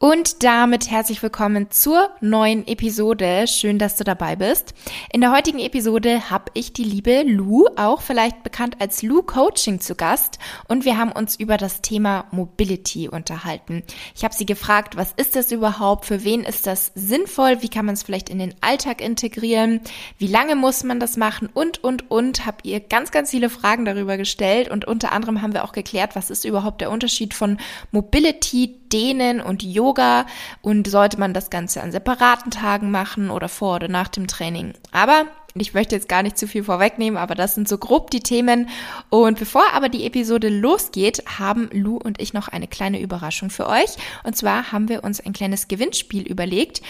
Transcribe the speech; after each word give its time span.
Und 0.00 0.42
damit 0.42 0.90
herzlich 0.90 1.22
willkommen 1.22 1.70
zur 1.70 2.10
neuen 2.20 2.66
Episode. 2.66 3.46
Schön, 3.46 3.78
dass 3.78 3.96
du 3.96 4.02
dabei 4.02 4.34
bist. 4.34 4.74
In 5.12 5.20
der 5.20 5.32
heutigen 5.32 5.60
Episode 5.60 6.30
habe 6.30 6.50
ich 6.54 6.72
die 6.72 6.82
liebe 6.82 7.22
Lou, 7.22 7.68
auch 7.76 8.02
vielleicht 8.02 8.42
bekannt 8.42 8.76
als 8.80 9.02
Lou 9.02 9.22
Coaching, 9.22 9.80
zu 9.80 9.94
Gast. 9.94 10.40
Und 10.68 10.84
wir 10.84 10.98
haben 10.98 11.12
uns 11.12 11.36
über 11.36 11.56
das 11.56 11.80
Thema 11.80 12.26
Mobility 12.32 13.08
unterhalten. 13.08 13.84
Ich 14.16 14.24
habe 14.24 14.34
sie 14.34 14.44
gefragt, 14.44 14.96
was 14.96 15.12
ist 15.16 15.36
das 15.36 15.52
überhaupt? 15.52 16.06
Für 16.06 16.24
wen 16.24 16.42
ist 16.42 16.66
das 16.66 16.90
sinnvoll? 16.96 17.62
Wie 17.62 17.70
kann 17.70 17.86
man 17.86 17.94
es 17.94 18.02
vielleicht 18.02 18.28
in 18.28 18.40
den 18.40 18.54
Alltag 18.60 19.00
integrieren? 19.00 19.80
Wie 20.18 20.26
lange 20.26 20.56
muss 20.56 20.82
man 20.82 20.98
das 20.98 21.16
machen? 21.16 21.48
Und, 21.54 21.82
und, 21.84 22.10
und. 22.10 22.44
Habe 22.44 22.58
ihr 22.64 22.80
ganz, 22.80 23.12
ganz 23.12 23.30
viele 23.30 23.48
Fragen 23.48 23.84
darüber 23.84 24.16
gestellt. 24.16 24.68
Und 24.70 24.86
unter 24.86 25.12
anderem 25.12 25.40
haben 25.40 25.54
wir 25.54 25.64
auch 25.64 25.72
geklärt, 25.72 26.16
was 26.16 26.30
ist 26.30 26.44
überhaupt 26.44 26.80
der 26.80 26.90
Unterschied 26.90 27.32
von 27.32 27.58
Mobility, 27.92 28.80
Dehnen 28.94 29.40
und 29.40 29.64
Yoga 29.64 30.24
und 30.62 30.86
sollte 30.86 31.18
man 31.18 31.34
das 31.34 31.50
Ganze 31.50 31.82
an 31.82 31.90
separaten 31.90 32.52
Tagen 32.52 32.92
machen 32.92 33.28
oder 33.28 33.48
vor 33.48 33.76
oder 33.76 33.88
nach 33.88 34.08
dem 34.08 34.28
Training. 34.28 34.72
Aber 34.92 35.24
ich 35.56 35.74
möchte 35.74 35.94
jetzt 35.94 36.08
gar 36.08 36.22
nicht 36.22 36.38
zu 36.38 36.46
viel 36.46 36.64
vorwegnehmen, 36.64 37.16
aber 37.16 37.34
das 37.34 37.54
sind 37.54 37.68
so 37.68 37.76
grob 37.76 38.10
die 38.10 38.20
Themen. 38.20 38.68
Und 39.10 39.38
bevor 39.38 39.64
aber 39.72 39.88
die 39.88 40.04
Episode 40.04 40.48
losgeht, 40.48 41.24
haben 41.38 41.68
Lou 41.72 41.96
und 41.96 42.20
ich 42.20 42.32
noch 42.34 42.48
eine 42.48 42.68
kleine 42.68 43.00
Überraschung 43.00 43.50
für 43.50 43.68
euch. 43.68 43.96
Und 44.22 44.36
zwar 44.36 44.72
haben 44.72 44.88
wir 44.88 45.04
uns 45.04 45.20
ein 45.20 45.32
kleines 45.32 45.68
Gewinnspiel 45.68 46.22
überlegt. 46.22 46.80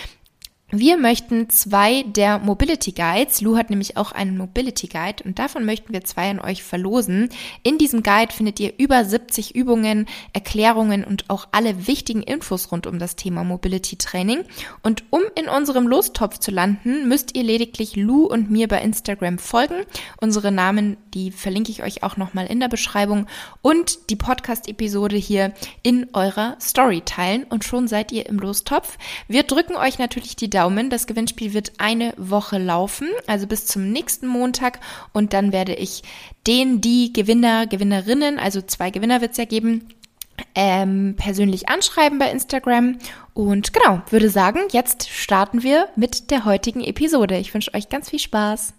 Wir 0.77 0.97
möchten 0.97 1.49
zwei 1.51 2.03
der 2.03 2.41
Mobility 2.41 2.91
Guides, 2.91 3.41
Lou 3.41 3.57
hat 3.57 3.71
nämlich 3.71 3.97
auch 3.97 4.11
einen 4.11 4.37
Mobility 4.37 4.89
Guide 4.89 5.23
und 5.25 5.39
davon 5.39 5.65
möchten 5.65 5.93
wir 5.93 6.03
zwei 6.03 6.29
an 6.29 6.41
euch 6.41 6.65
verlosen. 6.65 7.29
In 7.63 7.79
diesem 7.79 8.03
Guide 8.03 8.33
findet 8.33 8.59
ihr 8.59 8.73
über 8.77 9.05
70 9.05 9.55
Übungen, 9.55 10.07
Erklärungen 10.33 11.05
und 11.05 11.31
auch 11.31 11.47
alle 11.53 11.87
wichtigen 11.87 12.25
Infos 12.25 12.73
rund 12.73 12.89
um 12.89 12.99
das 12.99 13.15
Thema 13.15 13.45
Mobility 13.45 13.95
Training. 13.95 14.41
Und 14.83 15.05
um 15.11 15.21
in 15.37 15.49
unserem 15.49 15.87
Lostopf 15.87 16.39
zu 16.39 16.51
landen, 16.51 17.07
müsst 17.07 17.37
ihr 17.37 17.45
lediglich 17.45 17.95
Lou 17.95 18.25
und 18.25 18.51
mir 18.51 18.67
bei 18.67 18.83
Instagram 18.83 19.39
folgen. 19.39 19.85
Unsere 20.21 20.51
Namen, 20.51 20.97
die 21.15 21.31
verlinke 21.31 21.71
ich 21.71 21.85
euch 21.85 22.03
auch 22.03 22.17
nochmal 22.17 22.47
in 22.47 22.59
der 22.59 22.69
Beschreibung 22.69 23.29
und 23.63 24.11
die 24.11 24.17
Podcast-Episode 24.17 25.15
hier 25.15 25.55
in 25.85 26.09
eurer 26.15 26.57
Story 26.61 27.03
teilen 27.05 27.45
und 27.45 27.63
schon 27.63 27.87
seid 27.87 28.11
ihr 28.11 28.27
im 28.27 28.41
Lostopf. 28.41 28.99
Wir 29.29 29.45
drücken 29.45 29.77
euch 29.77 30.01
natürlich 30.01 30.35
die 30.35 30.51
Daumen. 30.51 30.64
Das 30.91 31.07
Gewinnspiel 31.07 31.55
wird 31.55 31.73
eine 31.79 32.15
Woche 32.17 32.59
laufen, 32.59 33.09
also 33.27 33.47
bis 33.47 33.67
zum 33.67 33.91
nächsten 33.91 34.27
Montag. 34.27 34.81
Und 35.13 35.33
dann 35.33 35.53
werde 35.53 35.75
ich 35.75 36.03
den, 36.47 36.81
die 36.81 37.13
Gewinner, 37.13 37.67
Gewinnerinnen, 37.67 38.39
also 38.39 38.61
zwei 38.63 38.91
Gewinner 38.91 39.21
wird 39.21 39.33
es 39.33 39.39
ja 39.39 39.45
geben, 39.45 39.89
ähm, 40.55 41.15
persönlich 41.17 41.69
anschreiben 41.69 42.19
bei 42.19 42.31
Instagram. 42.31 42.99
Und 43.35 43.73
genau, 43.73 44.03
würde 44.11 44.31
sagen, 44.31 44.61
jetzt 44.73 45.09
starten 45.09 45.63
wir 45.63 45.89
mit 45.97 46.31
der 46.31 46.45
heutigen 46.45 46.83
Episode. 46.83 47.39
Ich 47.39 47.53
wünsche 47.53 47.75
euch 47.75 47.89
ganz 47.89 48.11
viel 48.11 48.21
Spaß. 48.21 48.75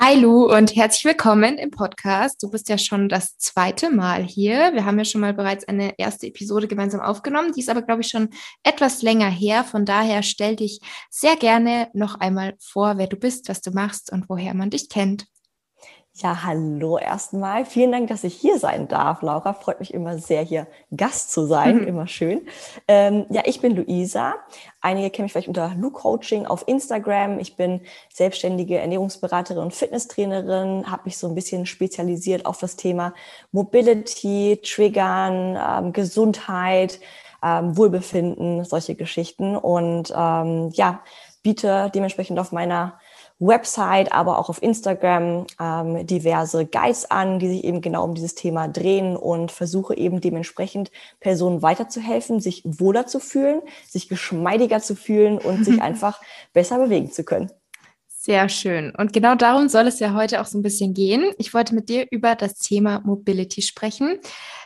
Hi 0.00 0.16
Lu 0.20 0.52
und 0.52 0.74
herzlich 0.74 1.04
willkommen 1.04 1.56
im 1.56 1.70
Podcast. 1.70 2.42
Du 2.42 2.50
bist 2.50 2.68
ja 2.68 2.76
schon 2.78 3.08
das 3.08 3.38
zweite 3.38 3.90
Mal 3.90 4.22
hier. 4.22 4.74
Wir 4.74 4.84
haben 4.84 4.98
ja 4.98 5.04
schon 5.04 5.20
mal 5.20 5.32
bereits 5.32 5.66
eine 5.68 5.98
erste 5.98 6.26
Episode 6.26 6.66
gemeinsam 6.66 7.00
aufgenommen. 7.00 7.52
Die 7.52 7.60
ist 7.60 7.70
aber, 7.70 7.82
glaube 7.82 8.02
ich, 8.02 8.08
schon 8.08 8.30
etwas 8.64 9.02
länger 9.02 9.30
her. 9.30 9.62
Von 9.62 9.84
daher 9.84 10.22
stell 10.22 10.56
dich 10.56 10.80
sehr 11.10 11.36
gerne 11.36 11.88
noch 11.94 12.16
einmal 12.20 12.54
vor, 12.60 12.98
wer 12.98 13.06
du 13.06 13.16
bist, 13.16 13.48
was 13.48 13.60
du 13.60 13.70
machst 13.70 14.12
und 14.12 14.28
woher 14.28 14.52
man 14.54 14.70
dich 14.70 14.88
kennt. 14.88 15.26
Ja, 16.16 16.44
hallo 16.44 16.96
erstmal. 16.96 17.64
Vielen 17.64 17.90
Dank, 17.90 18.06
dass 18.06 18.22
ich 18.22 18.34
hier 18.34 18.60
sein 18.60 18.86
darf, 18.86 19.20
Laura. 19.22 19.52
Freut 19.52 19.80
mich 19.80 19.92
immer 19.92 20.16
sehr, 20.16 20.42
hier 20.42 20.68
Gast 20.96 21.32
zu 21.32 21.44
sein. 21.44 21.78
Mhm. 21.78 21.88
Immer 21.88 22.06
schön. 22.06 22.46
Ähm, 22.86 23.26
ja, 23.30 23.42
ich 23.46 23.60
bin 23.60 23.74
Luisa. 23.74 24.36
Einige 24.80 25.10
kennen 25.10 25.24
mich 25.24 25.32
vielleicht 25.32 25.48
unter 25.48 25.72
Lu 25.76 25.90
Coaching 25.90 26.46
auf 26.46 26.68
Instagram. 26.68 27.40
Ich 27.40 27.56
bin 27.56 27.80
selbstständige 28.12 28.78
Ernährungsberaterin 28.78 29.60
und 29.60 29.74
Fitnesstrainerin, 29.74 30.88
habe 30.88 31.02
mich 31.06 31.18
so 31.18 31.26
ein 31.26 31.34
bisschen 31.34 31.66
spezialisiert 31.66 32.46
auf 32.46 32.58
das 32.58 32.76
Thema 32.76 33.12
Mobility, 33.50 34.60
Triggern, 34.62 35.58
ähm, 35.58 35.92
Gesundheit, 35.92 37.00
ähm, 37.42 37.76
Wohlbefinden, 37.76 38.64
solche 38.64 38.94
Geschichten. 38.94 39.56
Und 39.56 40.14
ähm, 40.16 40.70
ja, 40.74 41.00
biete 41.42 41.90
dementsprechend 41.92 42.38
auf 42.38 42.52
meiner 42.52 43.00
Website, 43.38 44.12
aber 44.12 44.38
auch 44.38 44.48
auf 44.48 44.62
Instagram 44.62 45.46
ähm, 45.60 46.06
diverse 46.06 46.66
Guides 46.66 47.10
an, 47.10 47.38
die 47.38 47.48
sich 47.48 47.64
eben 47.64 47.80
genau 47.80 48.04
um 48.04 48.14
dieses 48.14 48.34
Thema 48.34 48.68
drehen 48.68 49.16
und 49.16 49.50
versuche 49.50 49.96
eben 49.96 50.20
dementsprechend 50.20 50.90
Personen 51.20 51.62
weiterzuhelfen, 51.62 52.40
sich 52.40 52.62
wohler 52.64 53.06
zu 53.06 53.18
fühlen, 53.18 53.60
sich 53.88 54.08
geschmeidiger 54.08 54.80
zu 54.80 54.94
fühlen 54.94 55.38
und 55.38 55.64
sich 55.64 55.82
einfach 55.82 56.20
besser 56.52 56.78
bewegen 56.78 57.10
zu 57.10 57.24
können. 57.24 57.50
Sehr 58.24 58.48
schön. 58.48 58.90
Und 58.96 59.12
genau 59.12 59.34
darum 59.34 59.68
soll 59.68 59.86
es 59.86 60.00
ja 60.00 60.14
heute 60.14 60.40
auch 60.40 60.46
so 60.46 60.56
ein 60.56 60.62
bisschen 60.62 60.94
gehen. 60.94 61.34
Ich 61.36 61.52
wollte 61.52 61.74
mit 61.74 61.90
dir 61.90 62.06
über 62.10 62.36
das 62.36 62.54
Thema 62.54 63.02
Mobility 63.04 63.60
sprechen. 63.60 64.18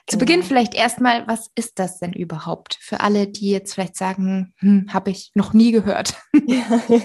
Zu 0.07 0.17
genau. 0.17 0.27
Beginn 0.27 0.43
vielleicht 0.45 0.75
erstmal, 0.77 1.27
was 1.27 1.51
ist 1.57 1.81
das 1.81 1.99
denn 1.99 2.13
überhaupt 2.13 2.79
für 2.81 3.01
alle, 3.01 3.27
die 3.27 3.51
jetzt 3.51 3.75
vielleicht 3.75 3.97
sagen, 3.97 4.55
hm, 4.59 4.87
habe 4.91 5.11
ich 5.11 5.33
noch 5.35 5.55
nie 5.55 5.73
gehört? 5.73 6.15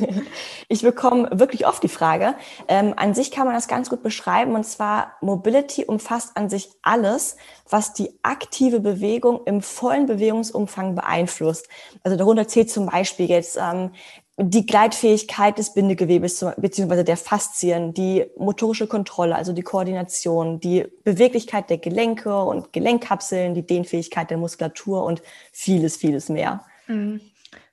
ich 0.69 0.83
bekomme 0.83 1.27
wirklich 1.33 1.65
oft 1.65 1.81
die 1.81 1.89
Frage. 1.89 2.35
Ähm, 2.67 2.93
an 2.97 3.15
sich 3.15 3.31
kann 3.31 3.47
man 3.47 3.55
das 3.55 3.67
ganz 3.67 3.89
gut 3.89 4.03
beschreiben 4.03 4.53
und 4.53 4.63
zwar 4.63 5.17
Mobility 5.21 5.85
umfasst 5.85 6.37
an 6.37 6.51
sich 6.51 6.69
alles, 6.83 7.35
was 7.67 7.93
die 7.93 8.11
aktive 8.21 8.79
Bewegung 8.79 9.41
im 9.45 9.63
vollen 9.63 10.05
Bewegungsumfang 10.05 10.93
beeinflusst. 10.93 11.67
Also 12.03 12.15
darunter 12.15 12.47
zählt 12.47 12.69
zum 12.69 12.85
Beispiel 12.85 13.27
jetzt 13.27 13.57
ähm, 13.59 13.91
die 14.37 14.65
Gleitfähigkeit 14.65 15.59
des 15.59 15.73
Bindegewebes 15.73 16.43
beziehungsweise 16.57 17.03
der 17.03 17.17
Faszien, 17.17 17.93
die 17.93 18.25
motorische 18.35 18.87
Kontrolle, 18.87 19.35
also 19.35 19.53
die 19.53 19.61
Koordination, 19.61 20.59
die 20.59 20.85
Beweglichkeit 21.03 21.69
der 21.69 21.77
Gelenke 21.77 22.43
und 22.43 22.73
Gelenkkapseln, 22.73 23.53
die 23.53 23.65
Dehnfähigkeit 23.65 24.31
der 24.31 24.37
Muskulatur 24.37 25.03
und 25.05 25.21
vieles, 25.51 25.97
vieles 25.97 26.29
mehr. 26.29 26.65
Mhm. 26.87 27.21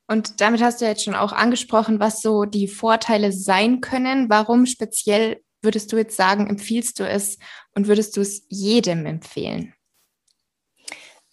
Und 0.07 0.41
damit 0.41 0.61
hast 0.61 0.81
du 0.81 0.87
jetzt 0.87 1.05
schon 1.05 1.15
auch 1.15 1.33
angesprochen, 1.33 2.01
was 2.01 2.21
so 2.21 2.45
die 2.45 2.69
Vorteile 2.69 3.33
sein 3.33 3.81
können. 3.81 4.29
Warum 4.29 4.67
speziell 4.67 5.41
würdest 5.63 5.93
du 5.93 5.97
jetzt 5.97 6.17
sagen, 6.17 6.49
empfiehlst 6.49 6.99
du 6.99 7.09
es 7.09 7.39
und 7.75 7.87
würdest 7.87 8.17
du 8.17 8.21
es 8.21 8.45
jedem 8.49 9.07
empfehlen? 9.07 9.73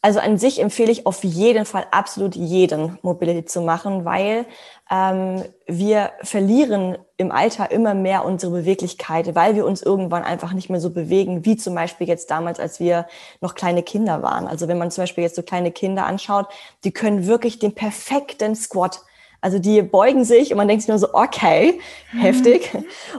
Also 0.07 0.21
an 0.21 0.37
sich 0.37 0.61
empfehle 0.61 0.89
ich 0.89 1.05
auf 1.05 1.21
jeden 1.25 1.65
Fall 1.65 1.85
absolut 1.91 2.33
jeden 2.33 2.97
Mobility 3.01 3.43
zu 3.43 3.59
machen, 3.59 4.05
weil 4.05 4.45
ähm, 4.89 5.43
wir 5.65 6.11
verlieren 6.21 6.97
im 7.17 7.29
Alter 7.29 7.71
immer 7.71 7.93
mehr 7.93 8.23
unsere 8.23 8.53
Beweglichkeit, 8.53 9.35
weil 9.35 9.57
wir 9.57 9.65
uns 9.65 9.81
irgendwann 9.81 10.23
einfach 10.23 10.53
nicht 10.53 10.69
mehr 10.69 10.79
so 10.79 10.91
bewegen, 10.91 11.43
wie 11.43 11.57
zum 11.57 11.75
Beispiel 11.75 12.07
jetzt 12.07 12.31
damals, 12.31 12.57
als 12.57 12.79
wir 12.79 13.05
noch 13.41 13.53
kleine 13.53 13.83
Kinder 13.83 14.23
waren. 14.23 14.47
Also 14.47 14.69
wenn 14.69 14.77
man 14.77 14.91
zum 14.91 15.01
Beispiel 15.01 15.25
jetzt 15.25 15.35
so 15.35 15.43
kleine 15.43 15.73
Kinder 15.73 16.05
anschaut, 16.05 16.47
die 16.85 16.91
können 16.91 17.27
wirklich 17.27 17.59
den 17.59 17.75
perfekten 17.75 18.55
Squat 18.55 19.01
also 19.39 19.59
die 19.59 19.81
beugen 19.83 20.25
sich 20.25 20.51
und 20.51 20.57
man 20.57 20.67
denkt 20.67 20.81
sich 20.81 20.89
nur 20.89 20.97
so, 20.97 21.13
okay, 21.13 21.79
mhm. 22.11 22.19
heftig. 22.19 22.71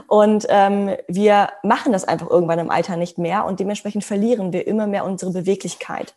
Und 0.07 0.45
ähm, 0.49 0.95
wir 1.07 1.49
machen 1.63 1.93
das 1.93 2.03
einfach 2.03 2.29
irgendwann 2.29 2.59
im 2.59 2.69
Alter 2.69 2.97
nicht 2.97 3.17
mehr 3.17 3.45
und 3.45 3.59
dementsprechend 3.59 4.03
verlieren 4.03 4.51
wir 4.51 4.67
immer 4.67 4.85
mehr 4.85 5.05
unsere 5.05 5.31
Beweglichkeit. 5.31 6.15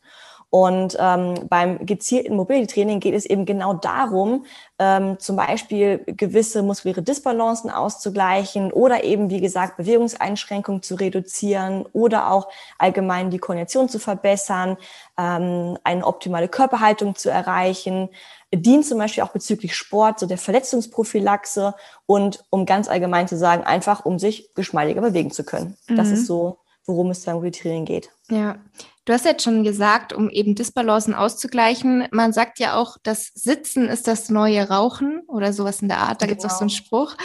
Und 0.54 0.98
ähm, 1.00 1.48
beim 1.48 1.86
gezielten 1.86 2.36
Mobility-Training 2.36 3.00
geht 3.00 3.14
es 3.14 3.24
eben 3.24 3.46
genau 3.46 3.72
darum, 3.72 4.44
ähm, 4.78 5.18
zum 5.18 5.34
Beispiel 5.36 6.04
gewisse 6.06 6.62
muskuläre 6.62 7.00
Disbalancen 7.00 7.70
auszugleichen 7.70 8.70
oder 8.70 9.02
eben, 9.02 9.30
wie 9.30 9.40
gesagt, 9.40 9.78
Bewegungseinschränkungen 9.78 10.82
zu 10.82 10.96
reduzieren 10.96 11.86
oder 11.94 12.30
auch 12.30 12.48
allgemein 12.78 13.30
die 13.30 13.38
Koordination 13.38 13.88
zu 13.88 13.98
verbessern, 13.98 14.76
ähm, 15.18 15.78
eine 15.84 16.06
optimale 16.06 16.48
Körperhaltung 16.48 17.14
zu 17.14 17.30
erreichen, 17.30 18.10
dient 18.54 18.84
zum 18.84 18.98
Beispiel 18.98 19.22
auch 19.22 19.32
bezüglich 19.32 19.74
Sport, 19.74 20.18
so 20.18 20.26
der 20.26 20.36
Verletzungsprophylaxe 20.36 21.74
und 22.04 22.44
um 22.50 22.66
ganz 22.66 22.88
allgemein 22.88 23.26
zu 23.26 23.38
sagen, 23.38 23.64
einfach 23.64 24.04
um 24.04 24.18
sich 24.18 24.52
geschmeidiger 24.52 25.00
bewegen 25.00 25.30
zu 25.30 25.44
können. 25.44 25.78
Mhm. 25.88 25.96
Das 25.96 26.10
ist 26.10 26.26
so, 26.26 26.58
worum 26.84 27.10
es 27.10 27.24
beim 27.24 27.40
Training 27.52 27.86
geht. 27.86 28.10
Ja, 28.28 28.56
Du 29.04 29.12
hast 29.12 29.24
jetzt 29.24 29.42
schon 29.42 29.64
gesagt, 29.64 30.12
um 30.12 30.30
eben 30.30 30.54
Disbalancen 30.54 31.12
auszugleichen, 31.12 32.06
man 32.12 32.32
sagt 32.32 32.60
ja 32.60 32.76
auch, 32.76 32.98
das 33.02 33.32
Sitzen 33.34 33.88
ist 33.88 34.06
das 34.06 34.30
neue 34.30 34.68
Rauchen 34.68 35.22
oder 35.26 35.52
sowas 35.52 35.82
in 35.82 35.88
der 35.88 35.98
Art. 35.98 36.22
Da 36.22 36.26
genau. 36.26 36.28
gibt 36.28 36.44
es 36.44 36.46
auch 36.46 36.58
so 36.58 36.60
einen 36.60 36.68
genau. 36.68 36.84
Spruch. 36.84 37.16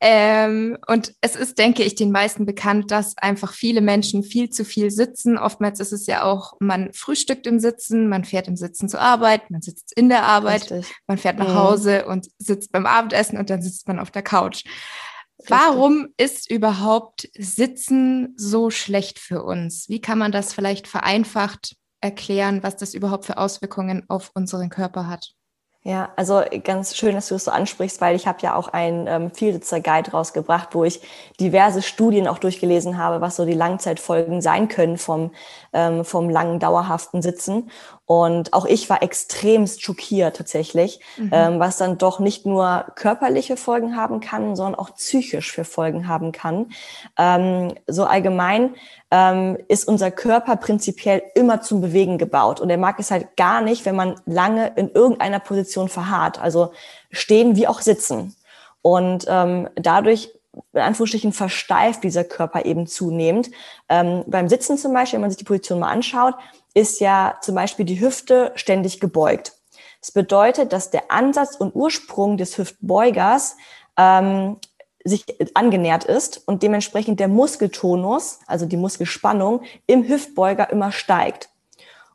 Ähm, 0.00 0.78
und 0.86 1.14
es 1.22 1.34
ist, 1.34 1.58
denke 1.58 1.82
ich, 1.82 1.96
den 1.96 2.12
meisten 2.12 2.46
bekannt, 2.46 2.92
dass 2.92 3.18
einfach 3.18 3.54
viele 3.54 3.80
Menschen 3.80 4.22
viel 4.22 4.50
zu 4.50 4.64
viel 4.64 4.92
sitzen. 4.92 5.36
Oftmals 5.36 5.80
ist 5.80 5.92
es 5.92 6.06
ja 6.06 6.22
auch, 6.22 6.52
man 6.60 6.92
frühstückt 6.92 7.48
im 7.48 7.58
Sitzen, 7.58 8.08
man 8.08 8.24
fährt 8.24 8.46
im 8.46 8.56
Sitzen 8.56 8.88
zur 8.88 9.00
Arbeit, 9.00 9.50
man 9.50 9.62
sitzt 9.62 9.92
in 9.96 10.08
der 10.08 10.24
Arbeit, 10.24 10.70
Richtig. 10.70 10.94
man 11.08 11.18
fährt 11.18 11.38
nach 11.38 11.48
mhm. 11.48 11.54
Hause 11.54 12.06
und 12.06 12.28
sitzt 12.38 12.70
beim 12.70 12.86
Abendessen 12.86 13.36
und 13.36 13.50
dann 13.50 13.62
sitzt 13.62 13.88
man 13.88 13.98
auf 13.98 14.12
der 14.12 14.22
Couch. 14.22 14.64
Warum 15.48 16.08
ist 16.16 16.50
überhaupt 16.50 17.28
Sitzen 17.36 18.34
so 18.36 18.70
schlecht 18.70 19.18
für 19.18 19.42
uns? 19.42 19.88
Wie 19.88 20.00
kann 20.00 20.18
man 20.18 20.32
das 20.32 20.54
vielleicht 20.54 20.88
vereinfacht 20.88 21.76
erklären, 22.00 22.62
was 22.62 22.76
das 22.76 22.94
überhaupt 22.94 23.26
für 23.26 23.38
Auswirkungen 23.38 24.04
auf 24.08 24.30
unseren 24.34 24.70
Körper 24.70 25.08
hat? 25.08 25.36
Ja, 25.86 26.12
also 26.16 26.42
ganz 26.64 26.96
schön, 26.96 27.14
dass 27.14 27.28
du 27.28 27.36
es 27.36 27.44
das 27.44 27.54
so 27.54 27.56
ansprichst, 27.56 28.00
weil 28.00 28.16
ich 28.16 28.26
habe 28.26 28.38
ja 28.42 28.56
auch 28.56 28.66
einen 28.66 29.06
ähm, 29.06 29.30
Vielsitzer-Guide 29.30 30.10
rausgebracht, 30.10 30.74
wo 30.74 30.82
ich 30.82 31.00
diverse 31.38 31.80
Studien 31.80 32.26
auch 32.26 32.38
durchgelesen 32.38 32.98
habe, 32.98 33.20
was 33.20 33.36
so 33.36 33.44
die 33.44 33.52
Langzeitfolgen 33.52 34.42
sein 34.42 34.66
können 34.66 34.98
vom, 34.98 35.30
ähm, 35.76 36.04
vom 36.04 36.30
langen, 36.30 36.58
dauerhaften 36.58 37.20
Sitzen. 37.20 37.70
Und 38.06 38.52
auch 38.54 38.64
ich 38.64 38.88
war 38.88 39.02
extremst 39.02 39.82
schockiert 39.82 40.36
tatsächlich, 40.36 41.00
mhm. 41.18 41.30
ähm, 41.32 41.60
was 41.60 41.76
dann 41.76 41.98
doch 41.98 42.18
nicht 42.18 42.46
nur 42.46 42.86
körperliche 42.94 43.56
Folgen 43.56 43.94
haben 43.96 44.20
kann, 44.20 44.56
sondern 44.56 44.76
auch 44.76 44.94
psychisch 44.94 45.52
für 45.52 45.64
Folgen 45.64 46.08
haben 46.08 46.32
kann. 46.32 46.70
Ähm, 47.18 47.74
so 47.86 48.04
allgemein 48.04 48.74
ähm, 49.10 49.58
ist 49.68 49.86
unser 49.86 50.10
Körper 50.10 50.56
prinzipiell 50.56 51.22
immer 51.34 51.60
zum 51.60 51.82
Bewegen 51.82 52.16
gebaut. 52.16 52.60
Und 52.60 52.70
er 52.70 52.78
mag 52.78 52.98
es 52.98 53.10
halt 53.10 53.36
gar 53.36 53.60
nicht, 53.60 53.84
wenn 53.84 53.96
man 53.96 54.14
lange 54.24 54.72
in 54.76 54.90
irgendeiner 54.90 55.40
Position 55.40 55.88
verharrt, 55.88 56.40
also 56.40 56.72
stehen 57.10 57.54
wie 57.56 57.68
auch 57.68 57.82
sitzen. 57.82 58.34
Und 58.80 59.26
ähm, 59.28 59.68
dadurch 59.74 60.30
in 60.72 60.80
Anführungsstrichen 60.80 61.32
versteift 61.32 62.04
dieser 62.04 62.24
Körper 62.24 62.64
eben 62.64 62.86
zunehmend. 62.86 63.50
Ähm, 63.88 64.24
beim 64.26 64.48
Sitzen 64.48 64.78
zum 64.78 64.92
Beispiel, 64.92 65.16
wenn 65.16 65.22
man 65.22 65.30
sich 65.30 65.38
die 65.38 65.44
Position 65.44 65.80
mal 65.80 65.90
anschaut, 65.90 66.34
ist 66.74 67.00
ja 67.00 67.38
zum 67.40 67.54
Beispiel 67.54 67.84
die 67.84 68.00
Hüfte 68.00 68.52
ständig 68.54 69.00
gebeugt. 69.00 69.52
Das 70.00 70.12
bedeutet, 70.12 70.72
dass 70.72 70.90
der 70.90 71.10
Ansatz 71.10 71.56
und 71.56 71.74
Ursprung 71.74 72.36
des 72.36 72.58
Hüftbeugers 72.58 73.56
ähm, 73.96 74.58
sich 75.04 75.24
angenähert 75.54 76.04
ist 76.04 76.42
und 76.46 76.62
dementsprechend 76.62 77.20
der 77.20 77.28
Muskeltonus, 77.28 78.40
also 78.46 78.66
die 78.66 78.76
Muskelspannung 78.76 79.62
im 79.86 80.06
Hüftbeuger 80.06 80.70
immer 80.70 80.92
steigt. 80.92 81.48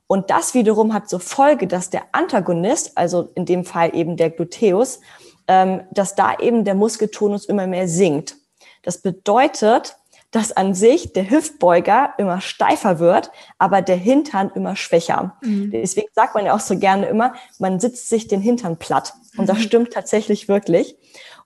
Und 0.08 0.30
das 0.30 0.54
wiederum 0.54 0.94
hat 0.94 1.08
zur 1.08 1.22
Folge, 1.22 1.68
dass 1.68 1.90
der 1.90 2.04
Antagonist, 2.12 2.98
also 2.98 3.30
in 3.36 3.46
dem 3.46 3.64
Fall 3.64 3.96
eben 3.96 4.18
der 4.18 4.30
Gluteus, 4.30 5.00
ähm, 5.48 5.82
dass 5.92 6.16
da 6.16 6.38
eben 6.40 6.64
der 6.64 6.76
Muskeltonus 6.76 7.46
immer 7.46 7.68
mehr 7.68 7.88
sinkt. 7.88 8.36
Das 8.84 9.02
bedeutet, 9.02 9.98
dass 10.32 10.54
an 10.54 10.74
sich 10.74 11.12
der 11.12 11.30
Hüftbeuger 11.30 12.14
immer 12.18 12.40
steifer 12.40 13.00
wird, 13.00 13.32
aber 13.58 13.82
der 13.82 13.98
Hintern 13.98 14.50
immer 14.56 14.78
schwächer. 14.78 15.36
Mhm. 15.42 15.72
Deswegen 15.72 16.08
sagt 16.14 16.36
man 16.36 16.46
ja 16.46 16.56
auch 16.56 16.62
so 16.62 16.78
gerne 16.78 17.08
immer, 17.08 17.34
man 17.60 17.80
sitzt 17.80 18.08
sich 18.08 18.28
den 18.28 18.42
Hintern 18.42 18.78
platt. 18.78 19.14
Und 19.38 19.48
das 19.48 19.58
mhm. 19.58 19.64
stimmt 19.64 19.94
tatsächlich 19.94 20.48
wirklich. 20.48 20.96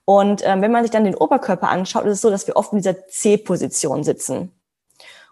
Und 0.04 0.42
ähm, 0.44 0.62
wenn 0.62 0.70
man 0.70 0.84
sich 0.84 0.92
dann 0.92 1.04
den 1.04 1.16
Oberkörper 1.16 1.68
anschaut, 1.68 2.04
ist 2.04 2.12
es 2.12 2.20
so, 2.20 2.30
dass 2.30 2.46
wir 2.46 2.56
oft 2.56 2.72
in 2.72 2.78
dieser 2.78 3.08
C-Position 3.08 4.04
sitzen. 4.04 4.52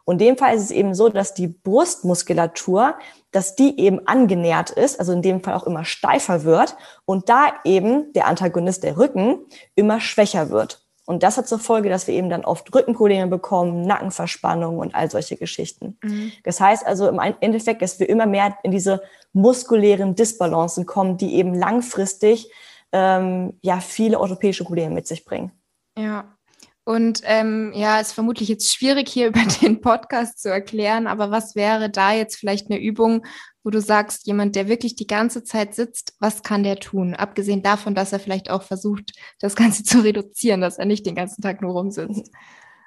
Und 0.05 0.21
in 0.21 0.29
dem 0.29 0.37
Fall 0.37 0.55
ist 0.57 0.65
es 0.65 0.71
eben 0.71 0.95
so, 0.95 1.09
dass 1.09 1.33
die 1.33 1.47
Brustmuskulatur, 1.47 2.95
dass 3.35 3.57
die 3.57 3.81
eben 3.81 4.07
angenähert 4.07 4.71
ist, 4.71 5.01
also 5.01 5.13
in 5.13 5.21
dem 5.21 5.43
Fall 5.43 5.55
auch 5.55 5.67
immer 5.67 5.85
steifer 5.85 6.45
wird 6.45 6.77
und 7.05 7.29
da 7.29 7.53
eben 7.65 8.13
der 8.13 8.29
Antagonist, 8.29 8.85
der 8.85 8.97
Rücken, 8.97 9.39
immer 9.75 10.01
schwächer 10.01 10.51
wird. 10.51 10.85
Und 11.07 11.23
das 11.23 11.37
hat 11.37 11.49
zur 11.49 11.59
Folge, 11.59 11.91
dass 11.91 12.07
wir 12.07 12.15
eben 12.15 12.31
dann 12.31 12.45
oft 12.45 12.73
Rückenprobleme 12.73 13.27
bekommen, 13.27 13.83
Nackenverspannung 13.83 14.79
und 14.79 14.95
all 14.95 15.11
solche 15.11 15.37
Geschichten. 15.37 15.99
Mhm. 16.03 16.33
Das 16.45 16.61
heißt 16.61 16.87
also 16.87 17.09
im 17.09 17.19
Endeffekt, 17.19 17.83
dass 17.83 17.99
wir 17.99 18.09
immer 18.09 18.27
mehr 18.27 18.57
in 18.63 18.71
diese 18.71 19.03
muskulären 19.33 20.15
Disbalancen 20.15 20.87
kommen, 20.87 21.19
die 21.19 21.35
eben 21.35 21.55
langfristig 21.55 22.51
ähm, 22.93 23.59
ja 23.63 23.81
viele 23.81 24.21
orthopädische 24.21 24.65
Probleme 24.65 24.95
mit 24.95 25.07
sich 25.07 25.25
bringen. 25.25 25.51
Ja. 25.99 26.37
Und 26.85 27.23
ähm, 27.25 27.73
ja, 27.75 27.99
ist 27.99 28.13
vermutlich 28.13 28.49
jetzt 28.49 28.73
schwierig 28.75 29.09
hier 29.09 29.27
über 29.29 29.41
den 29.63 29.81
Podcast 29.81 30.41
zu 30.41 30.51
erklären, 30.51 31.07
aber 31.07 31.31
was 31.31 31.55
wäre 31.55 31.91
da 31.91 32.13
jetzt 32.13 32.37
vielleicht 32.37 32.71
eine 32.71 32.81
Übung, 32.81 33.25
wo 33.63 33.71
du 33.71 33.81
sagst, 33.81 34.27
jemand, 34.27 34.57
der 34.57 34.69
wirklich 34.69 34.95
die 34.95 35.07
ganze 35.07 35.43
Zeit 35.43 35.75
sitzt, 35.75 36.15
was 36.21 36.43
kann 36.43 36.63
der 36.63 36.77
tun? 36.77 37.15
Abgesehen 37.15 37.63
davon, 37.63 37.95
dass 37.95 38.13
er 38.13 38.21
vielleicht 38.21 38.51
auch 38.51 38.63
versucht, 38.63 39.13
das 39.41 39.57
Ganze 39.57 39.83
zu 39.85 40.01
reduzieren, 40.01 40.61
dass 40.61 40.79
er 40.79 40.85
nicht 40.85 41.07
den 41.07 41.15
ganzen 41.15 41.41
Tag 41.41 41.63
nur 41.63 41.73
rumsitzt. 41.73 42.31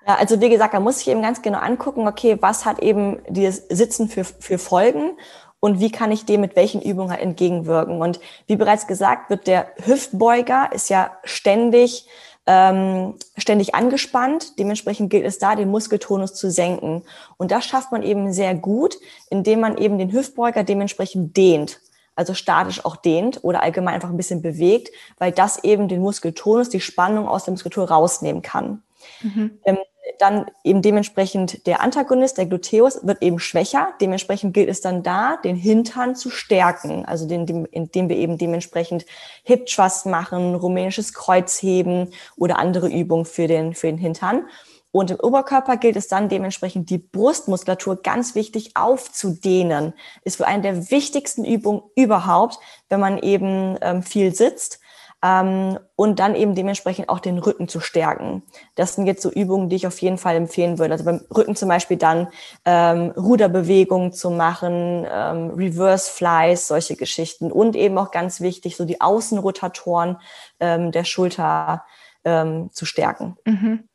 Ja, 0.07 0.15
also 0.15 0.39
wie 0.39 0.50
gesagt, 0.50 0.73
da 0.73 0.79
muss 0.79 1.01
ich 1.01 1.07
eben 1.09 1.21
ganz 1.21 1.41
genau 1.41 1.57
angucken, 1.57 2.07
okay, 2.07 2.38
was 2.39 2.63
hat 2.65 2.81
eben 2.81 3.19
dieses 3.27 3.67
Sitzen 3.67 4.07
für, 4.07 4.23
für 4.23 4.57
Folgen 4.57 5.17
und 5.60 5.79
wie 5.79 5.91
kann 5.91 6.12
ich 6.12 6.25
dem 6.25 6.41
mit 6.41 6.55
welchen 6.55 6.81
Übungen 6.81 7.12
halt 7.12 7.22
entgegenwirken. 7.22 8.00
Und 8.00 8.19
wie 8.45 8.55
bereits 8.55 8.88
gesagt, 8.88 9.29
wird 9.29 9.48
der 9.48 9.72
Hüftbeuger 9.83 10.69
ist 10.72 10.89
ja 10.89 11.17
ständig 11.24 12.07
ähm, 12.48 13.16
ständig 13.38 13.75
angespannt. 13.75 14.58
Dementsprechend 14.58 15.10
gilt 15.10 15.25
es 15.25 15.38
da, 15.38 15.56
den 15.56 15.70
Muskeltonus 15.70 16.34
zu 16.34 16.50
senken. 16.50 17.04
Und 17.38 17.51
das 17.51 17.66
schafft 17.66 17.92
man 17.92 18.04
eben 18.04 18.34
sehr 18.34 18.56
gut, 18.56 18.98
indem 19.30 19.60
man 19.60 19.77
eben 19.77 19.98
den 19.98 20.12
Hüftbeuger 20.12 20.63
dementsprechend 20.63 21.36
dehnt. 21.36 21.82
Also 22.16 22.34
statisch 22.34 22.84
auch 22.84 22.96
dehnt 22.96 23.44
oder 23.44 23.62
allgemein 23.62 23.94
einfach 23.94 24.10
ein 24.10 24.18
bisschen 24.18 24.42
bewegt, 24.42 24.89
weil 25.20 25.32
das 25.32 25.63
eben 25.63 25.88
den 25.88 26.01
Muskeltonus, 26.01 26.70
die 26.70 26.80
Spannung 26.80 27.27
aus 27.27 27.44
der 27.44 27.51
Muskulatur 27.51 27.89
rausnehmen 27.89 28.42
kann. 28.42 28.82
Mhm. 29.22 29.60
Ähm, 29.66 29.77
dann 30.19 30.45
eben 30.63 30.81
dementsprechend 30.81 31.65
der 31.67 31.81
Antagonist, 31.81 32.37
der 32.37 32.45
Gluteus, 32.45 33.05
wird 33.05 33.21
eben 33.21 33.39
schwächer. 33.39 33.93
Dementsprechend 34.01 34.53
gilt 34.53 34.69
es 34.69 34.81
dann 34.81 35.03
da, 35.03 35.37
den 35.37 35.55
Hintern 35.55 36.15
zu 36.15 36.29
stärken. 36.29 37.05
Also 37.05 37.27
den, 37.27 37.45
dem, 37.45 37.65
indem 37.65 38.09
wir 38.09 38.17
eben 38.17 38.37
dementsprechend 38.37 39.05
Hip 39.43 39.65
Thrust 39.65 40.05
machen, 40.05 40.55
rumänisches 40.55 41.13
Kreuzheben 41.13 42.11
oder 42.35 42.59
andere 42.59 42.89
Übungen 42.89 43.25
für 43.25 43.47
den, 43.47 43.73
für 43.73 43.87
den 43.87 43.97
Hintern. 43.97 44.47
Und 44.91 45.11
im 45.11 45.19
Oberkörper 45.19 45.77
gilt 45.77 45.95
es 45.95 46.07
dann 46.07 46.29
dementsprechend 46.29 46.89
die 46.89 46.97
Brustmuskulatur 46.97 48.01
ganz 48.01 48.35
wichtig 48.35 48.71
aufzudehnen. 48.75 49.93
Ist 50.23 50.37
für 50.37 50.47
eine 50.47 50.63
der 50.63 50.89
wichtigsten 50.89 51.45
Übungen 51.45 51.83
überhaupt, 51.95 52.59
wenn 52.89 52.99
man 52.99 53.19
eben 53.19 53.77
ähm, 53.81 54.01
viel 54.01 54.33
sitzt 54.33 54.79
ähm, 55.24 55.79
und 55.95 56.19
dann 56.19 56.36
eben 56.36 56.53
dementsprechend 56.53 57.09
auch 57.09 57.19
den 57.19 57.39
Rücken 57.39 57.67
zu 57.67 57.79
stärken. 57.79 58.43
Das 58.75 58.95
sind 58.95 59.07
jetzt 59.07 59.21
so 59.21 59.31
Übungen, 59.31 59.69
die 59.69 59.75
ich 59.75 59.88
auf 59.88 60.00
jeden 60.00 60.17
Fall 60.17 60.36
empfehlen 60.36 60.77
würde. 60.77 60.93
Also 60.93 61.05
beim 61.05 61.21
Rücken 61.36 61.55
zum 61.55 61.69
Beispiel 61.69 61.97
dann 61.97 62.27
ähm, 62.65 63.12
Ruderbewegungen 63.17 64.13
zu 64.13 64.29
machen, 64.29 65.07
ähm, 65.12 65.51
Reverse 65.55 66.12
Flies, 66.12 66.67
solche 66.67 66.95
Geschichten 66.95 67.51
und 67.51 67.75
eben 67.75 67.97
auch 67.97 68.12
ganz 68.12 68.41
wichtig, 68.41 68.77
so 68.77 68.86
die 68.86 69.01
Außenrotatoren 69.01 70.17
ähm, 70.59 70.91
der 70.91 71.03
Schulter 71.03 71.83
ähm, 72.24 72.69
zu 72.71 72.86
stärken. 72.86 73.38
Mhm. 73.45 73.87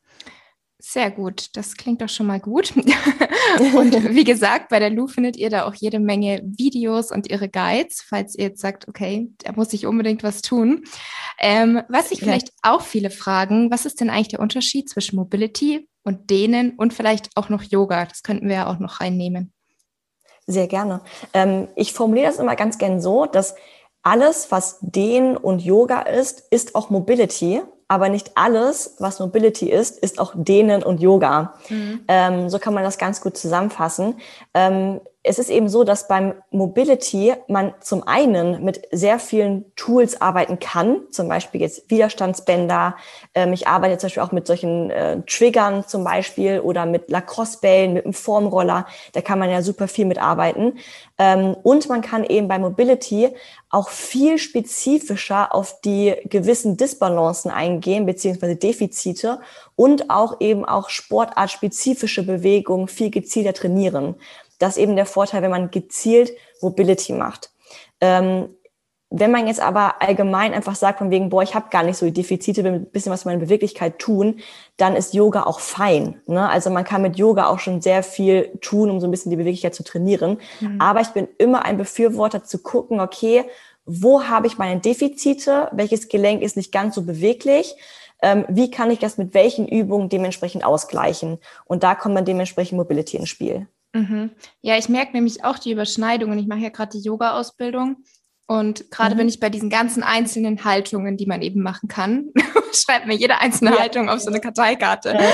Sehr 0.85 1.13
gut, 1.13 1.51
das 1.55 1.77
klingt 1.77 2.03
doch 2.03 2.09
schon 2.09 2.27
mal 2.27 2.41
gut. 2.41 2.75
und 2.77 2.85
wie 4.15 4.25
gesagt, 4.25 4.69
bei 4.69 4.81
der 4.81 4.91
Lu 4.91 5.07
findet 5.07 5.37
ihr 5.37 5.49
da 5.49 5.65
auch 5.65 5.75
jede 5.75 6.01
Menge 6.01 6.43
Videos 6.45 7.13
und 7.13 7.31
ihre 7.31 7.49
Guides, 7.49 8.03
falls 8.03 8.35
ihr 8.35 8.47
jetzt 8.47 8.61
sagt, 8.61 8.89
okay, 8.89 9.31
da 9.39 9.53
muss 9.53 9.73
ich 9.73 9.87
unbedingt 9.87 10.25
was 10.25 10.43
tun. 10.43 10.83
Ähm, 11.39 11.83
was 11.89 12.09
sich 12.09 12.19
vielleicht 12.19 12.51
auch 12.63 12.83
viele 12.83 13.11
fragen, 13.11 13.71
was 13.71 13.87
ist 13.87 14.01
denn 14.01 14.11
eigentlich 14.11 14.29
der 14.29 14.41
Unterschied 14.41 14.89
zwischen 14.89 15.15
Mobility 15.15 15.89
und 16.03 16.31
Dehnen 16.31 16.75
und 16.77 16.93
vielleicht 16.93 17.29
auch 17.37 17.49
noch 17.49 17.63
Yoga? 17.63 18.05
Das 18.05 18.25
könnten 18.25 18.49
wir 18.49 18.57
ja 18.57 18.67
auch 18.67 18.81
noch 18.81 19.01
reinnehmen. 19.01 19.53
Sehr 20.49 20.67
gerne. 20.67 21.01
Ähm, 21.33 21.69
ich 21.77 21.93
formuliere 21.93 22.27
das 22.27 22.41
immer 22.41 22.57
ganz 22.57 22.79
gern 22.79 23.01
so, 23.01 23.27
dass 23.27 23.55
alles, 24.03 24.51
was 24.51 24.79
Dehnen 24.81 25.37
und 25.37 25.63
Yoga 25.63 26.03
ist, 26.03 26.43
ist 26.51 26.75
auch 26.75 26.91
Mobility 26.91 27.63
aber 27.93 28.09
nicht 28.09 28.39
alles, 28.39 28.95
was 29.01 29.21
Mobility 29.21 29.71
ist, 29.71 29.99
ist 29.99 30.19
auch 30.19 30.33
Dehnen 30.35 30.83
und 30.83 31.03
Yoga. 31.03 31.53
Mhm. 31.69 32.01
Ähm, 32.09 32.49
so 32.49 32.59
kann 32.59 32.73
man 32.73 32.85
das 32.85 32.97
ganz 32.97 33.21
gut 33.21 33.37
zusammenfassen. 33.37 34.15
Ähm, 34.55 35.03
es 35.25 35.39
ist 35.39 35.51
eben 35.51 35.69
so, 35.69 35.85
dass 35.85 36.09
beim 36.09 36.35
Mobility 36.51 37.33
man 37.47 37.75
zum 37.81 38.07
einen 38.07 38.65
mit 38.65 38.83
sehr 38.91 39.21
vielen 39.21 39.73
Tools 39.77 40.21
arbeiten 40.21 40.59
kann, 40.59 41.03
zum 41.11 41.29
Beispiel 41.29 41.61
jetzt 41.61 41.89
Widerstandsbänder. 41.91 42.97
Ähm, 43.35 43.53
ich 43.53 43.69
arbeite 43.69 43.99
zum 43.99 44.09
Beispiel 44.09 44.23
auch 44.23 44.33
mit 44.33 44.47
solchen 44.49 44.91
äh, 44.91 45.23
Triggern 45.23 45.87
zum 45.87 46.03
Beispiel 46.03 46.59
oder 46.61 46.87
mit 46.87 47.09
Lacrosse-Bällen, 47.09 47.93
mit 47.93 48.05
einem 48.05 48.15
Formroller. 48.15 48.87
Da 49.13 49.21
kann 49.21 49.39
man 49.39 49.49
ja 49.49 49.63
super 49.63 49.87
viel 49.87 50.07
mitarbeiten. 50.07 50.79
Ähm, 51.19 51.55
und 51.63 51.89
man 51.89 52.03
kann 52.03 52.25
eben 52.25 52.49
bei 52.49 52.59
Mobility 52.59 53.29
auch 53.71 53.91
viel 53.91 54.39
spezifischer 54.39 55.55
auf 55.55 55.81
die 55.83 56.15
gewissen 56.25 56.77
Disbalancen 56.77 57.51
eingehen, 57.51 58.07
beziehungsweise 58.07 58.57
Defizite 58.57 59.41
und 59.77 60.11
auch 60.11 60.41
eben 60.41 60.65
auch 60.65 60.91
sportartspezifische 60.91 62.25
Bewegungen 62.25 62.89
viel 62.89 63.11
gezielter 63.11 63.55
trainieren. 63.55 64.17
Das 64.63 64.77
ist 64.77 64.83
eben 64.83 64.97
der 64.97 65.07
Vorteil, 65.07 65.43
wenn 65.43 65.51
man 65.51 65.71
gezielt 65.71 66.33
Mobility 66.61 67.13
macht. 67.13 67.51
Ähm, 68.01 68.49
wenn 69.15 69.31
man 69.31 69.47
jetzt 69.47 69.61
aber 69.61 70.01
allgemein 70.01 70.55
einfach 70.55 70.75
sagt, 70.75 70.99
von 70.99 71.11
wegen, 71.11 71.29
boah, 71.29 71.43
ich 71.43 71.55
habe 71.55 71.69
gar 71.69 71.83
nicht 71.83 71.99
so 71.99 72.07
die 72.07 72.13
Defizite, 72.13 72.65
will 72.65 72.73
ein 72.73 72.87
bisschen 72.87 73.13
was 73.13 73.23
für 73.23 73.29
meine 73.29 73.43
Beweglichkeit 73.43 73.99
tun, 73.99 74.41
dann 74.79 74.97
ist 74.97 75.13
Yoga 75.13 75.43
auch 75.43 75.61
fein. 75.61 76.23
Ne? 76.27 76.49
Also 76.49 76.71
man 76.71 76.85
kann 76.85 77.03
mit 77.03 77.19
Yoga 77.19 77.49
auch 77.49 77.59
schon 77.59 77.83
sehr 77.83 78.03
viel 78.03 78.57
tun, 78.63 78.89
um 78.89 79.01
so 79.01 79.07
ein 79.07 79.11
bisschen 79.11 79.31
die 79.31 79.37
Beweglichkeit 79.37 79.75
zu 79.75 79.85
trainieren. 79.85 80.39
Mhm. 80.61 80.81
Aber 80.81 81.03
ich 81.03 81.09
bin 81.09 81.29
immer 81.37 81.65
ein 81.67 81.77
Befürworter 81.77 82.43
zu 82.45 82.59
gucken, 82.63 83.01
okay, 83.01 83.45
wo 83.85 84.23
habe 84.23 84.47
ich 84.47 84.57
meine 84.57 84.81
Defizite? 84.81 85.69
Welches 85.73 86.09
Gelenk 86.09 86.41
ist 86.41 86.57
nicht 86.57 86.73
ganz 86.73 86.95
so 86.95 87.03
beweglich? 87.03 87.77
Ähm, 88.23 88.47
wie 88.49 88.71
kann 88.71 88.91
ich 88.91 89.01
das 89.01 89.19
mit 89.19 89.35
welchen 89.35 89.69
Übungen 89.69 90.09
dementsprechend 90.09 90.65
ausgleichen? 90.65 91.39
Und 91.67 91.83
da 91.83 91.95
kommt 91.95 92.17
dann 92.17 92.25
dementsprechend 92.25 92.79
Mobility 92.79 93.17
ins 93.19 93.29
Spiel. 93.29 93.67
Mhm. 93.93 94.31
Ja, 94.61 94.79
ich 94.79 94.89
merke 94.89 95.13
nämlich 95.13 95.45
auch 95.45 95.59
die 95.59 95.73
Überschneidungen. 95.73 96.39
Ich 96.39 96.47
mache 96.47 96.61
ja 96.61 96.71
gerade 96.71 96.93
die 96.97 97.05
Yoga-Ausbildung 97.05 97.97
und 98.47 98.91
gerade 98.91 99.15
mhm. 99.15 99.19
bin 99.19 99.29
ich 99.29 99.41
bei 99.41 99.51
diesen 99.51 99.71
ganzen 99.71 100.03
einzelnen 100.03 100.65
Haltungen, 100.65 101.17
die 101.17 101.27
man 101.27 101.43
eben 101.43 101.63
machen 101.63 101.89
kann. 101.89 102.31
Schreibt 102.75 103.07
mir 103.07 103.15
jede 103.15 103.39
einzelne 103.39 103.73
ja. 103.73 103.81
Haltung 103.81 104.09
auf 104.09 104.21
so 104.21 104.29
eine 104.29 104.41
Karteikarte. 104.41 105.11
Ja. 105.11 105.31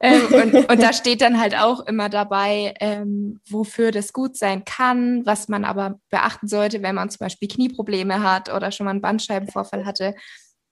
Ähm, 0.00 0.26
und, 0.26 0.54
und, 0.70 0.82
da 0.82 0.92
steht 0.92 1.20
dann 1.20 1.40
halt 1.40 1.56
auch 1.56 1.86
immer 1.86 2.08
dabei, 2.08 2.74
ähm, 2.80 3.40
wofür 3.48 3.90
das 3.90 4.12
gut 4.12 4.36
sein 4.36 4.64
kann, 4.64 5.24
was 5.24 5.48
man 5.48 5.64
aber 5.64 6.00
beachten 6.10 6.48
sollte, 6.48 6.82
wenn 6.82 6.94
man 6.94 7.10
zum 7.10 7.18
Beispiel 7.18 7.48
Knieprobleme 7.48 8.22
hat 8.22 8.52
oder 8.52 8.72
schon 8.72 8.84
mal 8.84 8.92
einen 8.92 9.02
Bandscheibenvorfall 9.02 9.84
hatte. 9.84 10.14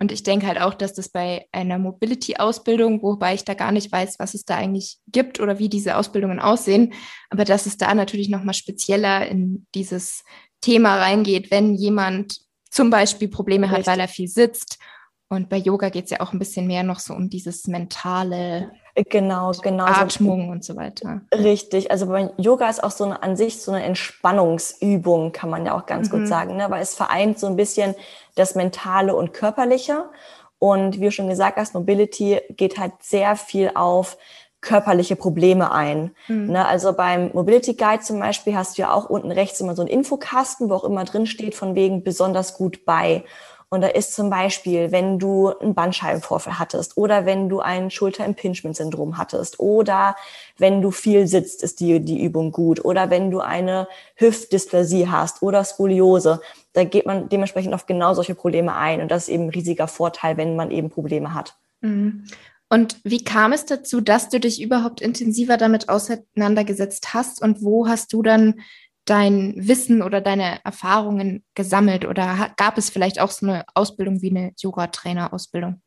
Und 0.00 0.12
ich 0.12 0.22
denke 0.22 0.46
halt 0.46 0.60
auch, 0.60 0.74
dass 0.74 0.94
das 0.94 1.08
bei 1.08 1.46
einer 1.50 1.78
Mobility-Ausbildung, 1.78 3.02
wobei 3.02 3.34
ich 3.34 3.44
da 3.44 3.54
gar 3.54 3.72
nicht 3.72 3.90
weiß, 3.90 4.18
was 4.18 4.34
es 4.34 4.44
da 4.44 4.56
eigentlich 4.56 4.98
gibt 5.08 5.40
oder 5.40 5.58
wie 5.58 5.68
diese 5.68 5.96
Ausbildungen 5.96 6.38
aussehen, 6.38 6.94
aber 7.30 7.44
dass 7.44 7.66
es 7.66 7.76
da 7.78 7.92
natürlich 7.94 8.28
nochmal 8.28 8.54
spezieller 8.54 9.26
in 9.26 9.66
dieses 9.74 10.22
Thema 10.60 10.96
reingeht, 10.96 11.50
wenn 11.50 11.74
jemand 11.74 12.38
zum 12.70 12.90
Beispiel 12.90 13.28
Probleme 13.28 13.66
Richtig. 13.66 13.78
hat, 13.78 13.86
weil 13.86 14.00
er 14.00 14.08
viel 14.08 14.28
sitzt. 14.28 14.78
Und 15.28 15.48
bei 15.48 15.56
Yoga 15.56 15.90
geht 15.90 16.04
es 16.04 16.10
ja 16.10 16.20
auch 16.20 16.32
ein 16.32 16.38
bisschen 16.38 16.66
mehr 16.66 16.82
noch 16.82 17.00
so 17.00 17.14
um 17.14 17.28
dieses 17.28 17.66
mentale 17.66 18.70
Genau, 19.08 19.52
genau. 19.62 19.84
Atmung 19.84 20.48
und 20.48 20.64
so 20.64 20.76
weiter. 20.76 21.20
Richtig. 21.32 21.90
Also 21.90 22.06
bei 22.06 22.30
Yoga 22.36 22.68
ist 22.68 22.82
auch 22.82 22.90
so 22.90 23.04
eine, 23.04 23.22
an 23.22 23.36
sich 23.36 23.60
so 23.62 23.72
eine 23.72 23.84
Entspannungsübung, 23.84 25.32
kann 25.32 25.50
man 25.50 25.64
ja 25.66 25.76
auch 25.76 25.86
ganz 25.86 26.10
mhm. 26.10 26.18
gut 26.18 26.28
sagen, 26.28 26.56
ne? 26.56 26.66
weil 26.68 26.82
es 26.82 26.94
vereint 26.94 27.38
so 27.38 27.46
ein 27.46 27.56
bisschen 27.56 27.94
das 28.34 28.54
Mentale 28.54 29.14
und 29.14 29.32
Körperliche. 29.32 30.04
Und 30.58 30.98
wie 31.00 31.04
du 31.04 31.12
schon 31.12 31.28
gesagt 31.28 31.56
hast, 31.56 31.74
Mobility 31.74 32.40
geht 32.50 32.78
halt 32.78 32.92
sehr 33.00 33.36
viel 33.36 33.70
auf 33.74 34.16
körperliche 34.60 35.14
Probleme 35.14 35.70
ein. 35.70 36.10
Mhm. 36.26 36.52
Ne? 36.52 36.66
Also 36.66 36.92
beim 36.92 37.30
Mobility 37.32 37.74
Guide 37.74 38.02
zum 38.02 38.18
Beispiel 38.18 38.56
hast 38.56 38.76
du 38.76 38.82
ja 38.82 38.92
auch 38.92 39.08
unten 39.08 39.30
rechts 39.30 39.60
immer 39.60 39.76
so 39.76 39.82
einen 39.82 39.90
Infokasten, 39.90 40.68
wo 40.68 40.74
auch 40.74 40.84
immer 40.84 41.04
drin 41.04 41.26
steht, 41.26 41.54
von 41.54 41.74
wegen 41.76 42.02
besonders 42.02 42.54
gut 42.54 42.84
bei. 42.84 43.24
Und 43.70 43.82
da 43.82 43.88
ist 43.88 44.14
zum 44.14 44.30
Beispiel, 44.30 44.92
wenn 44.92 45.18
du 45.18 45.48
einen 45.48 45.74
Bandscheibenvorfall 45.74 46.58
hattest 46.58 46.96
oder 46.96 47.26
wenn 47.26 47.50
du 47.50 47.60
ein 47.60 47.90
Schulter-Impingement-Syndrom 47.90 49.18
hattest 49.18 49.60
oder 49.60 50.16
wenn 50.56 50.80
du 50.80 50.90
viel 50.90 51.26
sitzt, 51.26 51.62
ist 51.62 51.80
die, 51.80 52.00
die 52.00 52.22
Übung 52.22 52.50
gut 52.50 52.82
oder 52.82 53.10
wenn 53.10 53.30
du 53.30 53.40
eine 53.40 53.86
Hüftdysplasie 54.16 55.08
hast 55.08 55.42
oder 55.42 55.64
Skoliose, 55.64 56.40
da 56.72 56.84
geht 56.84 57.04
man 57.04 57.28
dementsprechend 57.28 57.74
auf 57.74 57.84
genau 57.84 58.14
solche 58.14 58.34
Probleme 58.34 58.74
ein. 58.74 59.02
Und 59.02 59.10
das 59.10 59.24
ist 59.24 59.34
eben 59.34 59.44
ein 59.44 59.50
riesiger 59.50 59.86
Vorteil, 59.86 60.38
wenn 60.38 60.56
man 60.56 60.70
eben 60.70 60.88
Probleme 60.88 61.34
hat. 61.34 61.54
Mhm. 61.82 62.24
Und 62.70 63.00
wie 63.02 63.24
kam 63.24 63.52
es 63.52 63.64
dazu, 63.64 64.00
dass 64.00 64.28
du 64.28 64.40
dich 64.40 64.60
überhaupt 64.62 65.00
intensiver 65.00 65.56
damit 65.56 65.88
auseinandergesetzt 65.88 67.14
hast 67.14 67.40
und 67.42 67.62
wo 67.62 67.88
hast 67.88 68.12
du 68.12 68.22
dann 68.22 68.60
dein 69.08 69.54
Wissen 69.56 70.02
oder 70.02 70.20
deine 70.20 70.64
Erfahrungen 70.64 71.44
gesammelt 71.54 72.04
oder 72.04 72.50
gab 72.56 72.78
es 72.78 72.90
vielleicht 72.90 73.20
auch 73.20 73.30
so 73.30 73.46
eine 73.46 73.64
Ausbildung 73.74 74.22
wie 74.22 74.30
eine 74.30 74.52
Yoga-Trainer-Ausbildung? 74.58 75.80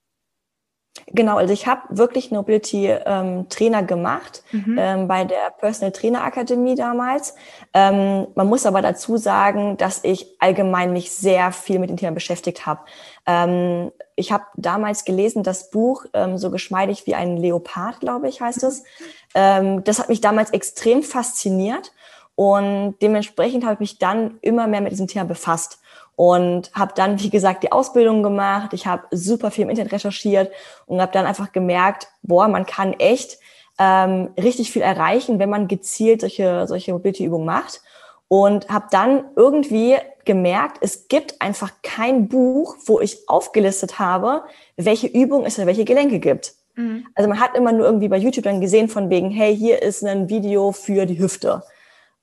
Genau, 1.07 1.37
also 1.37 1.53
ich 1.53 1.67
habe 1.67 1.81
wirklich 1.89 2.31
Nobility-Trainer 2.31 3.79
ähm, 3.79 3.87
gemacht 3.87 4.43
mhm. 4.51 4.75
ähm, 4.77 5.07
bei 5.07 5.23
der 5.23 5.51
Personal 5.57 5.93
Trainer 5.93 6.23
Akademie 6.23 6.75
damals. 6.75 7.33
Ähm, 7.73 8.27
man 8.35 8.47
muss 8.47 8.65
aber 8.65 8.81
dazu 8.81 9.15
sagen, 9.15 9.77
dass 9.77 10.03
ich 10.03 10.35
allgemein 10.39 10.91
mich 10.91 11.11
sehr 11.11 11.53
viel 11.53 11.79
mit 11.79 11.89
dem 11.89 11.97
Thema 11.97 12.11
beschäftigt 12.11 12.65
habe. 12.65 12.81
Ähm, 13.25 13.91
ich 14.17 14.33
habe 14.33 14.43
damals 14.57 15.05
gelesen, 15.05 15.43
das 15.43 15.69
Buch 15.69 16.05
ähm, 16.13 16.37
So 16.37 16.51
geschmeidig 16.51 17.07
wie 17.07 17.15
ein 17.15 17.37
Leopard, 17.37 18.01
glaube 18.01 18.27
ich, 18.27 18.41
heißt 18.41 18.63
es. 18.63 18.83
Ähm, 19.33 19.85
das 19.85 19.97
hat 19.97 20.09
mich 20.09 20.19
damals 20.19 20.51
extrem 20.51 21.03
fasziniert 21.03 21.93
und 22.35 22.95
dementsprechend 23.01 23.63
habe 23.63 23.75
ich 23.75 23.79
mich 23.79 23.99
dann 23.99 24.37
immer 24.41 24.67
mehr 24.67 24.81
mit 24.81 24.91
diesem 24.91 25.07
Thema 25.07 25.25
befasst 25.25 25.79
und 26.15 26.71
habe 26.73 26.93
dann, 26.95 27.19
wie 27.19 27.29
gesagt, 27.29 27.63
die 27.63 27.71
Ausbildung 27.71 28.23
gemacht. 28.23 28.73
Ich 28.73 28.85
habe 28.85 29.03
super 29.11 29.51
viel 29.51 29.63
im 29.63 29.69
Internet 29.69 29.93
recherchiert 29.93 30.51
und 30.85 31.01
habe 31.01 31.11
dann 31.11 31.25
einfach 31.25 31.51
gemerkt, 31.51 32.07
boah, 32.21 32.47
man 32.47 32.65
kann 32.65 32.93
echt 32.93 33.39
ähm, 33.79 34.29
richtig 34.39 34.71
viel 34.71 34.81
erreichen, 34.81 35.39
wenn 35.39 35.49
man 35.49 35.67
gezielt 35.67 36.21
solche, 36.21 36.67
solche 36.67 36.93
Mobility-Übungen 36.93 37.45
macht. 37.45 37.81
Und 38.27 38.69
habe 38.69 38.85
dann 38.91 39.25
irgendwie 39.35 39.97
gemerkt, 40.23 40.77
es 40.81 41.09
gibt 41.09 41.41
einfach 41.41 41.71
kein 41.81 42.29
Buch, 42.29 42.75
wo 42.85 43.01
ich 43.01 43.27
aufgelistet 43.27 43.99
habe, 43.99 44.43
welche 44.77 45.07
Übung 45.07 45.43
es 45.43 45.55
für 45.55 45.65
welche 45.65 45.83
Gelenke 45.83 46.19
gibt. 46.19 46.53
Mhm. 46.75 47.07
Also 47.15 47.27
man 47.27 47.39
hat 47.39 47.57
immer 47.57 47.73
nur 47.73 47.85
irgendwie 47.85 48.07
bei 48.07 48.17
YouTube 48.17 48.45
dann 48.45 48.61
gesehen 48.61 48.87
von 48.87 49.09
wegen, 49.09 49.31
hey, 49.31 49.55
hier 49.55 49.81
ist 49.81 50.05
ein 50.05 50.29
Video 50.29 50.71
für 50.71 51.05
die 51.05 51.19
Hüfte 51.19 51.63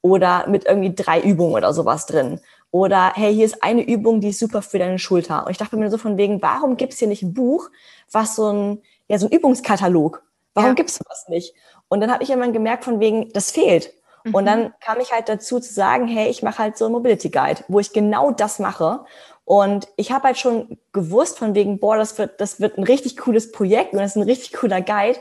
oder 0.03 0.47
mit 0.49 0.67
irgendwie 0.67 0.95
drei 0.95 1.21
Übungen 1.21 1.55
oder 1.55 1.73
sowas 1.73 2.07
drin. 2.07 2.41
Oder 2.71 3.13
hey, 3.15 3.35
hier 3.35 3.47
ist 3.47 3.63
eine 3.63 3.83
Übung, 3.83 4.21
die 4.21 4.29
ist 4.29 4.39
super 4.39 4.63
für 4.63 4.79
deine 4.79 4.99
Schulter. 4.99 5.47
Und 5.47 5.53
ich 5.53 5.59
dachte 5.59 5.77
mir 5.77 5.91
so 5.91 5.99
von 5.99 6.17
wegen, 6.19 6.43
warum 6.43 6.77
gibt 6.77 6.93
es 6.93 6.99
hier 6.99 7.09
nicht 7.09 7.23
ein 7.23 7.35
Buch, 7.35 7.71
was 8.13 8.37
so 8.37 8.53
ein, 8.53 8.83
ja, 9.09 9.19
so 9.19 9.27
ein 9.27 9.33
Übungskatalog? 9.33 10.23
Warum 10.55 10.71
ja. 10.71 10.75
gibt 10.75 10.91
es 10.91 10.97
sowas 10.97 11.27
nicht? 11.29 11.55
Und 11.89 12.01
dann 12.01 12.13
habe 12.13 12.23
ich 12.23 12.31
irgendwann 12.31 12.53
gemerkt 12.53 12.85
von 12.85 13.01
wegen, 13.01 13.33
das 13.33 13.51
fehlt. 13.51 13.93
Mhm. 14.25 14.35
Und 14.35 14.47
dann 14.47 14.75
kam 14.81 15.01
ich 15.01 15.13
halt 15.13 15.29
dazu 15.29 15.61
zu 15.61 15.73
sagen, 15.73 16.07
hey, 16.07 16.29
ich 16.29 16.43
mache 16.43 16.59
halt 16.59 16.77
so 16.77 16.87
ein 16.87 16.93
Mobility 16.93 17.31
Guide, 17.31 17.65
wo 17.69 17.81
ich 17.81 17.93
genau 17.93 18.31
das 18.31 18.59
mache. 18.59 19.01
Und 19.45 19.89
ich 19.97 20.13
habe 20.13 20.25
halt 20.25 20.39
schon 20.39 20.79
gewusst 20.93 21.39
von 21.39 21.55
wegen, 21.55 21.81
boah, 21.81 21.97
das 21.97 22.19
wird, 22.19 22.39
das 22.39 22.61
wird 22.61 22.77
ein 22.77 22.85
richtig 22.85 23.17
cooles 23.17 23.51
Projekt 23.51 23.95
und 23.95 24.01
das 24.01 24.11
ist 24.11 24.17
ein 24.17 24.23
richtig 24.23 24.53
cooler 24.53 24.83
Guide. 24.83 25.19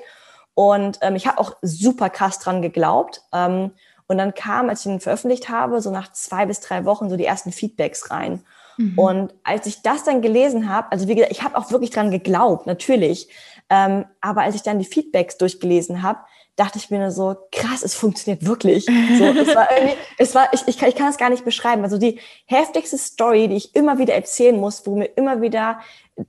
Und 0.54 0.98
ähm, 1.02 1.16
ich 1.16 1.28
habe 1.28 1.40
auch 1.40 1.56
super 1.62 2.10
krass 2.10 2.40
dran 2.40 2.62
geglaubt. 2.62 3.22
Ähm, 3.32 3.72
und 4.08 4.18
dann 4.18 4.34
kam, 4.34 4.70
als 4.70 4.82
ich 4.82 4.92
ihn 4.92 5.00
veröffentlicht 5.00 5.50
habe, 5.50 5.82
so 5.82 5.92
nach 5.92 6.12
zwei 6.14 6.46
bis 6.46 6.60
drei 6.60 6.86
Wochen 6.86 7.10
so 7.10 7.18
die 7.18 7.26
ersten 7.26 7.52
Feedbacks 7.52 8.10
rein. 8.10 8.42
Mhm. 8.78 8.98
Und 8.98 9.34
als 9.44 9.66
ich 9.66 9.82
das 9.82 10.04
dann 10.04 10.22
gelesen 10.22 10.70
habe, 10.70 10.92
also 10.92 11.08
wie 11.08 11.16
gesagt, 11.16 11.32
ich 11.32 11.44
habe 11.44 11.58
auch 11.58 11.72
wirklich 11.72 11.90
dran 11.90 12.12
geglaubt, 12.12 12.68
natürlich. 12.68 13.28
Ähm, 13.70 14.06
aber 14.22 14.42
als 14.42 14.56
ich 14.56 14.64
dann 14.64 14.80
die 14.80 14.86
Feedbacks 14.86 15.38
durchgelesen 15.38 16.04
habe, 16.04 16.20
dachte 16.56 16.80
ich 16.80 16.90
mir 16.90 17.12
so, 17.12 17.36
krass, 17.52 17.84
es 17.84 17.94
funktioniert 17.94 18.46
wirklich. 18.46 18.86
So, 18.86 18.92
es 19.26 19.56
war 19.56 19.68
irgendwie, 19.72 19.96
es 20.18 20.34
war, 20.34 20.48
ich, 20.54 20.68
ich, 20.68 20.78
kann, 20.78 20.90
ich 20.90 20.96
kann 20.96 21.10
es 21.10 21.18
gar 21.18 21.30
nicht 21.30 21.46
beschreiben. 21.46 21.84
Also 21.84 21.98
die 21.98 22.20
heftigste 22.46 22.98
Story, 22.98 23.48
die 23.48 23.58
ich 23.58 23.76
immer 23.76 23.98
wieder 23.98 24.16
erzählen 24.16 24.60
muss, 24.60 24.88
wo 24.88 24.96
mir 24.96 25.06
immer 25.06 25.42
wieder 25.42 25.80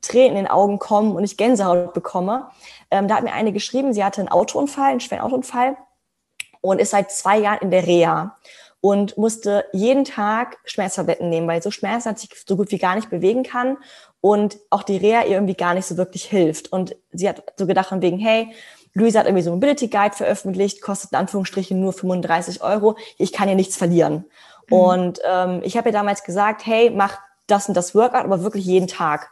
Tränen 0.03 0.31
in 0.31 0.45
den 0.45 0.47
Augen 0.49 0.79
kommen 0.79 1.13
und 1.17 1.25
ich 1.25 1.37
Gänsehaut 1.37 1.95
bekomme. 1.95 2.51
Ähm, 2.91 3.09
da 3.09 3.17
hat 3.17 3.25
mir 3.25 3.33
eine 3.33 3.53
geschrieben, 3.53 3.95
sie 3.95 4.05
hatte 4.05 4.21
einen 4.21 4.29
Autounfall, 4.29 4.91
einen 4.91 5.01
schweren 5.01 5.23
Autounfall 5.23 5.77
und 6.61 6.81
ist 6.81 6.91
seit 6.91 7.11
zwei 7.11 7.39
Jahren 7.39 7.59
in 7.63 7.71
der 7.71 7.87
Reha 7.87 8.37
und 8.81 9.19
musste 9.19 9.65
jeden 9.73 10.05
Tag 10.05 10.59
Schmerztabletten 10.65 11.29
nehmen, 11.29 11.49
weil 11.49 11.63
so 11.63 11.71
Schmerzen 11.71 12.11
hat 12.11 12.19
sich 12.19 12.31
so 12.47 12.57
gut 12.57 12.71
wie 12.71 12.79
gar 12.79 12.95
nicht 12.95 13.11
bewegen 13.11 13.43
kann 13.43 13.77
und 14.21 14.59
auch 14.71 14.83
die 14.83 14.97
Reha 14.97 15.23
ihr 15.23 15.33
irgendwie 15.33 15.55
gar 15.55 15.75
nicht 15.75 15.87
so 15.87 15.97
wirklich 15.97 16.25
hilft. 16.25 16.73
Und 16.73 16.97
sie 17.13 17.29
hat 17.29 17.43
so 17.57 17.67
gedacht 17.67 17.89
von 17.89 18.03
wegen, 18.03 18.19
hey, 18.19 18.53
Luisa 18.95 19.21
hat 19.21 19.27
irgendwie 19.27 19.43
so 19.43 19.51
einen 19.51 19.61
Mobility 19.61 19.89
Guide 19.89 20.15
veröffentlicht, 20.15 20.81
kostet 20.81 21.13
in 21.13 21.19
Anführungsstrichen 21.19 21.79
nur 21.79 21.93
35 21.93 22.63
Euro. 22.63 22.97
Ich 23.17 23.33
kann 23.33 23.49
ja 23.49 23.55
nichts 23.55 23.77
verlieren. 23.77 24.25
Mhm. 24.69 24.77
Und 24.77 25.21
ähm, 25.25 25.61
ich 25.65 25.77
habe 25.77 25.89
ihr 25.89 25.93
damals 25.93 26.25
gesagt, 26.25 26.67
hey, 26.67 26.91
mach 26.91 27.19
das 27.47 27.69
und 27.69 27.77
das 27.77 27.95
Workout, 27.95 28.25
aber 28.25 28.43
wirklich 28.43 28.65
jeden 28.65 28.89
Tag. 28.89 29.31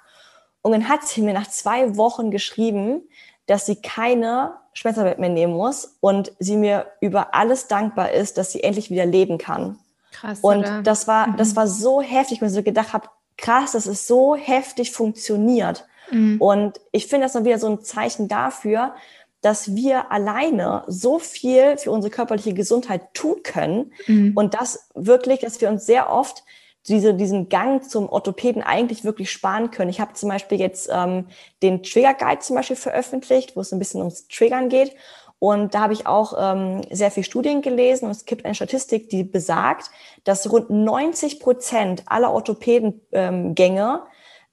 Und 0.62 0.72
dann 0.72 0.88
hat 0.88 1.04
sie 1.04 1.22
mir 1.22 1.34
nach 1.34 1.48
zwei 1.48 1.96
Wochen 1.96 2.30
geschrieben, 2.30 3.08
dass 3.46 3.66
sie 3.66 3.76
keine 3.76 4.54
Schmerzarbeit 4.72 5.18
mehr 5.18 5.30
nehmen 5.30 5.54
muss 5.54 5.96
und 6.00 6.32
sie 6.38 6.56
mir 6.56 6.86
über 7.00 7.34
alles 7.34 7.68
dankbar 7.68 8.12
ist, 8.12 8.38
dass 8.38 8.52
sie 8.52 8.62
endlich 8.62 8.90
wieder 8.90 9.06
leben 9.06 9.38
kann. 9.38 9.78
Krass. 10.12 10.40
Und 10.40 10.58
oder? 10.58 10.82
das 10.82 11.06
war, 11.06 11.28
mhm. 11.28 11.36
das 11.36 11.56
war 11.56 11.66
so 11.66 12.00
heftig, 12.02 12.40
weil 12.40 12.48
ich 12.48 12.54
so 12.54 12.62
gedacht 12.62 12.92
habe, 12.92 13.08
krass, 13.38 13.72
dass 13.72 13.86
es 13.86 14.06
so 14.06 14.34
heftig 14.34 14.92
funktioniert. 14.92 15.86
Mhm. 16.10 16.40
Und 16.40 16.80
ich 16.92 17.06
finde 17.06 17.26
das 17.26 17.32
dann 17.32 17.44
wieder 17.44 17.58
so 17.58 17.68
ein 17.68 17.82
Zeichen 17.82 18.28
dafür, 18.28 18.94
dass 19.40 19.74
wir 19.74 20.10
alleine 20.10 20.82
so 20.86 21.18
viel 21.18 21.76
für 21.76 21.90
unsere 21.90 22.10
körperliche 22.10 22.54
Gesundheit 22.54 23.14
tun 23.14 23.42
können 23.42 23.92
mhm. 24.06 24.32
und 24.34 24.54
das 24.54 24.88
wirklich, 24.94 25.40
dass 25.40 25.60
wir 25.60 25.68
uns 25.68 25.86
sehr 25.86 26.10
oft 26.10 26.42
diese, 26.88 27.14
diesen 27.14 27.48
Gang 27.48 27.88
zum 27.88 28.08
Orthopäden 28.08 28.62
eigentlich 28.62 29.04
wirklich 29.04 29.30
sparen 29.30 29.70
können. 29.70 29.90
Ich 29.90 30.00
habe 30.00 30.14
zum 30.14 30.28
Beispiel 30.28 30.60
jetzt 30.60 30.88
ähm, 30.92 31.26
den 31.62 31.82
Trigger 31.82 32.14
Guide 32.14 32.40
zum 32.40 32.56
Beispiel 32.56 32.76
veröffentlicht, 32.76 33.56
wo 33.56 33.60
es 33.60 33.72
ein 33.72 33.78
bisschen 33.78 34.00
ums 34.00 34.28
Triggern 34.28 34.68
geht. 34.68 34.94
Und 35.38 35.74
da 35.74 35.80
habe 35.80 35.92
ich 35.92 36.06
auch 36.06 36.34
ähm, 36.38 36.82
sehr 36.90 37.10
viel 37.10 37.24
Studien 37.24 37.60
gelesen 37.60 38.06
und 38.06 38.12
es 38.12 38.24
gibt 38.24 38.44
eine 38.44 38.54
Statistik, 38.54 39.10
die 39.10 39.22
besagt, 39.22 39.90
dass 40.24 40.50
rund 40.50 40.70
90 40.70 41.40
Prozent 41.40 42.04
aller 42.06 42.32
Orthopädengänge 42.32 44.02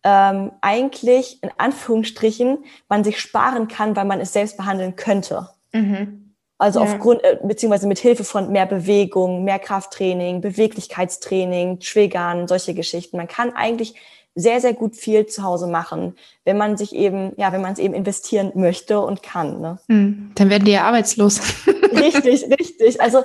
ähm, 0.04 0.52
eigentlich 0.60 1.42
in 1.42 1.52
Anführungsstrichen 1.58 2.66
man 2.90 3.04
sich 3.06 3.20
sparen 3.20 3.70
kann, 3.70 3.96
weil 3.96 4.06
man 4.06 4.20
es 4.20 4.34
selbst 4.34 4.58
behandeln 4.58 4.98
könnte. 4.98 5.48
Mhm. 5.72 6.23
Also 6.64 6.80
ja. 6.80 6.86
aufgrund, 6.86 7.22
äh, 7.26 7.38
beziehungsweise 7.44 7.88
mit 7.88 8.00
Hilfe 8.00 8.24
von 8.24 8.50
mehr 8.50 8.66
Bewegung, 8.66 9.44
mehr 9.44 9.60
Krafttraining, 9.60 10.40
Beweglichkeitstraining, 10.40 11.82
Triggern, 11.82 12.48
solche 12.48 12.74
Geschichten. 12.74 13.18
Man 13.18 13.28
kann 13.28 13.54
eigentlich 13.54 13.96
sehr, 14.34 14.62
sehr 14.62 14.74
gut 14.74 14.96
viel 14.96 15.26
zu 15.26 15.44
Hause 15.44 15.68
machen, 15.68 16.16
wenn 16.46 16.58
man 16.58 16.78
sich 16.78 16.94
eben, 16.94 17.34
ja, 17.38 17.52
wenn 17.52 17.62
man 17.62 17.74
es 17.74 17.80
eben 17.80 17.94
investieren 17.94 18.52
möchte 18.56 19.00
und 19.00 19.24
kann. 19.24 19.62
Ne? 19.62 19.80
Hm, 19.88 20.32
dann 20.36 20.50
werden 20.50 20.66
die 20.66 20.72
ja 20.72 20.84
arbeitslos. 20.84 21.42
Richtig, 21.94 22.46
richtig. 22.60 23.02
Also 23.02 23.20
ja, 23.20 23.24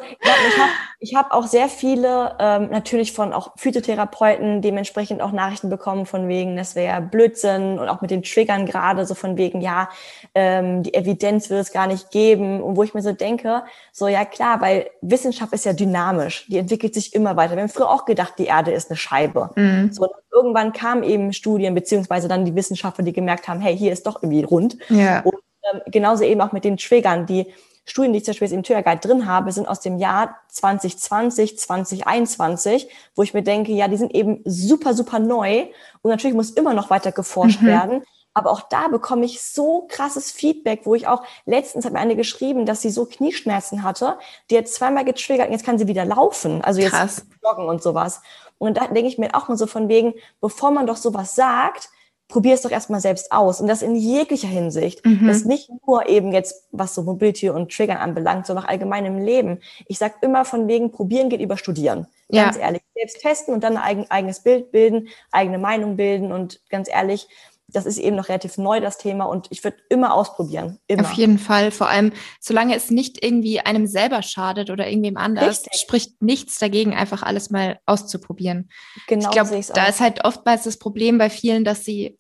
ich 0.49 0.59
habe 0.59 0.71
ich 1.01 1.15
hab 1.15 1.33
auch 1.33 1.47
sehr 1.47 1.69
viele, 1.69 2.37
ähm, 2.39 2.71
natürlich 2.71 3.13
von 3.13 3.33
auch 3.33 3.53
Phytotherapeuten 3.57 4.63
dementsprechend 4.63 5.23
auch 5.23 5.33
Nachrichten 5.33 5.71
bekommen 5.71 6.07
von 6.07 6.29
wegen, 6.29 6.57
das 6.57 6.75
wäre 6.75 7.01
Blödsinn 7.01 7.79
und 7.79 7.89
auch 7.89 8.01
mit 8.01 8.11
den 8.11 8.23
Triggern 8.23 8.67
gerade 8.67 9.07
so 9.07 9.15
von 9.15 9.37
wegen, 9.37 9.61
ja, 9.61 9.89
ähm, 10.35 10.83
die 10.83 10.95
Evidenz 10.95 11.51
wird 11.51 11.61
es 11.61 11.73
gar 11.73 11.87
nicht 11.87 12.11
geben. 12.11 12.63
Und 12.63 12.77
wo 12.77 12.83
ich 12.83 12.95
mir 12.95 13.03
so 13.03 13.13
denke, 13.13 13.63
so 13.93 14.09
ja 14.09 14.25
klar, 14.25 14.61
weil 14.61 14.91
Wissenschaft 15.01 15.53
ist 15.53 15.65
ja 15.65 15.73
dynamisch, 15.73 16.47
die 16.49 16.59
entwickelt 16.59 16.95
sich 16.95 17.15
immer 17.15 17.37
weiter. 17.37 17.55
Wir 17.55 17.63
haben 17.63 17.69
früher 17.69 17.91
auch 17.91 18.05
gedacht, 18.05 18.35
die 18.39 18.47
Erde 18.47 18.73
ist 18.73 18.91
eine 18.91 18.97
Scheibe. 18.97 19.51
Mhm. 19.55 19.93
So, 19.93 20.09
irgendwann 20.33 20.73
kamen 20.73 21.03
eben 21.03 21.33
Studien, 21.33 21.75
beziehungsweise 21.75 22.29
dann 22.29 22.45
die 22.45 22.55
Wissenschaftler, 22.55 23.05
die 23.09 23.13
gemerkt 23.15 23.49
haben, 23.49 23.61
hey, 23.61 23.77
hier 23.77 23.93
ist 23.93 24.07
doch 24.07 24.23
irgendwie 24.23 24.45
rund. 24.45 24.77
Ja. 24.89 25.21
Und 25.21 25.39
ähm, 25.73 25.81
genauso 25.87 26.25
eben 26.25 26.41
auch 26.41 26.53
mit 26.53 26.65
den 26.65 26.77
Triggern, 26.77 27.27
die 27.27 27.47
Studien, 27.85 28.13
die 28.13 28.19
ich 28.19 28.25
zum 28.25 28.33
Beispiel 28.33 28.53
im 28.53 28.63
Guide 28.63 29.01
drin 29.01 29.27
habe, 29.27 29.51
sind 29.51 29.67
aus 29.67 29.81
dem 29.81 29.99
Jahr 29.99 30.37
2020, 30.49 31.59
2021, 31.59 32.89
wo 33.15 33.23
ich 33.23 33.33
mir 33.33 33.43
denke, 33.43 33.73
ja, 33.73 33.89
die 33.89 33.97
sind 33.97 34.15
eben 34.15 34.43
super, 34.45 34.93
super 34.93 35.19
neu 35.19 35.67
und 36.03 36.11
natürlich 36.11 36.37
muss 36.37 36.51
immer 36.51 36.75
noch 36.75 36.91
weiter 36.91 37.13
geforscht 37.13 37.63
mhm. 37.63 37.67
werden. 37.67 38.03
Aber 38.35 38.51
auch 38.51 38.61
da 38.61 38.87
bekomme 38.87 39.25
ich 39.25 39.43
so 39.43 39.89
krasses 39.89 40.31
Feedback, 40.31 40.83
wo 40.85 40.95
ich 40.95 41.09
auch 41.09 41.25
letztens 41.45 41.85
hat 41.85 41.93
mir 41.93 41.99
eine 41.99 42.15
geschrieben, 42.15 42.67
dass 42.67 42.83
sie 42.83 42.91
so 42.91 43.05
Knieschmerzen 43.05 43.83
hatte. 43.83 44.17
Die 44.51 44.59
hat 44.59 44.69
zweimal 44.69 45.05
getriggert 45.05 45.49
und 45.49 45.53
jetzt 45.55 45.65
kann 45.65 45.79
sie 45.79 45.89
wieder 45.89 46.05
laufen. 46.05 46.63
Also 46.63 46.81
jetzt 46.81 46.93
Krass. 46.93 47.27
joggen 47.43 47.67
und 47.67 47.83
sowas. 47.83 48.21
Und 48.59 48.77
da 48.77 48.87
denke 48.87 49.09
ich 49.09 49.19
mir 49.19 49.35
auch 49.35 49.49
mal 49.49 49.57
so 49.57 49.67
von 49.67 49.89
wegen, 49.89 50.15
bevor 50.41 50.71
man 50.71 50.87
doch 50.87 50.97
sowas 50.97 51.35
sagt, 51.35 51.89
probier 52.29 52.55
es 52.55 52.63
doch 52.63 52.71
erstmal 52.71 53.01
selbst 53.01 53.33
aus. 53.33 53.61
Und 53.61 53.67
das 53.67 53.83
in 53.83 53.97
jeglicher 53.97 54.49
Hinsicht. 54.49 55.05
Mhm. 55.05 55.27
Das 55.27 55.45
nicht 55.45 55.71
nur 55.87 56.09
eben 56.09 56.33
jetzt, 56.33 56.67
was 56.71 56.95
so 56.95 57.03
Mobility 57.03 57.49
und 57.49 57.73
Triggern 57.73 57.97
anbelangt, 57.97 58.47
sondern 58.47 58.65
auch 58.65 58.69
allgemein 58.69 59.07
im 59.07 59.19
Leben. 59.19 59.61
Ich 59.87 59.99
sag 59.99 60.23
immer 60.23 60.45
von 60.45 60.69
wegen, 60.69 60.93
probieren 60.93 61.31
geht 61.31 61.41
über 61.41 61.57
studieren. 61.57 62.07
Ganz 62.31 62.57
ja. 62.57 62.63
ehrlich. 62.63 62.83
Selbst 62.95 63.21
testen 63.21 63.55
und 63.55 63.65
dann 63.65 63.79
ein 63.79 63.83
eigen, 63.83 64.11
eigenes 64.11 64.41
Bild 64.41 64.71
bilden, 64.71 65.09
eigene 65.33 65.59
Meinung 65.59 65.97
bilden 65.97 66.31
und 66.31 66.61
ganz 66.69 66.89
ehrlich, 66.91 67.29
das 67.71 67.85
ist 67.85 67.99
eben 67.99 68.17
noch 68.17 68.29
relativ 68.29 68.57
neu, 68.57 68.81
das 68.81 68.97
Thema, 68.97 69.27
und 69.27 69.47
ich 69.51 69.63
würde 69.63 69.77
immer 69.91 70.15
ausprobieren. 70.15 70.79
Immer. 70.87 71.03
Auf 71.03 71.13
jeden 71.13 71.39
Fall. 71.39 71.71
Vor 71.71 71.89
allem, 71.89 72.13
solange 72.41 72.75
es 72.75 72.91
nicht 72.91 73.23
irgendwie 73.23 73.61
einem 73.61 73.87
selber 73.87 74.23
schadet 74.23 74.71
oder 74.71 74.89
irgendwem 74.89 75.19
anders, 75.19 75.65
Richtig. 75.65 75.81
spricht 75.81 76.23
nichts 76.23 76.59
dagegen, 76.59 76.95
einfach 76.95 77.23
alles 77.23 77.51
mal 77.51 77.79
auszuprobieren. 77.85 78.71
Genau. 79.07 79.29
Ich 79.29 79.31
glaube, 79.31 79.61
da 79.75 79.87
ist 79.87 80.01
halt 80.01 80.25
oftmals 80.25 80.65
das 80.65 80.79
Problem 80.79 81.19
bei 81.19 81.29
vielen, 81.29 81.65
dass 81.65 81.85
sie 81.85 82.17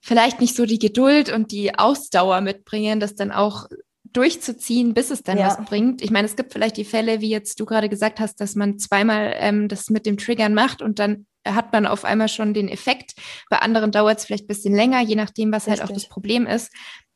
vielleicht 0.00 0.40
nicht 0.40 0.56
so 0.56 0.66
die 0.66 0.80
Geduld 0.80 1.32
und 1.32 1.52
die 1.52 1.78
Ausdauer 1.78 2.40
mitbringen, 2.40 2.98
das 2.98 3.14
dann 3.14 3.30
auch 3.30 3.68
durchzuziehen, 4.12 4.94
bis 4.94 5.10
es 5.10 5.22
dann 5.22 5.38
ja. 5.38 5.46
was 5.46 5.64
bringt. 5.64 6.02
Ich 6.02 6.10
meine, 6.10 6.26
es 6.26 6.34
gibt 6.36 6.52
vielleicht 6.52 6.76
die 6.76 6.84
Fälle, 6.84 7.20
wie 7.20 7.30
jetzt 7.30 7.58
du 7.60 7.64
gerade 7.64 7.88
gesagt 7.88 8.18
hast, 8.18 8.40
dass 8.40 8.56
man 8.56 8.78
zweimal 8.78 9.32
ähm, 9.36 9.68
das 9.68 9.90
mit 9.90 10.06
dem 10.06 10.18
Triggern 10.18 10.54
macht 10.54 10.82
und 10.82 10.98
dann 10.98 11.26
hat 11.46 11.72
man 11.72 11.86
auf 11.86 12.04
einmal 12.04 12.28
schon 12.28 12.54
den 12.54 12.68
Effekt. 12.68 13.14
Bei 13.50 13.58
anderen 13.58 13.92
dauert 13.92 14.18
es 14.18 14.24
vielleicht 14.24 14.44
ein 14.44 14.48
bisschen 14.48 14.74
länger, 14.74 15.00
je 15.00 15.16
nachdem, 15.16 15.52
was 15.52 15.66
Richtig. 15.66 15.80
halt 15.80 15.90
auch 15.90 15.94
das 15.94 16.08
Problem 16.08 16.46
ist. 16.46 16.72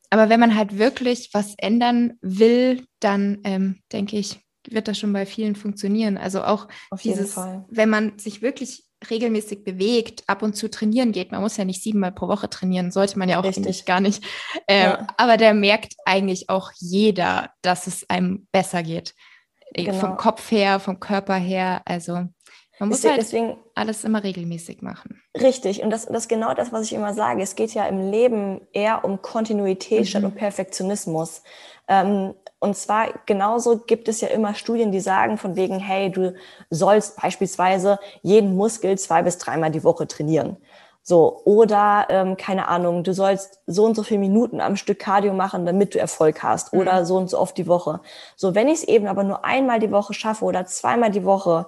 Aber 0.09 0.29
wenn 0.29 0.39
man 0.39 0.55
halt 0.55 0.77
wirklich 0.77 1.29
was 1.33 1.53
ändern 1.57 2.13
will, 2.21 2.85
dann 2.99 3.39
ähm, 3.43 3.81
denke 3.91 4.17
ich, 4.17 4.39
wird 4.69 4.87
das 4.87 4.97
schon 4.99 5.13
bei 5.13 5.25
vielen 5.25 5.55
funktionieren. 5.55 6.17
Also 6.17 6.43
auch 6.43 6.67
auf 6.89 7.01
dieses, 7.01 7.35
wenn 7.69 7.89
man 7.89 8.17
sich 8.17 8.41
wirklich 8.41 8.87
regelmäßig 9.09 9.63
bewegt, 9.63 10.23
ab 10.27 10.41
und 10.41 10.55
zu 10.55 10.69
trainieren 10.69 11.11
geht. 11.11 11.31
Man 11.31 11.41
muss 11.41 11.57
ja 11.57 11.65
nicht 11.65 11.83
siebenmal 11.83 12.11
pro 12.11 12.27
Woche 12.27 12.49
trainieren, 12.49 12.91
sollte 12.91 13.19
man 13.19 13.29
ja 13.29 13.39
auch 13.39 13.43
Richtig. 13.43 13.63
eigentlich 13.63 13.85
gar 13.85 13.99
nicht. 13.99 14.23
Ähm, 14.67 14.91
ja. 14.91 15.07
Aber 15.17 15.37
der 15.37 15.53
merkt 15.53 15.93
eigentlich 16.05 16.49
auch 16.49 16.71
jeder, 16.77 17.51
dass 17.61 17.87
es 17.87 18.09
einem 18.09 18.47
besser 18.51 18.81
geht. 18.81 19.13
Äh, 19.73 19.83
genau. 19.83 19.99
Vom 19.99 20.17
Kopf 20.17 20.51
her, 20.51 20.79
vom 20.79 20.99
Körper 20.99 21.35
her. 21.35 21.81
Also 21.85 22.27
man 22.79 22.89
muss 22.89 23.03
halt 23.03 23.17
deswegen, 23.17 23.57
alles 23.75 24.03
immer 24.03 24.23
regelmäßig 24.23 24.81
machen. 24.81 25.21
Richtig. 25.39 25.81
Und 25.81 25.89
das, 25.89 26.05
das 26.05 26.23
ist 26.23 26.27
genau 26.27 26.53
das, 26.53 26.71
was 26.71 26.83
ich 26.83 26.93
immer 26.93 27.13
sage. 27.13 27.41
Es 27.41 27.55
geht 27.55 27.73
ja 27.73 27.85
im 27.85 28.11
Leben 28.11 28.61
eher 28.73 29.03
um 29.03 29.21
Kontinuität 29.21 30.01
mhm. 30.01 30.05
statt 30.05 30.23
um 30.23 30.33
Perfektionismus. 30.33 31.41
Ähm, 31.87 32.33
und 32.59 32.75
zwar 32.75 33.09
genauso 33.25 33.77
gibt 33.77 34.07
es 34.07 34.21
ja 34.21 34.29
immer 34.29 34.55
Studien, 34.55 34.91
die 34.91 34.99
sagen 34.99 35.37
von 35.37 35.55
wegen, 35.55 35.79
hey, 35.79 36.11
du 36.11 36.33
sollst 36.69 37.21
beispielsweise 37.21 37.99
jeden 38.23 38.55
Muskel 38.55 38.97
zwei 38.97 39.21
bis 39.21 39.37
dreimal 39.37 39.71
die 39.71 39.83
Woche 39.83 40.07
trainieren. 40.07 40.57
So, 41.09 41.41
oder 41.45 42.07
ähm, 42.09 42.35
keine 42.35 42.67
Ahnung, 42.67 43.05
du 43.05 43.13
sollst 43.13 43.61
so 43.65 43.85
und 43.85 43.95
so 43.95 44.03
viele 44.03 44.19
Minuten 44.19 44.59
am 44.59 44.75
Stück 44.75 44.99
Cardio 44.99 45.33
machen, 45.33 45.65
damit 45.65 45.95
du 45.95 45.99
Erfolg 45.99 46.43
hast, 46.43 46.73
mhm. 46.73 46.81
oder 46.81 47.05
so 47.05 47.15
und 47.15 47.29
so 47.29 47.39
oft 47.39 47.57
die 47.57 47.65
Woche. 47.67 48.01
So, 48.35 48.55
wenn 48.55 48.67
ich 48.67 48.79
es 48.79 48.83
eben 48.83 49.07
aber 49.07 49.23
nur 49.23 49.45
einmal 49.45 49.79
die 49.79 49.91
Woche 49.91 50.13
schaffe 50.13 50.43
oder 50.43 50.65
zweimal 50.65 51.09
die 51.09 51.23
Woche, 51.23 51.67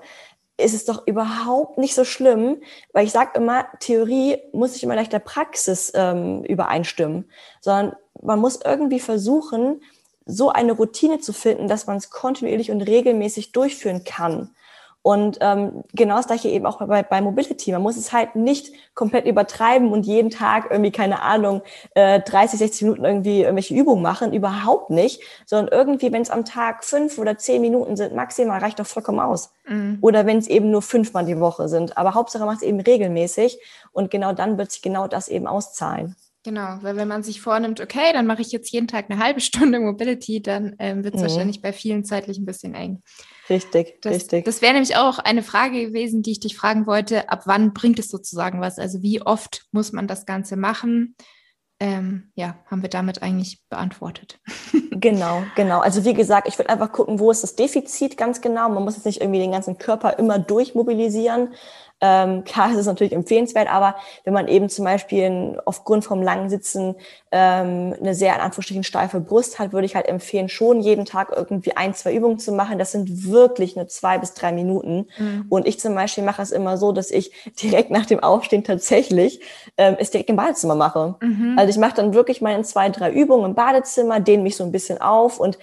ist 0.59 0.73
es 0.73 0.85
doch 0.85 1.07
überhaupt 1.07 1.77
nicht 1.77 1.95
so 1.95 2.03
schlimm, 2.03 2.57
weil 2.93 3.05
ich 3.05 3.11
sage 3.11 3.31
immer, 3.35 3.67
Theorie 3.79 4.37
muss 4.51 4.73
nicht 4.73 4.83
immer 4.83 4.93
gleich 4.93 5.09
der 5.09 5.19
Praxis 5.19 5.91
ähm, 5.95 6.43
übereinstimmen, 6.43 7.29
sondern 7.61 7.95
man 8.21 8.39
muss 8.39 8.59
irgendwie 8.63 8.99
versuchen, 8.99 9.81
so 10.25 10.49
eine 10.49 10.73
Routine 10.73 11.19
zu 11.19 11.33
finden, 11.33 11.67
dass 11.67 11.87
man 11.87 11.97
es 11.97 12.09
kontinuierlich 12.09 12.71
und 12.71 12.81
regelmäßig 12.81 13.51
durchführen 13.51 14.03
kann. 14.03 14.51
Und 15.09 15.39
ähm, 15.41 15.83
genau 15.95 16.17
das 16.17 16.27
gleiche 16.27 16.49
eben 16.49 16.67
auch 16.67 16.77
bei, 16.77 17.01
bei 17.01 17.19
Mobility. 17.19 17.71
Man 17.71 17.81
muss 17.81 17.97
es 17.97 18.13
halt 18.13 18.35
nicht 18.35 18.71
komplett 18.93 19.25
übertreiben 19.25 19.91
und 19.91 20.05
jeden 20.05 20.29
Tag 20.29 20.67
irgendwie, 20.69 20.91
keine 20.91 21.23
Ahnung, 21.23 21.63
äh, 21.95 22.19
30, 22.19 22.59
60 22.59 22.81
Minuten 22.83 23.05
irgendwie 23.05 23.41
irgendwelche 23.41 23.73
Übungen 23.73 24.03
machen. 24.03 24.33
Überhaupt 24.33 24.91
nicht. 24.91 25.23
Sondern 25.47 25.73
irgendwie, 25.73 26.11
wenn 26.11 26.21
es 26.21 26.29
am 26.29 26.45
Tag 26.45 26.83
fünf 26.83 27.17
oder 27.17 27.39
zehn 27.39 27.59
Minuten 27.59 27.97
sind, 27.97 28.13
maximal 28.13 28.59
reicht 28.59 28.79
doch 28.79 28.85
vollkommen 28.85 29.19
aus. 29.19 29.51
Mhm. 29.67 29.97
Oder 30.01 30.27
wenn 30.27 30.37
es 30.37 30.47
eben 30.47 30.69
nur 30.69 30.83
fünfmal 30.83 31.25
die 31.25 31.39
Woche 31.39 31.69
sind. 31.69 31.97
Aber 31.97 32.13
Hauptsache 32.13 32.45
macht 32.45 32.57
es 32.57 32.61
eben 32.61 32.79
regelmäßig. 32.79 33.59
Und 33.91 34.11
genau 34.11 34.33
dann 34.33 34.59
wird 34.59 34.71
sich 34.71 34.83
genau 34.83 35.07
das 35.07 35.27
eben 35.27 35.47
auszahlen. 35.47 36.15
Genau, 36.45 36.77
weil 36.81 36.95
wenn 36.95 37.09
man 37.09 37.21
sich 37.21 37.41
vornimmt, 37.41 37.81
okay, 37.81 38.13
dann 38.13 38.25
mache 38.25 38.41
ich 38.41 38.51
jetzt 38.53 38.71
jeden 38.71 38.87
Tag 38.87 39.09
eine 39.09 39.21
halbe 39.21 39.41
Stunde 39.41 39.79
Mobility, 39.79 40.41
dann 40.41 40.75
ähm, 40.79 41.03
wird 41.03 41.15
es 41.15 41.21
mhm. 41.21 41.25
wahrscheinlich 41.25 41.61
bei 41.61 41.73
vielen 41.73 42.05
zeitlich 42.05 42.37
ein 42.37 42.45
bisschen 42.45 42.75
eng. 42.75 43.03
Richtig, 43.49 44.01
das, 44.01 44.13
richtig. 44.13 44.45
Das 44.45 44.61
wäre 44.61 44.73
nämlich 44.73 44.95
auch 44.95 45.19
eine 45.19 45.43
Frage 45.43 45.87
gewesen, 45.87 46.21
die 46.21 46.31
ich 46.31 46.39
dich 46.39 46.55
fragen 46.55 46.87
wollte. 46.87 47.29
Ab 47.29 47.41
wann 47.45 47.73
bringt 47.73 47.99
es 47.99 48.07
sozusagen 48.07 48.61
was? 48.61 48.79
Also 48.79 49.01
wie 49.01 49.21
oft 49.21 49.65
muss 49.71 49.91
man 49.91 50.07
das 50.07 50.25
Ganze 50.25 50.55
machen? 50.55 51.15
Ähm, 51.81 52.31
ja, 52.35 52.59
haben 52.67 52.81
wir 52.81 52.89
damit 52.89 53.21
eigentlich 53.21 53.61
beantwortet. 53.69 54.39
Genau, 55.01 55.43
genau. 55.55 55.79
Also 55.79 56.03
wie 56.03 56.13
gesagt, 56.13 56.45
ich 56.49 56.57
würde 56.57 56.69
einfach 56.71 56.91
gucken, 56.91 57.19
wo 57.19 57.31
ist 57.31 57.41
das 57.41 57.55
Defizit 57.55 58.17
ganz 58.17 58.41
genau. 58.41 58.67
Man 58.67 58.83
muss 58.83 58.97
jetzt 58.97 59.05
nicht 59.05 59.21
irgendwie 59.21 59.39
den 59.39 59.53
ganzen 59.53 59.77
Körper 59.77 60.19
immer 60.19 60.39
durchmobilisieren, 60.39 61.53
ähm, 62.01 62.45
klar, 62.45 62.71
es 62.71 62.77
ist 62.77 62.85
natürlich 62.85 63.11
empfehlenswert, 63.13 63.69
aber 63.69 63.95
wenn 64.23 64.33
man 64.33 64.47
eben 64.47 64.69
zum 64.69 64.85
Beispiel 64.85 65.59
aufgrund 65.65 66.05
vom 66.05 66.21
langen 66.21 66.49
Sitzen 66.49 66.95
ähm, 67.31 67.93
eine 67.99 68.15
sehr 68.15 68.35
in 68.35 68.41
Anführungsstrichen 68.41 68.83
steife 68.83 69.19
Brust 69.19 69.59
hat, 69.59 69.73
würde 69.73 69.85
ich 69.85 69.95
halt 69.95 70.07
empfehlen, 70.07 70.47
schon 70.47 70.79
jeden 70.79 71.03
Tag 71.05 71.33
irgendwie 71.35 71.75
ein, 71.75 71.93
zwei 71.93 72.13
Übungen 72.13 72.39
zu 72.39 72.53
machen. 72.53 72.79
Das 72.79 72.93
sind 72.93 73.29
wirklich 73.29 73.75
nur 73.75 73.87
zwei 73.87 74.17
bis 74.17 74.33
drei 74.33 74.53
Minuten. 74.53 75.07
Mhm. 75.17 75.45
Und 75.49 75.67
ich 75.67 75.79
zum 75.79 75.93
Beispiel 75.93 76.23
mache 76.23 76.41
es 76.41 76.51
immer 76.51 76.77
so, 76.77 76.93
dass 76.93 77.11
ich 77.11 77.31
direkt 77.61 77.91
nach 77.91 78.05
dem 78.05 78.21
Aufstehen 78.21 78.63
tatsächlich 78.63 79.41
ähm, 79.77 79.97
es 79.99 80.11
direkt 80.11 80.29
im 80.29 80.37
Badezimmer 80.37 80.75
mache. 80.75 81.15
Mhm. 81.21 81.55
Also 81.57 81.69
ich 81.69 81.77
mache 81.77 81.95
dann 81.95 82.13
wirklich 82.13 82.41
meine 82.41 82.63
zwei, 82.63 82.89
drei 82.89 83.11
Übungen 83.11 83.45
im 83.45 83.55
Badezimmer, 83.55 84.21
dehne 84.21 84.43
mich 84.43 84.55
so 84.55 84.63
ein 84.63 84.71
bisschen 84.71 85.01
auf 85.01 85.39
und 85.39 85.59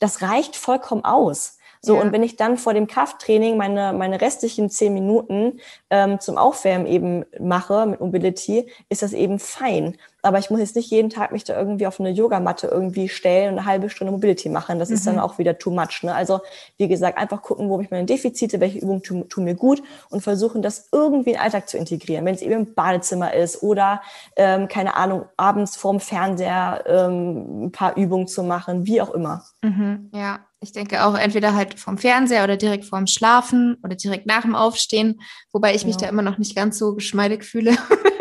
das 0.00 0.20
reicht 0.20 0.56
vollkommen 0.56 1.04
aus. 1.04 1.55
So, 1.80 1.96
ja. 1.96 2.02
und 2.02 2.12
wenn 2.12 2.22
ich 2.22 2.36
dann 2.36 2.56
vor 2.56 2.74
dem 2.74 2.86
Krafttraining 2.86 3.56
meine, 3.56 3.92
meine 3.92 4.20
restlichen 4.20 4.70
zehn 4.70 4.94
Minuten 4.94 5.60
ähm, 5.90 6.20
zum 6.20 6.36
Aufwärmen 6.36 6.86
eben 6.86 7.24
mache 7.38 7.86
mit 7.86 8.00
Mobility, 8.00 8.68
ist 8.88 9.02
das 9.02 9.12
eben 9.12 9.38
fein. 9.38 9.96
Aber 10.26 10.40
ich 10.40 10.50
muss 10.50 10.58
jetzt 10.58 10.74
nicht 10.74 10.90
jeden 10.90 11.08
Tag 11.08 11.30
mich 11.30 11.44
da 11.44 11.56
irgendwie 11.56 11.86
auf 11.86 12.00
eine 12.00 12.10
Yogamatte 12.10 12.66
irgendwie 12.66 13.08
stellen 13.08 13.52
und 13.52 13.58
eine 13.60 13.66
halbe 13.66 13.88
Stunde 13.88 14.10
Mobility 14.12 14.48
machen. 14.48 14.80
Das 14.80 14.88
mhm. 14.88 14.96
ist 14.96 15.06
dann 15.06 15.14
mhm. 15.14 15.20
auch 15.20 15.38
wieder 15.38 15.56
too 15.56 15.70
much. 15.70 16.02
Ne? 16.02 16.12
Also, 16.12 16.40
wie 16.78 16.88
gesagt, 16.88 17.16
einfach 17.16 17.42
gucken, 17.42 17.68
wo 17.68 17.74
habe 17.74 17.84
ich 17.84 17.92
meine 17.92 18.06
Defizite, 18.06 18.58
welche 18.58 18.80
Übungen 18.80 19.04
tun, 19.04 19.28
tun 19.28 19.44
mir 19.44 19.54
gut 19.54 19.84
und 20.10 20.22
versuchen, 20.22 20.62
das 20.62 20.88
irgendwie 20.90 21.30
in 21.30 21.36
den 21.36 21.42
Alltag 21.42 21.68
zu 21.68 21.78
integrieren. 21.78 22.24
Wenn 22.24 22.34
es 22.34 22.42
eben 22.42 22.54
im 22.54 22.74
Badezimmer 22.74 23.34
ist 23.34 23.62
oder, 23.62 24.02
ähm, 24.34 24.66
keine 24.66 24.96
Ahnung, 24.96 25.26
abends 25.36 25.76
vorm 25.76 26.00
Fernseher 26.00 26.82
ähm, 26.86 27.66
ein 27.66 27.72
paar 27.72 27.96
Übungen 27.96 28.26
zu 28.26 28.42
machen, 28.42 28.84
wie 28.84 29.00
auch 29.00 29.10
immer. 29.10 29.44
Mhm. 29.62 30.10
Ja, 30.12 30.40
ich 30.60 30.72
denke 30.72 31.04
auch 31.04 31.16
entweder 31.16 31.54
halt 31.54 31.78
vom 31.78 31.98
Fernseher 31.98 32.44
oder 32.44 32.56
direkt 32.56 32.84
vorm 32.84 33.06
Schlafen 33.06 33.76
oder 33.82 33.94
direkt 33.94 34.26
nach 34.26 34.42
dem 34.42 34.54
Aufstehen, 34.54 35.20
wobei 35.52 35.74
ich 35.74 35.84
mich 35.84 35.96
ja. 35.96 36.02
da 36.02 36.08
immer 36.08 36.22
noch 36.22 36.38
nicht 36.38 36.56
ganz 36.56 36.78
so 36.78 36.94
geschmeidig 36.94 37.44
fühle. 37.44 37.76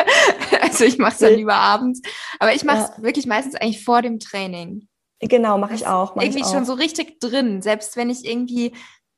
also 0.61 0.83
ich 0.83 0.97
mache 0.97 1.13
es 1.13 1.19
dann 1.19 1.35
lieber 1.35 1.55
abends. 1.55 2.01
Aber 2.39 2.53
ich 2.53 2.63
mache 2.63 2.79
es 2.79 2.97
ja. 2.97 3.03
wirklich 3.03 3.25
meistens 3.25 3.55
eigentlich 3.55 3.83
vor 3.83 4.01
dem 4.01 4.19
Training. 4.19 4.87
Genau, 5.21 5.57
mache 5.57 5.75
ich 5.75 5.87
auch. 5.87 6.15
Mach 6.15 6.23
irgendwie 6.23 6.41
ich 6.41 6.45
auch. 6.45 6.53
schon 6.53 6.65
so 6.65 6.73
richtig 6.73 7.19
drin, 7.19 7.61
selbst 7.61 7.95
wenn 7.95 8.09
ich 8.09 8.25
irgendwie, 8.25 8.73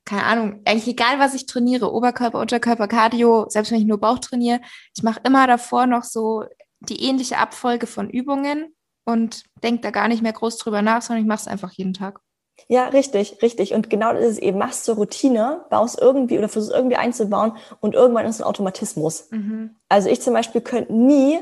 keine 0.05 0.23
Ahnung, 0.23 0.61
eigentlich 0.65 0.87
egal, 0.87 1.19
was 1.19 1.33
ich 1.33 1.47
trainiere, 1.47 1.91
Oberkörper, 1.91 2.39
Unterkörper, 2.39 2.87
Cardio, 2.87 3.47
selbst 3.49 3.71
wenn 3.71 3.79
ich 3.79 3.87
nur 3.87 3.99
Bauch 3.99 4.19
trainiere, 4.19 4.61
ich 4.95 5.01
mache 5.01 5.21
immer 5.23 5.47
davor 5.47 5.87
noch 5.87 6.03
so 6.03 6.43
die 6.79 7.03
ähnliche 7.03 7.39
Abfolge 7.39 7.87
von 7.87 8.09
Übungen 8.09 8.75
und 9.05 9.43
denke 9.63 9.81
da 9.81 9.89
gar 9.89 10.07
nicht 10.07 10.21
mehr 10.21 10.33
groß 10.33 10.57
drüber 10.59 10.83
nach, 10.83 11.01
sondern 11.01 11.23
ich 11.23 11.27
mache 11.27 11.41
es 11.41 11.47
einfach 11.47 11.71
jeden 11.71 11.93
Tag. 11.93 12.19
Ja, 12.67 12.87
richtig, 12.87 13.41
richtig. 13.41 13.73
Und 13.73 13.89
genau 13.89 14.13
das 14.13 14.23
ist 14.23 14.31
es 14.33 14.37
eben. 14.39 14.57
Machst 14.57 14.85
zur 14.85 14.95
Routine, 14.95 15.65
baust 15.69 15.99
irgendwie 16.01 16.37
oder 16.37 16.49
versuchst 16.49 16.75
irgendwie 16.75 16.97
einzubauen 16.97 17.53
und 17.79 17.95
irgendwann 17.95 18.25
ist 18.25 18.41
ein 18.41 18.47
Automatismus. 18.47 19.27
Mhm. 19.31 19.75
Also 19.89 20.09
ich 20.09 20.21
zum 20.21 20.33
Beispiel 20.33 20.61
könnte 20.61 20.93
nie 20.93 21.39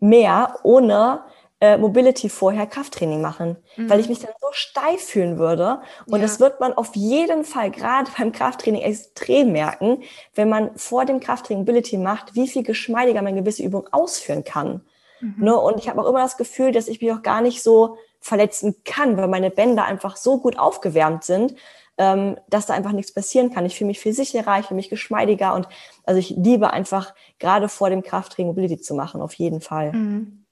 mehr 0.00 0.56
ohne 0.62 1.22
äh, 1.60 1.78
Mobility 1.78 2.28
vorher 2.28 2.66
Krafttraining 2.66 3.20
machen, 3.20 3.56
mhm. 3.76 3.88
weil 3.88 4.00
ich 4.00 4.08
mich 4.08 4.20
dann 4.20 4.32
so 4.40 4.48
steif 4.52 5.02
fühlen 5.02 5.38
würde. 5.38 5.80
Und 6.06 6.18
ja. 6.18 6.22
das 6.22 6.40
wird 6.40 6.60
man 6.60 6.72
auf 6.72 6.94
jeden 6.94 7.44
Fall 7.44 7.70
gerade 7.70 8.10
beim 8.16 8.32
Krafttraining 8.32 8.82
extrem 8.82 9.52
merken, 9.52 10.02
wenn 10.34 10.48
man 10.48 10.76
vor 10.76 11.04
dem 11.04 11.20
Krafttraining 11.20 11.62
Mobility 11.62 11.96
macht, 11.96 12.34
wie 12.34 12.48
viel 12.48 12.62
geschmeidiger 12.62 13.22
man 13.22 13.36
gewisse 13.36 13.62
Übungen 13.62 13.92
ausführen 13.92 14.44
kann. 14.44 14.82
Mhm. 15.20 15.44
Ne? 15.44 15.56
Und 15.56 15.78
ich 15.78 15.88
habe 15.88 16.02
auch 16.02 16.08
immer 16.08 16.22
das 16.22 16.36
Gefühl, 16.36 16.72
dass 16.72 16.88
ich 16.88 17.00
mich 17.00 17.12
auch 17.12 17.22
gar 17.22 17.40
nicht 17.40 17.62
so 17.62 17.96
verletzen 18.24 18.76
kann, 18.84 19.18
weil 19.18 19.28
meine 19.28 19.50
Bänder 19.50 19.84
einfach 19.84 20.16
so 20.16 20.38
gut 20.38 20.58
aufgewärmt 20.58 21.24
sind, 21.24 21.54
ähm, 21.98 22.38
dass 22.48 22.64
da 22.64 22.72
einfach 22.72 22.92
nichts 22.92 23.12
passieren 23.12 23.52
kann. 23.52 23.66
Ich 23.66 23.76
fühle 23.76 23.88
mich 23.88 24.00
viel 24.00 24.14
sicherer, 24.14 24.58
ich 24.58 24.66
fühle 24.66 24.76
mich 24.76 24.88
geschmeidiger 24.88 25.54
und 25.54 25.68
also 26.04 26.18
ich 26.18 26.30
liebe 26.30 26.72
einfach 26.72 27.14
gerade 27.38 27.68
vor 27.68 27.90
dem 27.90 28.02
Krafttraining 28.02 28.48
Mobility 28.48 28.80
zu 28.80 28.94
machen, 28.94 29.20
auf 29.20 29.34
jeden 29.34 29.60
Fall. 29.60 29.92
Mhm. 29.92 30.46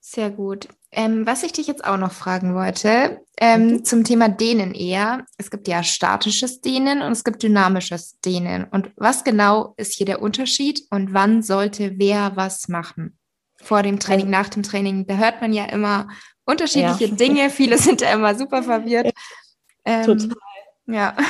Sehr 0.00 0.30
gut. 0.30 0.68
Ähm, 0.90 1.26
was 1.26 1.42
ich 1.42 1.52
dich 1.52 1.66
jetzt 1.66 1.84
auch 1.84 1.98
noch 1.98 2.12
fragen 2.12 2.54
wollte, 2.54 3.20
ähm, 3.38 3.66
mhm. 3.66 3.84
zum 3.84 4.04
Thema 4.04 4.30
Dehnen 4.30 4.72
eher. 4.72 5.26
Es 5.36 5.50
gibt 5.50 5.68
ja 5.68 5.82
statisches 5.82 6.62
Dehnen 6.62 7.02
und 7.02 7.12
es 7.12 7.22
gibt 7.22 7.42
dynamisches 7.42 8.18
Dehnen. 8.20 8.64
Und 8.64 8.90
was 8.96 9.24
genau 9.24 9.74
ist 9.76 9.92
hier 9.92 10.06
der 10.06 10.22
Unterschied 10.22 10.84
und 10.88 11.12
wann 11.12 11.42
sollte 11.42 11.98
wer 11.98 12.34
was 12.36 12.68
machen? 12.68 13.18
Vor 13.60 13.82
dem 13.82 14.00
Training, 14.00 14.28
also, 14.28 14.38
nach 14.38 14.48
dem 14.48 14.62
Training. 14.62 15.06
Da 15.06 15.16
hört 15.16 15.42
man 15.42 15.52
ja 15.52 15.66
immer 15.66 16.08
unterschiedliche 16.48 17.06
ja. 17.06 17.14
Dinge. 17.14 17.50
Viele 17.50 17.78
sind 17.78 18.00
ja 18.00 18.12
immer 18.12 18.34
super 18.34 18.62
verwirrt. 18.62 19.12
Ähm, 19.84 20.04
Total. 20.04 20.36
Ja. 20.86 21.16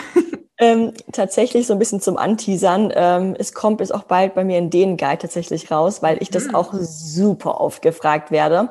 Ähm, 0.61 0.93
tatsächlich 1.13 1.69
so 1.69 1.73
ein 1.73 1.79
bisschen 1.79 2.01
zum 2.01 2.17
Anteasern. 2.17 2.93
Ähm, 2.93 3.37
es 3.39 3.55
kommt 3.55 3.79
jetzt 3.79 3.95
auch 3.95 4.03
bald 4.03 4.35
bei 4.35 4.43
mir 4.43 4.59
in 4.59 4.71
den 4.71 4.97
Guide 4.97 5.19
tatsächlich 5.19 5.71
raus, 5.71 6.03
weil 6.03 6.21
ich 6.21 6.31
das 6.31 6.49
mhm. 6.49 6.57
auch 6.57 6.75
super 6.75 7.61
oft 7.61 7.81
gefragt 7.81 8.33
werde. 8.33 8.71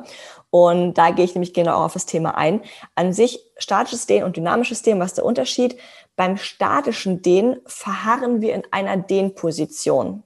Und 0.50 0.96
da 0.96 1.12
gehe 1.12 1.24
ich 1.24 1.34
nämlich 1.34 1.54
genau 1.54 1.86
auf 1.86 1.94
das 1.94 2.06
Thema 2.06 2.36
ein. 2.36 2.62
An 2.96 3.14
sich 3.14 3.40
statisches 3.58 4.06
Dehnen 4.06 4.26
und 4.26 4.36
dynamisches 4.36 4.82
Dehnen, 4.82 5.00
was 5.00 5.12
ist 5.12 5.18
der 5.20 5.24
Unterschied? 5.24 5.78
Beim 6.18 6.36
statischen 6.36 7.22
Dehnen 7.22 7.62
verharren 7.66 8.42
wir 8.42 8.54
in 8.54 8.64
einer 8.72 8.98
Dehnposition. 8.98 10.24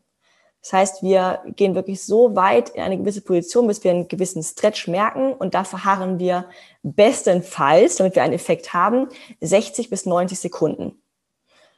Das 0.62 0.74
heißt, 0.74 1.04
wir 1.04 1.42
gehen 1.56 1.74
wirklich 1.74 2.04
so 2.04 2.36
weit 2.36 2.70
in 2.70 2.82
eine 2.82 2.98
gewisse 2.98 3.22
Position, 3.22 3.68
bis 3.68 3.84
wir 3.84 3.92
einen 3.92 4.08
gewissen 4.08 4.44
Stretch 4.44 4.88
merken 4.88 5.34
und 5.34 5.56
da 5.56 5.64
verharren 5.64 6.20
wir 6.20 6.46
bestenfalls, 6.84 7.96
damit 7.96 8.16
wir 8.16 8.24
einen 8.24 8.34
Effekt 8.34 8.74
haben, 8.74 9.08
60 9.42 9.90
bis 9.90 10.06
90 10.06 10.40
Sekunden. 10.40 11.02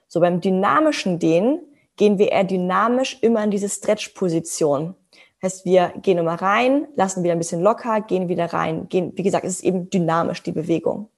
So 0.08 0.19
beim 0.19 0.41
dynamischen 0.41 1.17
Dehnen 1.17 1.62
gehen 1.96 2.17
wir 2.17 2.32
eher 2.32 2.43
dynamisch 2.43 3.17
immer 3.22 3.43
in 3.43 3.52
diese 3.52 3.69
Stretch-Position. 3.69 4.96
Das 5.39 5.54
heißt, 5.54 5.65
wir 5.65 5.93
gehen 6.02 6.17
immer 6.17 6.36
rein, 6.36 6.88
lassen 6.96 7.24
wieder 7.24 7.34
ein 7.34 7.39
bisschen 7.39 7.62
locker, 7.62 8.02
gehen 8.02 8.28
wieder 8.28 8.48
rein. 8.48 8.89
Gehen, 8.89 9.13
wie 9.15 9.24
gesagt, 9.24 9.46
es 9.46 9.56
ist 9.56 9.63
eben 9.63 9.89
dynamisch, 9.89 10.43
die 10.43 10.52
Bewegung. 10.52 11.10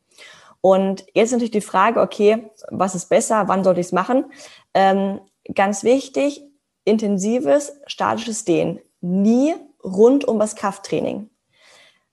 Und 0.62 1.06
jetzt 1.14 1.32
natürlich 1.32 1.52
die 1.52 1.62
Frage, 1.62 2.02
okay, 2.02 2.50
was 2.70 2.96
ist 2.96 3.08
besser, 3.08 3.48
wann 3.48 3.64
sollte 3.64 3.82
ich 3.82 3.88
es 3.88 3.92
machen? 3.92 4.26
Ähm, 4.74 5.20
ganz 5.54 5.84
wichtig, 5.84 6.44
intensives 6.86 7.74
statisches 7.88 8.46
Dehnen, 8.46 8.80
nie 9.02 9.56
rund 9.84 10.26
um 10.26 10.40
das 10.40 10.56
Krafttraining. 10.56 11.30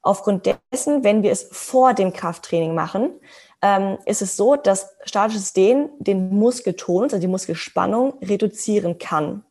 Aufgrund 0.02 0.46
dessen, 0.72 1.04
wenn 1.04 1.22
wir 1.22 1.30
es 1.30 1.46
vor 1.52 1.94
dem 1.94 2.12
Krafttraining 2.12 2.74
machen, 2.74 3.20
ähm, 3.62 3.98
ist 4.04 4.20
es 4.20 4.36
so, 4.36 4.56
dass 4.56 4.96
statisches 5.04 5.52
Dehnen 5.52 5.90
den 6.00 6.30
Muskeltonus, 6.36 7.12
also 7.12 7.20
die 7.20 7.28
Muskelspannung, 7.28 8.14
reduzieren 8.20 8.98
kann. 8.98 9.44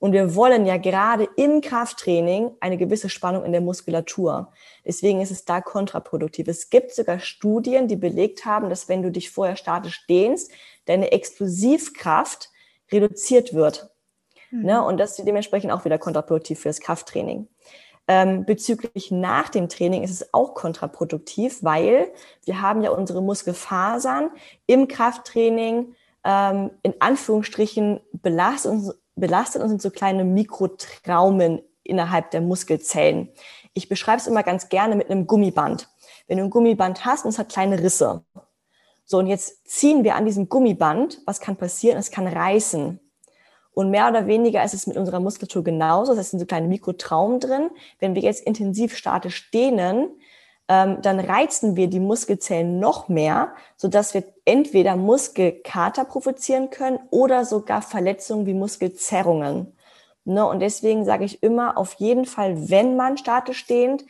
Und 0.00 0.12
wir 0.12 0.34
wollen 0.34 0.66
ja 0.66 0.78
gerade 0.78 1.28
im 1.36 1.60
Krafttraining 1.60 2.50
eine 2.58 2.76
gewisse 2.76 3.08
Spannung 3.08 3.44
in 3.44 3.52
der 3.52 3.60
Muskulatur. 3.60 4.52
Deswegen 4.84 5.20
ist 5.20 5.30
es 5.30 5.44
da 5.44 5.60
kontraproduktiv. 5.60 6.48
Es 6.48 6.70
gibt 6.70 6.92
sogar 6.92 7.20
Studien, 7.20 7.86
die 7.86 7.94
belegt 7.94 8.44
haben, 8.44 8.68
dass 8.68 8.88
wenn 8.88 9.02
du 9.02 9.12
dich 9.12 9.30
vorher 9.30 9.54
statisch 9.54 10.04
dehnst, 10.08 10.50
deine 10.86 11.12
Explosivkraft 11.12 12.50
reduziert 12.90 13.54
wird. 13.54 13.91
Mhm. 14.52 14.62
Ne? 14.62 14.84
Und 14.84 14.98
das 14.98 15.18
ist 15.18 15.26
dementsprechend 15.26 15.72
auch 15.72 15.84
wieder 15.84 15.98
kontraproduktiv 15.98 16.60
für 16.60 16.68
das 16.68 16.80
Krafttraining. 16.80 17.48
Ähm, 18.08 18.44
bezüglich 18.44 19.10
nach 19.10 19.48
dem 19.48 19.68
Training 19.68 20.02
ist 20.02 20.10
es 20.10 20.34
auch 20.34 20.54
kontraproduktiv, 20.54 21.62
weil 21.62 22.12
wir 22.44 22.60
haben 22.60 22.82
ja 22.82 22.90
unsere 22.90 23.22
Muskelfasern 23.22 24.30
im 24.66 24.88
Krafttraining 24.88 25.94
ähm, 26.24 26.70
in 26.82 26.94
Anführungsstrichen 27.00 28.00
belastet 28.12 28.72
und, 28.72 28.94
belastet 29.14 29.62
und 29.62 29.68
sind 29.68 29.82
so 29.82 29.90
kleine 29.90 30.24
Mikrotraumen 30.24 31.62
innerhalb 31.84 32.30
der 32.32 32.40
Muskelzellen. 32.40 33.28
Ich 33.74 33.88
beschreibe 33.88 34.18
es 34.18 34.26
immer 34.26 34.42
ganz 34.42 34.68
gerne 34.68 34.96
mit 34.96 35.10
einem 35.10 35.26
Gummiband. 35.26 35.88
Wenn 36.26 36.38
du 36.38 36.44
ein 36.44 36.50
Gummiband 36.50 37.04
hast 37.04 37.24
und 37.24 37.30
es 37.30 37.38
hat 37.38 37.50
kleine 37.50 37.80
Risse. 37.80 38.24
So, 39.04 39.18
und 39.18 39.26
jetzt 39.26 39.68
ziehen 39.68 40.04
wir 40.04 40.16
an 40.16 40.24
diesem 40.24 40.48
Gummiband. 40.48 41.20
Was 41.26 41.40
kann 41.40 41.56
passieren? 41.56 41.98
Es 41.98 42.10
kann 42.10 42.26
reißen. 42.26 43.00
Und 43.74 43.90
mehr 43.90 44.08
oder 44.08 44.26
weniger 44.26 44.62
ist 44.62 44.74
es 44.74 44.86
mit 44.86 44.96
unserer 44.96 45.20
Muskulatur 45.20 45.64
genauso. 45.64 46.14
Das 46.14 46.30
sind 46.30 46.40
so 46.40 46.46
kleine 46.46 46.68
Mikrotraumen 46.68 47.40
drin. 47.40 47.70
Wenn 47.98 48.14
wir 48.14 48.22
jetzt 48.22 48.46
intensiv 48.46 48.96
statisch 48.96 49.50
dehnen, 49.50 50.10
ähm, 50.68 50.98
dann 51.02 51.20
reizen 51.20 51.76
wir 51.76 51.88
die 51.88 52.00
Muskelzellen 52.00 52.78
noch 52.78 53.08
mehr, 53.08 53.54
sodass 53.76 54.14
wir 54.14 54.24
entweder 54.44 54.96
Muskelkater 54.96 56.04
provozieren 56.04 56.70
können 56.70 56.98
oder 57.10 57.44
sogar 57.44 57.82
Verletzungen 57.82 58.46
wie 58.46 58.54
Muskelzerrungen. 58.54 59.76
Ne? 60.24 60.46
Und 60.46 60.60
deswegen 60.60 61.04
sage 61.04 61.24
ich 61.24 61.42
immer, 61.42 61.76
auf 61.78 61.94
jeden 61.94 62.26
Fall, 62.26 62.70
wenn 62.70 62.96
man 62.96 63.16
statisch 63.16 63.58
stehend, 63.58 64.04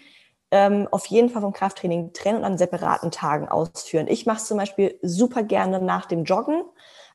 ähm, 0.51 0.87
auf 0.91 1.07
jeden 1.07 1.31
Fall 1.31 1.41
vom 1.41 1.55
Krafttraining 1.55 2.13
trennen 2.13 2.39
und 2.39 2.45
an 2.45 2.59
separaten 2.59 3.11
Tagen 3.11 3.49
ausführen. 3.49 4.07
Ich 4.09 4.27
mache 4.27 4.37
es 4.37 4.47
zum 4.47 4.59
Beispiel 4.59 4.99
super 5.01 5.43
gerne 5.43 5.81
nach 5.81 6.05
dem 6.07 6.25
Joggen, 6.25 6.63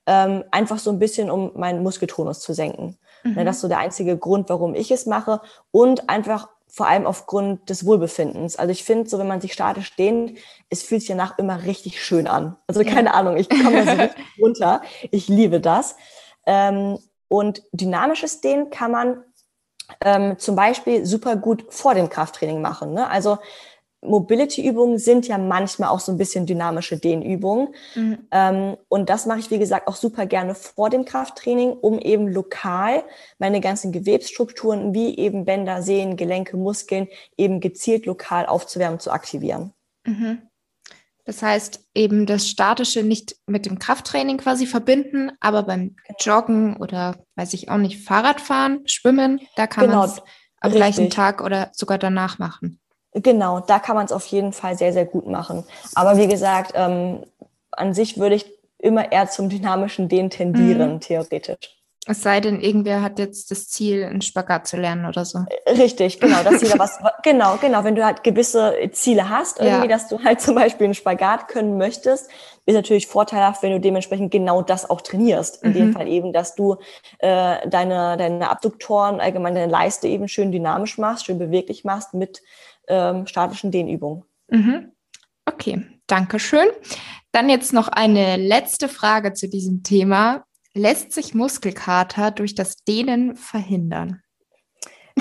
ähm, 0.08 0.44
einfach 0.52 0.80
so 0.80 0.90
ein 0.90 1.00
bisschen, 1.00 1.30
um 1.30 1.52
meinen 1.56 1.84
Muskeltonus 1.84 2.40
zu 2.40 2.54
senken. 2.54 2.98
Ne, 3.24 3.42
mhm. 3.42 3.46
Das 3.46 3.58
ist 3.58 3.62
so 3.62 3.68
der 3.68 3.80
einzige 3.80 4.18
Grund, 4.18 4.50
warum 4.50 4.74
ich 4.74 4.90
es 4.90 5.06
mache 5.06 5.42
und 5.72 6.10
einfach 6.10 6.48
vor 6.70 6.88
allem 6.88 7.06
aufgrund 7.06 7.70
des 7.70 7.86
Wohlbefindens. 7.86 8.58
Also 8.58 8.72
ich 8.72 8.84
finde, 8.84 9.10
so 9.10 9.20
wenn 9.20 9.28
man 9.28 9.42
sich 9.42 9.54
statisch 9.54 9.96
dehnt, 9.96 10.38
es 10.70 10.84
fühlt 10.84 11.02
sich 11.02 11.10
danach 11.10 11.38
immer 11.38 11.64
richtig 11.64 12.04
schön 12.04 12.28
an. 12.28 12.56
Also 12.68 12.84
keine 12.84 13.10
ja. 13.10 13.14
Ahnung, 13.14 13.38
ich 13.38 13.50
komme 13.50 13.86
da 13.86 13.92
so 13.92 14.02
richtig 14.02 14.26
runter. 14.42 14.82
Ich 15.12 15.28
liebe 15.28 15.60
das. 15.60 15.96
Ähm, 16.46 17.00
und 17.30 17.64
dynamisches 17.72 18.42
Dehnen 18.42 18.70
kann 18.70 18.92
man 18.92 19.24
ähm, 20.02 20.38
zum 20.38 20.56
Beispiel 20.56 21.06
super 21.06 21.36
gut 21.36 21.66
vor 21.70 21.94
dem 21.94 22.10
Krafttraining 22.10 22.62
machen. 22.62 22.94
Ne? 22.94 23.10
Also 23.10 23.38
Mobility-Übungen 24.02 25.00
sind 25.00 25.28
ja 25.28 25.38
manchmal 25.38 25.90
auch 25.90 26.00
so 26.00 26.12
ein 26.12 26.18
bisschen 26.18 26.46
dynamische 26.46 26.98
Dehnübungen. 26.98 27.70
Mhm. 27.96 28.18
Ähm, 28.32 28.78
und 28.90 29.10
das 29.10 29.26
mache 29.26 29.40
ich, 29.40 29.52
wie 29.52 29.60
gesagt, 29.60 29.88
auch 29.88 29.96
super 29.96 30.26
gerne 30.26 30.56
vor 30.56 30.90
dem 30.90 31.06
Krafttraining, 31.06 31.72
um 31.72 32.00
eben 32.00 32.28
lokal 32.28 33.04
meine 33.40 33.60
ganzen 33.60 33.92
Gewebsstrukturen 33.92 34.94
wie 34.94 35.18
eben 35.18 35.46
Bänder, 35.46 35.82
Sehnen, 35.82 36.16
Gelenke, 36.16 36.58
Muskeln 36.58 37.08
eben 37.38 37.60
gezielt 37.60 38.06
lokal 38.06 38.46
aufzuwärmen, 38.46 39.00
zu 39.00 39.12
aktivieren. 39.12 39.74
Mhm. 40.06 40.44
Das 41.26 41.42
heißt, 41.42 41.90
eben 41.94 42.26
das 42.26 42.48
Statische 42.48 43.04
nicht 43.04 43.36
mit 43.48 43.66
dem 43.66 43.80
Krafttraining 43.80 44.38
quasi 44.38 44.66
verbinden, 44.66 45.32
aber 45.42 45.64
beim 45.64 45.98
Joggen 46.22 46.78
oder, 46.78 47.18
weiß 47.36 47.54
ich 47.54 47.70
auch 47.70 47.78
nicht, 47.78 48.02
Fahrradfahren, 48.02 48.88
Schwimmen, 48.88 49.42
da 49.58 49.68
kann 49.68 49.88
genau, 49.88 50.00
man 50.00 50.10
es 50.10 50.22
am 50.62 50.72
richtig. 50.72 50.76
gleichen 50.76 51.10
Tag 51.10 51.42
oder 51.42 51.70
sogar 51.74 51.98
danach 51.98 52.40
machen. 52.40 52.80
Genau, 53.24 53.60
da 53.60 53.80
kann 53.80 53.96
man 53.96 54.06
es 54.06 54.12
auf 54.12 54.26
jeden 54.28 54.54
Fall 54.54 54.78
sehr, 54.78 54.94
sehr 54.94 55.06
gut 55.06 55.28
machen. 55.28 55.64
Aber 55.96 56.18
wie 56.18 56.28
gesagt, 56.28 56.74
ähm, 56.76 57.24
an 57.72 57.94
sich 57.94 58.18
würde 58.18 58.36
ich 58.36 58.46
immer 58.80 59.12
eher 59.12 59.30
zum 59.30 59.50
dynamischen 59.50 60.08
Dehnen 60.08 60.30
tendieren, 60.30 60.96
mhm. 60.96 61.00
theoretisch. 61.00 61.78
Es 62.10 62.22
sei 62.22 62.40
denn, 62.40 62.62
irgendwer 62.62 63.02
hat 63.02 63.20
jetzt 63.20 63.52
das 63.52 63.68
Ziel, 63.68 64.06
einen 64.06 64.22
Spagat 64.22 64.66
zu 64.66 64.78
lernen 64.78 65.06
oder 65.06 65.26
so. 65.26 65.40
Richtig, 65.68 66.22
genau, 66.22 66.42
dass 66.42 66.62
jeder 66.62 66.80
was, 66.80 67.00
genau, 67.22 67.58
genau, 67.58 67.84
wenn 67.84 67.96
du 67.96 68.06
halt 68.06 68.24
gewisse 68.24 68.74
Ziele 68.94 69.30
hast, 69.30 69.60
irgendwie, 69.60 69.90
ja. 69.90 69.96
dass 69.96 70.08
du 70.08 70.24
halt 70.24 70.40
zum 70.42 70.56
Beispiel 70.56 70.86
einen 70.86 70.94
Spagat 70.94 71.50
können 71.50 71.78
möchtest, 71.78 72.30
ist 72.66 72.76
natürlich 72.76 73.08
vorteilhaft, 73.08 73.62
wenn 73.62 73.74
du 73.74 73.82
dementsprechend 73.82 74.32
genau 74.32 74.62
das 74.62 74.90
auch 74.90 75.02
trainierst. 75.02 75.64
In 75.64 75.72
mhm. 75.72 75.74
dem 75.74 75.94
Fall 75.94 76.08
eben, 76.08 76.32
dass 76.32 76.56
du 76.56 76.78
äh, 77.20 77.68
deine, 77.68 78.16
deine 78.16 78.50
Abduktoren, 78.50 79.20
allgemein 79.20 79.56
deine 79.56 79.72
Leiste 79.72 80.08
eben 80.08 80.30
schön 80.30 80.54
dynamisch 80.54 80.98
machst, 80.98 81.26
schön 81.26 81.40
beweglich 81.40 81.84
machst 81.84 82.14
mit 82.14 82.42
ähm, 82.88 83.28
statischen 83.28 83.72
Dehnübungen. 83.72 84.24
Mhm. 84.50 84.92
Okay, 85.46 85.86
danke 86.08 86.40
schön. 86.40 86.68
Dann 87.32 87.50
jetzt 87.50 87.74
noch 87.74 87.88
eine 87.88 88.38
letzte 88.38 88.90
Frage 88.90 89.34
zu 89.34 89.48
diesem 89.48 89.84
Thema. 89.84 90.44
Lässt 90.74 91.12
sich 91.12 91.34
Muskelkater 91.34 92.32
durch 92.32 92.56
das 92.56 92.84
Dehnen 92.84 93.36
verhindern? 93.36 94.22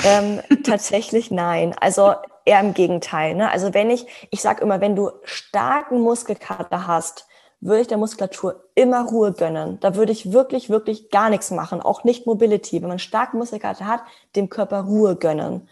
Ähm, 0.05 0.41
tatsächlich 0.65 1.31
nein. 1.31 1.75
Also 1.81 2.15
eher 2.45 2.61
im 2.61 2.75
Gegenteil. 2.75 3.35
Ne? 3.35 3.51
Also 3.51 3.75
wenn 3.75 3.91
ich, 3.91 4.07
ich 4.31 4.41
sage 4.41 4.63
immer, 4.63 4.81
wenn 4.81 4.97
du 4.97 5.11
starken 5.25 6.01
Muskelkater 6.01 6.87
hast, 6.87 7.27
würde 7.61 7.81
ich 7.83 7.89
der 7.89 7.99
Muskulatur 7.99 8.65
immer 8.75 9.07
Ruhe 9.09 9.33
gönnen. 9.33 9.81
Da 9.81 9.97
würde 9.97 10.13
ich 10.13 10.33
wirklich, 10.33 10.69
wirklich 10.69 11.11
gar 11.11 11.31
nichts 11.31 11.51
machen, 11.51 11.81
auch 11.81 12.05
nicht 12.05 12.27
Mobility. 12.27 12.83
Wenn 12.83 12.89
man 12.89 12.99
starken 12.99 13.39
Muskelkater 13.39 13.87
hat, 13.87 14.03
dem 14.37 14.49
Körper 14.49 14.83
Ruhe 14.83 15.17
gönnen. 15.17 15.69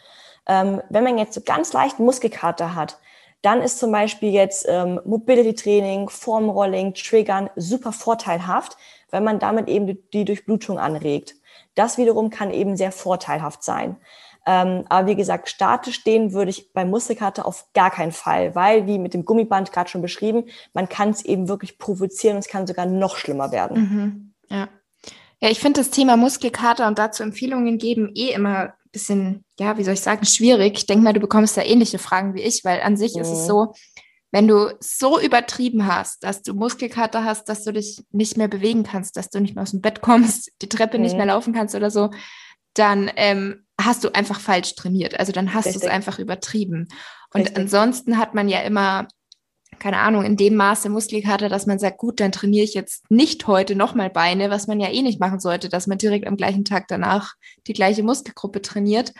Ähm, 0.46 0.83
wenn 0.90 1.04
man 1.04 1.18
jetzt 1.18 1.35
so 1.35 1.40
ganz 1.40 1.72
leichten 1.72 2.04
Muskelkater 2.04 2.74
hat, 2.74 2.98
dann 3.42 3.61
ist 3.61 3.78
zum 3.78 3.92
Beispiel 3.92 4.30
jetzt 4.33 4.64
ähm, 4.68 5.00
Mobility-Training, 5.04 6.09
Formrolling, 6.09 6.94
Triggern 6.94 7.50
super 7.57 7.92
vorteilhaft, 7.92 8.76
weil 9.11 9.20
man 9.20 9.38
damit 9.38 9.68
eben 9.68 9.98
die, 10.12 10.24
Durchblutung 10.24 10.78
anregt. 10.78 11.35
Das 11.74 11.98
wiederum 11.98 12.30
kann 12.30 12.50
eben 12.50 12.76
sehr 12.76 12.90
vorteilhaft 12.90 13.62
sein. 13.62 13.96
Ähm, 14.46 14.85
aber 14.88 15.09
wie 15.09 15.14
gesagt, 15.14 15.48
statisch 15.48 15.96
stehen 15.96 16.33
würde 16.33 16.50
ich 16.50 16.72
bei 16.72 16.85
Muskelkater 16.87 17.46
auf 17.46 17.66
gar 17.74 17.90
keinen 17.90 18.12
Fall, 18.12 18.54
weil, 18.54 18.87
wie 18.87 18.98
mit 18.98 19.12
dem 19.12 19.24
Gummiband 19.24 19.72
gerade 19.72 19.90
schon 19.90 20.02
beschrieben, 20.02 20.44
man 20.72 20.88
kann 20.88 21.11
es 21.11 21.22
eben 21.24 21.48
wirklich 21.48 21.78
provozieren 21.78 22.37
und 22.37 22.44
es 22.44 22.48
kann 22.48 22.66
sogar 22.66 22.87
noch 22.87 23.16
schlimmer 23.16 23.52
werden. 23.52 23.76
Mhm. 23.76 24.35
Ja. 24.48 24.68
Ja, 25.40 25.50
ich 25.50 25.61
finde 25.61 25.80
das 25.80 25.90
Thema 25.90 26.16
Muskelkater 26.16 26.87
und 26.87 26.98
dazu 26.98 27.22
Empfehlungen 27.22 27.76
geben 27.76 28.11
eh 28.14 28.30
immer 28.33 28.74
bisschen, 28.94 29.44
ja, 29.59 29.76
wie 29.76 29.85
soll 29.85 29.92
ich 29.92 30.00
sagen, 30.00 30.24
schwierig. 30.24 30.78
Ich 30.78 30.87
denke 30.87 31.04
mal, 31.04 31.12
du 31.12 31.20
bekommst 31.20 31.57
da 31.59 31.62
ähnliche 31.62 31.98
Fragen 31.98 32.35
wie 32.35 32.40
ich, 32.40 32.64
weil 32.64 32.80
an 32.80 32.96
sich 32.96 33.14
mhm. 33.14 33.20
ist 33.20 33.28
es 33.28 33.42
mhm. 33.42 33.46
so, 33.46 33.74
wenn 34.33 34.48
du 34.48 34.74
so 34.80 35.20
übertrieben 35.20 35.87
hast, 35.87 36.24
dass 36.24 36.42
du 36.42 36.54
Muskelkater 36.54 37.24
hast, 37.24 37.48
dass 37.48 37.62
du 37.62 37.72
dich 37.72 38.02
nicht 38.11 38.37
mehr 38.37 38.48
bewegen 38.48 38.83
kannst, 38.83 39.16
dass 39.16 39.28
du 39.30 39.40
nicht 39.40 39.54
mehr 39.54 39.62
aus 39.62 39.72
dem 39.72 39.83
Bett 39.83 40.00
kommst, 40.00 40.50
die 40.62 40.68
Treppe 40.68 40.96
mhm. 40.96 41.04
nicht 41.04 41.16
mehr 41.16 41.26
laufen 41.26 41.52
kannst 41.52 41.74
oder 41.74 41.90
so, 41.90 42.11
dann 42.72 43.11
ähm, 43.16 43.66
hast 43.80 44.02
du 44.02 44.14
einfach 44.14 44.40
falsch 44.40 44.74
trainiert. 44.74 45.18
Also 45.18 45.33
dann 45.33 45.54
hast 45.54 45.66
du 45.66 45.78
es 45.78 45.85
einfach 45.85 46.18
übertrieben. 46.18 46.88
Und 47.33 47.42
Richtig. 47.42 47.59
ansonsten 47.59 48.18
hat 48.18 48.35
man 48.35 48.48
ja 48.48 48.61
immer, 48.62 49.07
keine 49.85 49.99
Ahnung, 49.99 50.25
in 50.25 50.38
dem 50.38 50.57
Maße 50.57 50.88
Muskelkater, 50.88 51.51
dass 51.51 51.66
man 51.66 51.79
sagt, 51.79 51.99
gut, 51.99 52.18
dann 52.18 52.33
trainiere 52.33 52.64
ich 52.64 52.73
jetzt 52.73 53.05
nicht 53.11 53.47
heute 53.47 53.77
nochmal 53.77 54.09
Beine, 54.09 54.49
was 54.49 54.66
man 54.66 54.81
ja 54.81 54.90
eh 54.90 55.03
nicht 55.03 55.20
machen 55.20 55.40
sollte, 55.40 55.68
dass 55.68 55.87
man 55.87 55.99
direkt 55.99 56.27
am 56.27 56.38
gleichen 56.38 56.64
Tag 56.64 56.88
danach 56.88 57.35
die 57.66 57.75
gleiche 57.75 58.03
Muskelgruppe 58.03 58.62
trainiert, 58.62 59.12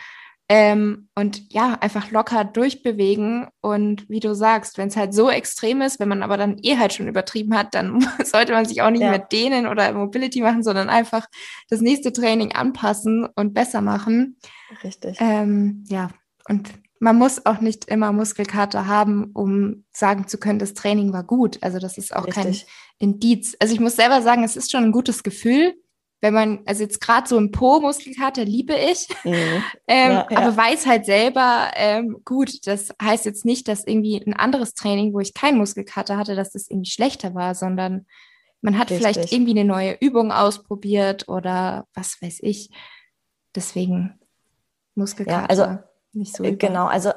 ähm, 0.49 1.09
und 1.15 1.53
ja, 1.53 1.75
einfach 1.81 2.11
locker 2.11 2.45
durchbewegen. 2.45 3.47
Und 3.61 4.09
wie 4.09 4.21
du 4.21 4.35
sagst, 4.35 4.79
wenn 4.79 4.89
es 4.89 4.97
halt 4.97 5.13
so 5.13 5.31
extrem 5.31 5.83
ist, 5.83 6.01
wenn 6.01 6.09
man 6.09 6.23
aber 6.23 6.39
dann 6.39 6.57
eh 6.63 6.79
halt 6.79 6.95
schon 6.95 7.09
übertrieben 7.09 7.55
hat, 7.55 7.75
dann 7.75 8.01
sollte 8.25 8.53
man 8.53 8.65
sich 8.65 8.81
auch 8.81 8.91
nicht 8.91 9.03
ja. 9.03 9.11
mehr 9.11 9.19
dehnen 9.19 9.67
oder 9.67 9.93
Mobility 9.93 10.41
machen, 10.41 10.63
sondern 10.63 10.89
einfach 10.89 11.27
das 11.69 11.83
nächste 11.83 12.11
Training 12.11 12.53
anpassen 12.53 13.27
und 13.37 13.53
besser 13.53 13.83
machen. 13.83 14.39
Richtig. 14.83 15.19
Ähm, 15.21 15.85
ja, 15.89 16.09
und 16.49 16.71
man 17.05 17.19
muss 17.19 17.45
auch 17.45 17.61
nicht 17.61 17.85
immer 17.85 18.13
Muskelkater 18.13 18.87
haben, 18.87 19.31
um 19.35 19.85
sagen 19.93 20.27
zu 20.27 20.39
können, 20.39 20.59
das 20.59 20.73
Training 20.73 21.13
war 21.13 21.23
gut. 21.23 21.59
Also 21.61 21.79
das 21.79 21.99
ist 21.99 22.17
auch 22.17 22.27
Richtig. 22.27 22.43
kein 22.43 22.57
Indiz. 22.99 23.55
Also 23.61 23.75
ich 23.75 23.81
muss 23.81 23.97
selber 23.97 24.23
sagen, 24.23 24.43
es 24.43 24.57
ist 24.57 24.73
schon 24.73 24.85
ein 24.85 24.93
gutes 24.93 25.23
Gefühl, 25.23 25.75
wenn 26.23 26.33
man, 26.33 26.61
also 26.65 26.83
jetzt 26.83 27.03
gerade 27.03 27.29
so 27.29 27.37
ein 27.37 27.51
Po-Muskelkater 27.51 28.47
liebe 28.47 28.75
ich, 28.75 29.07
mhm. 29.23 29.35
ähm, 29.87 30.13
ja, 30.13 30.27
ja. 30.31 30.39
aber 30.39 30.57
weiß 30.57 30.87
halt 30.87 31.05
selber, 31.05 31.73
ähm, 31.77 32.23
gut, 32.25 32.67
das 32.67 32.89
heißt 33.03 33.27
jetzt 33.27 33.45
nicht, 33.45 33.69
dass 33.69 33.87
irgendwie 33.87 34.25
ein 34.27 34.33
anderes 34.33 34.73
Training, 34.73 35.13
wo 35.13 35.21
ich 35.21 35.35
keinen 35.35 35.59
Muskelkater 35.59 36.17
hatte, 36.17 36.35
dass 36.35 36.53
das 36.53 36.71
irgendwie 36.71 36.91
schlechter 36.91 37.35
war, 37.35 37.55
sondern 37.55 38.07
man 38.63 38.79
hat 38.79 38.91
Richtig. 38.91 38.97
vielleicht 38.97 39.31
irgendwie 39.31 39.51
eine 39.51 39.67
neue 39.67 39.99
Übung 40.01 40.33
ausprobiert 40.33 41.29
oder 41.29 41.87
was 41.93 42.17
weiß 42.23 42.39
ich. 42.41 42.71
Deswegen 43.55 44.19
Muskelkater 44.95 45.55
ja, 45.55 45.65
also, 45.67 45.85
nicht 46.15 46.37
so. 46.37 46.45
Über. 46.45 46.57
Genau, 46.57 46.87
also 46.87 47.11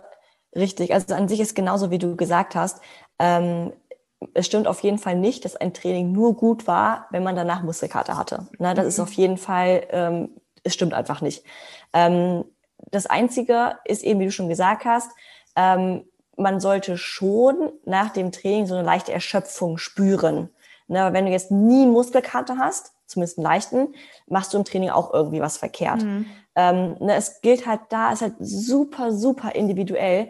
richtig. 0.55 0.93
Also 0.93 1.15
an 1.15 1.27
sich 1.27 1.39
ist 1.39 1.55
genauso, 1.55 1.91
wie 1.91 1.99
du 1.99 2.15
gesagt 2.15 2.55
hast. 2.55 2.81
Ähm, 3.19 3.73
es 4.33 4.45
stimmt 4.45 4.67
auf 4.67 4.81
jeden 4.81 4.97
Fall 4.97 5.15
nicht, 5.15 5.45
dass 5.45 5.55
ein 5.55 5.73
Training 5.73 6.11
nur 6.11 6.35
gut 6.35 6.67
war, 6.67 7.07
wenn 7.11 7.23
man 7.23 7.35
danach 7.35 7.61
Muskelkater 7.61 8.17
hatte. 8.17 8.47
Na, 8.57 8.73
das 8.73 8.85
mhm. 8.85 8.89
ist 8.89 8.99
auf 8.99 9.11
jeden 9.13 9.37
Fall, 9.37 9.85
ähm, 9.91 10.29
es 10.63 10.73
stimmt 10.73 10.93
einfach 10.93 11.21
nicht. 11.21 11.43
Ähm, 11.93 12.43
das 12.91 13.05
Einzige 13.05 13.77
ist 13.85 14.03
eben, 14.03 14.19
wie 14.19 14.25
du 14.25 14.31
schon 14.31 14.49
gesagt 14.49 14.85
hast, 14.85 15.11
ähm, 15.55 16.05
man 16.35 16.59
sollte 16.59 16.97
schon 16.97 17.71
nach 17.85 18.09
dem 18.09 18.31
Training 18.31 18.67
so 18.67 18.75
eine 18.75 18.83
leichte 18.83 19.11
Erschöpfung 19.11 19.77
spüren. 19.77 20.49
Na, 20.87 21.11
wenn 21.13 21.25
du 21.25 21.31
jetzt 21.31 21.51
nie 21.51 21.85
Muskelkater 21.85 22.57
hast, 22.57 22.93
zumindest 23.07 23.37
einen 23.37 23.45
leichten, 23.45 23.95
machst 24.27 24.53
du 24.53 24.57
im 24.57 24.65
Training 24.65 24.89
auch 24.89 25.13
irgendwie 25.13 25.41
was 25.41 25.57
verkehrt. 25.57 26.03
Mhm. 26.03 26.27
Ähm, 26.57 26.95
ne, 26.99 27.15
es 27.15 27.41
gilt 27.41 27.67
halt 27.67 27.81
da, 27.89 28.11
ist 28.11 28.23
halt 28.23 28.33
super, 28.39 29.11
super 29.11 29.53
individuell, 29.53 30.29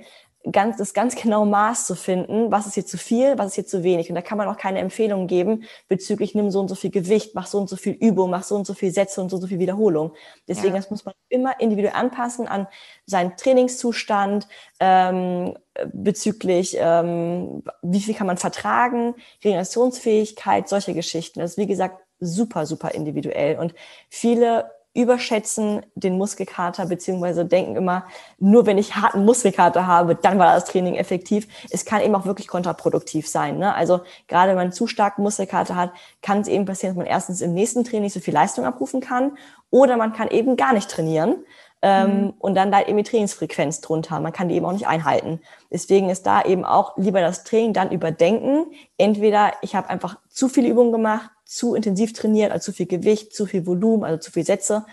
ganz, 0.51 0.77
das 0.77 0.93
ganz 0.93 1.15
genaue 1.15 1.45
Maß 1.45 1.85
zu 1.85 1.95
finden, 1.95 2.51
was 2.51 2.67
ist 2.67 2.73
hier 2.75 2.85
zu 2.85 2.97
viel, 2.97 3.37
was 3.37 3.47
ist 3.47 3.55
hier 3.55 3.65
zu 3.65 3.83
wenig. 3.83 4.09
Und 4.09 4.15
da 4.15 4.21
kann 4.21 4.37
man 4.37 4.47
auch 4.47 4.57
keine 4.57 4.79
Empfehlungen 4.79 5.27
geben 5.27 5.63
bezüglich 5.87 6.35
nimm 6.35 6.51
so 6.51 6.59
und 6.59 6.67
so 6.67 6.75
viel 6.75 6.91
Gewicht, 6.91 7.35
mach 7.35 7.47
so 7.47 7.57
und 7.57 7.69
so 7.69 7.75
viel 7.75 7.93
Übung, 7.93 8.29
mach 8.29 8.43
so 8.43 8.55
und 8.55 8.67
so 8.67 8.73
viel 8.73 8.91
Sätze 8.91 9.21
und 9.21 9.29
so 9.29 9.37
und 9.37 9.41
so 9.41 9.47
viel 9.47 9.59
Wiederholung. 9.59 10.13
Deswegen, 10.47 10.73
ja. 10.73 10.81
das 10.81 10.89
muss 10.89 11.05
man 11.05 11.13
immer 11.29 11.59
individuell 11.59 11.95
anpassen 11.95 12.47
an 12.47 12.67
seinen 13.05 13.35
Trainingszustand, 13.37 14.47
ähm, 14.79 15.57
bezüglich 15.93 16.77
ähm, 16.79 17.63
wie 17.81 18.01
viel 18.01 18.15
kann 18.15 18.27
man 18.27 18.37
vertragen, 18.37 19.15
Regenerationsfähigkeit, 19.43 20.67
solche 20.67 20.93
Geschichten. 20.93 21.39
Das 21.39 21.51
ist 21.51 21.57
wie 21.57 21.67
gesagt 21.67 22.01
super, 22.19 22.65
super 22.65 22.91
individuell. 22.91 23.59
Und 23.59 23.73
viele 24.09 24.71
überschätzen 24.97 25.85
den 25.93 26.17
Muskelkater 26.17 26.87
beziehungsweise 26.87 27.45
denken 27.45 27.75
immer, 27.75 28.05
nur 28.39 28.65
wenn 28.65 28.79
ich 28.79 28.95
harten 28.95 29.25
Muskelkater 29.25 29.85
habe, 29.85 30.15
dann 30.15 30.39
war 30.39 30.55
das 30.55 30.65
Training 30.65 30.95
effektiv. 30.95 31.47
Es 31.69 31.85
kann 31.85 32.01
eben 32.01 32.15
auch 32.15 32.25
wirklich 32.25 32.47
kontraproduktiv 32.47 33.29
sein. 33.29 33.59
Ne? 33.59 33.75
Also 33.75 34.01
gerade 34.27 34.49
wenn 34.49 34.57
man 34.57 34.71
zu 34.71 34.87
starken 34.87 35.21
Muskelkater 35.21 35.75
hat, 35.75 35.91
kann 36.23 36.41
es 36.41 36.47
eben 36.47 36.65
passieren, 36.65 36.95
dass 36.95 36.97
man 36.97 37.05
erstens 37.05 37.41
im 37.41 37.53
nächsten 37.53 37.83
Training 37.83 38.09
so 38.09 38.19
viel 38.19 38.33
Leistung 38.33 38.65
abrufen 38.65 38.99
kann 38.99 39.37
oder 39.69 39.97
man 39.97 40.13
kann 40.13 40.29
eben 40.29 40.57
gar 40.57 40.73
nicht 40.73 40.89
trainieren. 40.89 41.35
Ähm, 41.83 42.21
mhm. 42.21 42.33
Und 42.39 42.55
dann 42.55 42.71
da 42.71 42.81
eben 42.81 42.97
die 42.97 43.03
Trainingsfrequenz 43.03 43.81
drunter. 43.81 44.19
Man 44.19 44.33
kann 44.33 44.49
die 44.49 44.55
eben 44.55 44.65
auch 44.65 44.71
nicht 44.71 44.87
einhalten. 44.87 45.39
Deswegen 45.71 46.09
ist 46.09 46.25
da 46.25 46.41
eben 46.41 46.65
auch 46.65 46.97
lieber 46.97 47.21
das 47.21 47.43
Training 47.43 47.73
dann 47.73 47.91
überdenken. 47.91 48.65
Entweder 48.97 49.51
ich 49.61 49.75
habe 49.75 49.91
einfach 49.91 50.17
zu 50.27 50.49
viele 50.49 50.69
Übungen 50.69 50.91
gemacht, 50.91 51.29
zu 51.47 51.75
intensiv 51.75 52.13
trainiert, 52.13 52.51
also 52.51 52.71
zu 52.71 52.75
viel 52.75 52.87
Gewicht, 52.87 53.33
zu 53.33 53.45
viel 53.45 53.65
Volumen, 53.65 54.03
also 54.03 54.19
zu 54.19 54.31
viel 54.31 54.45
Sätze. 54.45 54.85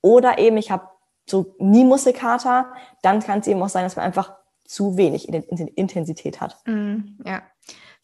Oder 0.00 0.38
eben 0.38 0.56
ich 0.56 0.70
habe 0.70 0.88
so 1.28 1.54
nie 1.58 1.84
Muskelkater. 1.84 2.72
Dann 3.02 3.20
kann 3.20 3.40
es 3.40 3.46
eben 3.46 3.62
auch 3.62 3.68
sein, 3.68 3.84
dass 3.84 3.96
man 3.96 4.04
einfach 4.04 4.34
zu 4.64 4.96
wenig 4.96 5.28
Intensität 5.28 6.40
hat. 6.40 6.56
Mhm, 6.66 7.18
ja. 7.24 7.42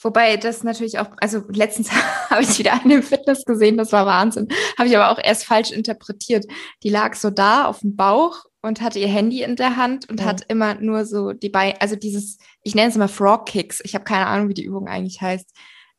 Wobei 0.00 0.36
das 0.36 0.64
natürlich 0.64 0.98
auch, 0.98 1.10
also 1.18 1.42
letztens 1.48 1.90
habe 2.30 2.42
ich 2.42 2.58
wieder 2.58 2.72
eine 2.72 2.94
im 2.94 3.02
Fitness 3.02 3.44
gesehen, 3.44 3.76
das 3.76 3.92
war 3.92 4.06
Wahnsinn. 4.06 4.48
Habe 4.76 4.88
ich 4.88 4.96
aber 4.96 5.10
auch 5.10 5.22
erst 5.22 5.44
falsch 5.44 5.70
interpretiert. 5.70 6.46
Die 6.82 6.90
lag 6.90 7.14
so 7.14 7.30
da 7.30 7.66
auf 7.66 7.80
dem 7.80 7.94
Bauch 7.94 8.44
und 8.62 8.80
hatte 8.80 8.98
ihr 8.98 9.08
Handy 9.08 9.42
in 9.42 9.56
der 9.56 9.76
Hand 9.76 10.08
und 10.08 10.20
ja. 10.20 10.26
hat 10.26 10.42
immer 10.48 10.74
nur 10.74 11.04
so 11.04 11.32
die 11.32 11.48
Beine, 11.48 11.80
also 11.80 11.96
dieses, 11.96 12.38
ich 12.62 12.74
nenne 12.74 12.90
es 12.90 12.96
immer 12.96 13.08
Frog 13.08 13.46
Kicks. 13.46 13.80
Ich 13.84 13.94
habe 13.94 14.04
keine 14.04 14.26
Ahnung, 14.26 14.48
wie 14.48 14.54
die 14.54 14.64
Übung 14.64 14.88
eigentlich 14.88 15.20
heißt. 15.20 15.50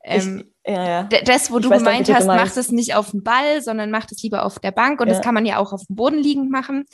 Ähm, 0.03 0.51
ich, 0.63 0.73
ja, 0.73 0.87
ja. 0.87 1.03
Das, 1.25 1.51
wo 1.51 1.57
ich 1.57 1.63
du 1.63 1.69
gemeint 1.69 2.13
hast, 2.13 2.27
macht 2.27 2.57
es 2.57 2.71
nicht 2.71 2.95
auf 2.95 3.11
dem 3.11 3.23
Ball, 3.23 3.61
sondern 3.61 3.91
macht 3.91 4.11
es 4.11 4.21
lieber 4.21 4.45
auf 4.45 4.59
der 4.59 4.71
Bank. 4.71 4.99
Und 4.99 5.07
ja. 5.07 5.13
das 5.13 5.23
kann 5.23 5.33
man 5.33 5.45
ja 5.45 5.57
auch 5.57 5.73
auf 5.73 5.85
dem 5.87 5.95
Boden 5.95 6.17
liegend 6.17 6.51
machen. 6.51 6.85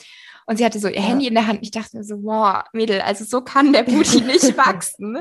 Und 0.46 0.56
sie 0.56 0.64
hatte 0.64 0.80
so 0.80 0.88
ihr. 0.88 1.00
Handy 1.00 1.28
in 1.28 1.34
der 1.34 1.46
Hand. 1.46 1.60
Ich 1.62 1.70
dachte 1.70 1.96
mir 1.96 2.02
so, 2.02 2.24
wow, 2.24 2.64
Mädel, 2.72 3.00
also 3.02 3.24
so 3.24 3.40
kann 3.40 3.72
der 3.72 3.84
Booty 3.84 4.20
nicht 4.26 4.56
wachsen. 4.56 5.18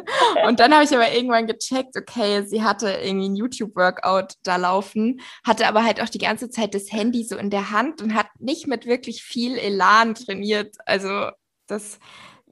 Und 0.48 0.60
dann 0.60 0.74
habe 0.74 0.84
ich 0.84 0.92
aber 0.92 1.12
irgendwann 1.14 1.46
gecheckt, 1.46 1.96
okay, 1.96 2.44
sie 2.48 2.64
hatte 2.64 2.90
irgendwie 2.90 3.30
ein 3.30 3.36
YouTube-Workout 3.36 4.34
da 4.42 4.56
laufen, 4.56 5.22
hatte 5.46 5.68
aber 5.68 5.84
halt 5.84 6.02
auch 6.02 6.10
die 6.10 6.18
ganze 6.18 6.50
Zeit 6.50 6.74
das 6.74 6.92
Handy 6.92 7.24
so 7.24 7.38
in 7.38 7.52
der 7.52 7.70
Hand 7.70 8.02
und 8.02 8.16
hat 8.16 8.28
nicht 8.40 8.66
mit 8.66 8.88
wirklich 8.88 9.22
viel 9.22 9.56
Elan 9.58 10.16
trainiert. 10.16 10.76
Also 10.86 11.30
das. 11.68 12.00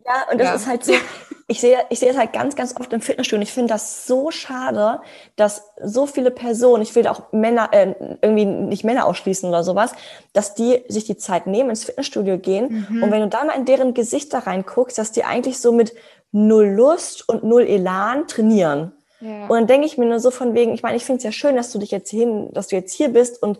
Ja, 0.06 0.32
und 0.32 0.38
das 0.38 0.48
ja. 0.48 0.56
ist 0.56 0.68
halt 0.68 0.86
so, 0.86 0.94
ich 1.50 1.62
sehe, 1.62 1.78
ich 1.90 2.00
sehe 2.00 2.10
es 2.10 2.18
halt 2.18 2.34
ganz, 2.34 2.58
ganz 2.58 2.76
oft 2.78 2.92
im 2.92 3.00
Fitnessstudio. 3.00 3.42
Ich 3.42 3.54
finde 3.54 3.74
das 3.74 4.06
so 4.06 4.32
schade, 4.32 5.00
dass 5.38 5.64
so 5.82 6.06
viele 6.06 6.30
Personen, 6.30 6.84
ich 6.84 6.94
will 6.94 7.08
auch 7.08 7.32
Männer, 7.32 7.70
äh, 7.72 7.96
irgendwie 8.22 8.46
nicht 8.46 8.84
Männer 8.84 9.06
ausschließen 9.06 9.48
oder 9.48 9.64
sowas, 9.64 9.94
dass 10.34 10.56
die 10.56 10.84
sich 10.90 11.06
die 11.06 11.16
Zeit 11.16 11.48
nehmen, 11.48 11.70
ins 11.70 11.86
Fitnessstudio 11.86 12.38
gehen. 12.38 12.86
Mhm. 12.90 13.04
Und 13.04 13.12
wenn 13.12 13.22
du 13.22 13.30
da 13.30 13.46
mal 13.46 13.54
in 13.54 13.64
deren 13.64 13.94
Gesichter 13.94 14.40
reinguckst, 14.40 14.98
dass 14.98 15.14
die 15.14 15.24
eigentlich 15.24 15.60
so 15.60 15.72
mit 15.72 15.94
null 16.34 16.68
Lust 16.68 17.28
und 17.30 17.46
null 17.46 17.64
Elan 17.64 18.28
trainieren. 18.28 18.92
Ja. 19.22 19.48
Und 19.48 19.52
dann 19.52 19.68
denke 19.68 19.88
ich 19.88 19.98
mir 19.98 20.06
nur 20.06 20.20
so 20.20 20.32
von 20.32 20.54
wegen, 20.54 20.74
ich 20.74 20.84
meine, 20.84 20.98
ich 20.98 21.06
finde 21.06 21.20
es 21.20 21.24
ja 21.24 21.32
schön, 21.32 21.56
dass 21.56 21.72
du 21.72 21.80
dich 21.80 21.92
jetzt 21.92 22.10
hin, 22.10 22.50
dass 22.52 22.68
du 22.68 22.76
jetzt 22.76 22.94
hier 22.94 23.08
bist 23.08 23.42
und 23.42 23.58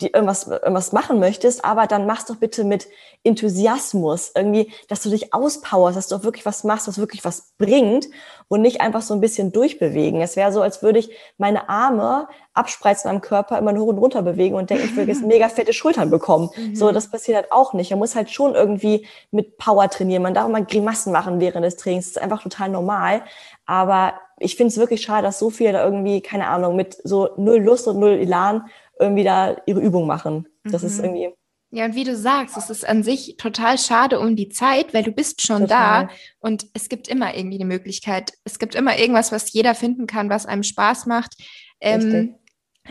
die 0.00 0.12
irgendwas, 0.12 0.46
irgendwas 0.46 0.92
machen 0.92 1.20
möchtest, 1.20 1.64
aber 1.64 1.86
dann 1.86 2.06
machst 2.06 2.30
doch 2.30 2.36
bitte 2.36 2.64
mit 2.64 2.88
Enthusiasmus 3.22 4.32
irgendwie, 4.34 4.72
dass 4.88 5.02
du 5.02 5.10
dich 5.10 5.34
auspowerst, 5.34 5.96
dass 5.96 6.08
du 6.08 6.16
auch 6.16 6.24
wirklich 6.24 6.46
was 6.46 6.64
machst, 6.64 6.88
was 6.88 6.98
wirklich 6.98 7.24
was 7.24 7.52
bringt 7.58 8.06
und 8.48 8.62
nicht 8.62 8.80
einfach 8.80 9.02
so 9.02 9.14
ein 9.14 9.20
bisschen 9.20 9.52
durchbewegen. 9.52 10.20
Es 10.20 10.36
wäre 10.36 10.52
so, 10.52 10.62
als 10.62 10.82
würde 10.82 10.98
ich 10.98 11.10
meine 11.38 11.68
Arme 11.68 12.28
abspreizen 12.54 13.10
am 13.10 13.20
Körper 13.20 13.58
immer 13.58 13.72
nur 13.72 13.84
hoch 13.84 13.90
und 13.90 13.98
runter 13.98 14.22
bewegen 14.22 14.54
und 14.54 14.70
denke, 14.70 14.84
ich 14.84 14.96
würde 14.96 15.12
jetzt 15.12 15.22
mega 15.26 15.48
fette 15.48 15.72
Schultern 15.72 16.10
bekommen. 16.10 16.50
Mhm. 16.56 16.74
So, 16.74 16.90
das 16.92 17.10
passiert 17.10 17.36
halt 17.36 17.52
auch 17.52 17.72
nicht. 17.72 17.90
Man 17.90 17.98
muss 17.98 18.16
halt 18.16 18.30
schon 18.30 18.54
irgendwie 18.54 19.06
mit 19.30 19.58
Power 19.58 19.88
trainieren. 19.90 20.22
Man 20.22 20.34
darf 20.34 20.48
mal 20.48 20.64
Grimassen 20.64 21.12
machen 21.12 21.40
während 21.40 21.64
des 21.64 21.76
Trainings. 21.76 22.06
Das 22.06 22.16
ist 22.16 22.22
einfach 22.22 22.42
total 22.42 22.70
normal. 22.70 23.22
Aber 23.66 24.14
ich 24.38 24.56
finde 24.56 24.68
es 24.68 24.78
wirklich 24.78 25.02
schade, 25.02 25.22
dass 25.22 25.38
so 25.38 25.50
viele 25.50 25.72
da 25.72 25.84
irgendwie, 25.84 26.20
keine 26.20 26.48
Ahnung, 26.48 26.76
mit 26.76 26.96
so 27.04 27.30
null 27.36 27.58
Lust 27.58 27.86
und 27.86 27.98
null 27.98 28.18
Elan 28.18 28.66
irgendwie 28.98 29.24
da 29.24 29.56
ihre 29.66 29.80
Übung 29.80 30.06
machen. 30.06 30.46
Das 30.64 30.82
mhm. 30.82 30.88
ist 30.88 30.98
irgendwie. 30.98 31.30
Ja, 31.70 31.86
und 31.86 31.96
wie 31.96 32.04
du 32.04 32.14
sagst, 32.14 32.56
es 32.56 32.70
ist 32.70 32.88
an 32.88 33.02
sich 33.02 33.36
total 33.36 33.78
schade 33.78 34.20
um 34.20 34.36
die 34.36 34.48
Zeit, 34.48 34.94
weil 34.94 35.02
du 35.02 35.10
bist 35.10 35.42
schon 35.42 35.62
total. 35.62 36.06
da 36.06 36.14
und 36.38 36.66
es 36.72 36.88
gibt 36.88 37.08
immer 37.08 37.36
irgendwie 37.36 37.56
eine 37.56 37.64
Möglichkeit. 37.64 38.32
Es 38.44 38.60
gibt 38.60 38.76
immer 38.76 38.96
irgendwas, 38.96 39.32
was 39.32 39.52
jeder 39.52 39.74
finden 39.74 40.06
kann, 40.06 40.30
was 40.30 40.46
einem 40.46 40.62
Spaß 40.62 41.06
macht. 41.06 41.34
Ähm, 41.80 42.36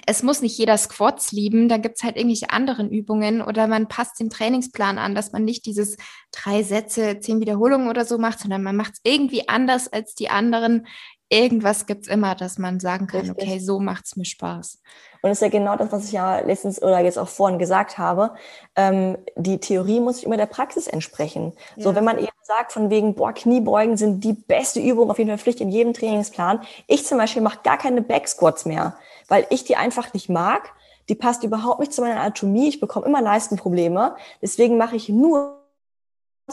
es 0.08 0.24
muss 0.24 0.42
nicht 0.42 0.58
jeder 0.58 0.78
Squats 0.78 1.32
lieben, 1.32 1.70
da 1.70 1.78
gibt 1.78 1.98
es 1.98 2.04
halt 2.04 2.18
irgendwelche 2.18 2.50
anderen 2.50 2.90
Übungen 2.90 3.42
oder 3.42 3.68
man 3.68 3.88
passt 3.88 4.20
den 4.20 4.32
Trainingsplan 4.32 4.98
an, 4.98 5.14
dass 5.14 5.32
man 5.32 5.46
nicht 5.46 5.66
dieses 5.66 5.98
drei 6.32 6.64
Sätze, 6.64 7.20
zehn 7.20 7.40
Wiederholungen 7.40 7.90
oder 7.90 8.04
so 8.04 8.18
macht, 8.18 8.40
sondern 8.40 8.64
man 8.64 8.76
macht 8.76 8.94
es 8.94 9.02
irgendwie 9.04 9.48
anders 9.48 9.88
als 9.88 10.16
die 10.16 10.30
anderen 10.30 10.88
irgendwas 11.30 11.86
gibt 11.86 12.04
es 12.04 12.08
immer, 12.08 12.36
dass 12.36 12.58
man 12.58 12.80
sagen 12.80 13.08
kann, 13.08 13.22
Richtig. 13.22 13.44
okay, 13.44 13.60
so 13.60 13.80
macht 13.80 14.06
es 14.06 14.16
mir 14.16 14.26
Spaß. 14.26 14.82
Und 15.22 15.30
das 15.30 15.38
ist 15.38 15.42
ja 15.42 15.50
genau 15.50 15.76
das, 15.78 15.92
was 15.92 16.06
ich 16.06 16.12
ja 16.12 16.40
letztens 16.40 16.82
oder 16.82 17.00
jetzt 17.00 17.18
auch 17.18 17.30
vorhin 17.30 17.58
gesagt 17.58 17.98
habe. 17.98 18.34
Ähm, 18.76 19.18
die 19.36 19.60
Theorie 19.60 20.00
muss 20.00 20.22
immer 20.24 20.38
der 20.38 20.48
Praxis 20.48 20.88
entsprechen. 20.88 21.54
Ja. 21.76 21.84
So, 21.84 21.96
wenn 21.96 22.04
man 22.04 22.18
eben 22.18 22.28
sagt, 22.42 22.74
von 22.74 22.90
wegen, 22.90 23.16
boah, 23.16 23.32
Kniebeugen 23.34 23.96
sind 23.96 24.24
die 24.24 24.34
beste 24.34 24.82
Übung, 24.82 25.10
auf 25.10 25.18
jeden 25.18 25.30
Fall 25.30 25.38
Pflicht 25.38 25.62
in 25.62 25.70
jedem 25.70 25.94
Trainingsplan. 25.94 26.62
Ich 26.88 27.06
zum 27.06 27.18
Beispiel 27.18 27.42
mache 27.42 27.60
gar 27.64 27.78
keine 27.78 28.02
Backsquats 28.02 28.66
mehr, 28.66 28.98
weil 29.30 29.48
ich 29.50 29.64
die 29.64 29.78
einfach 29.78 30.14
nicht 30.14 30.30
mag. 30.30 30.74
Die 31.10 31.16
passt 31.16 31.44
überhaupt 31.44 31.80
nicht 31.80 31.94
zu 31.94 32.02
meiner 32.02 32.20
Anatomie. 32.20 32.68
Ich 32.68 32.80
bekomme 32.80 33.06
immer 33.06 33.22
Leistenprobleme. 33.22 34.16
Deswegen 34.42 34.78
mache 34.78 34.96
ich 34.96 35.10
nur 35.10 35.64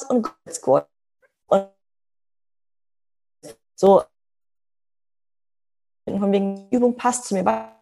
und 0.09 0.33
Squat. 0.49 0.89
Und 1.49 1.69
so, 3.75 4.03
von 6.19 6.33
wegen 6.33 6.69
Übung 6.71 6.97
passt 6.97 7.27
zu 7.27 7.35
mir. 7.35 7.73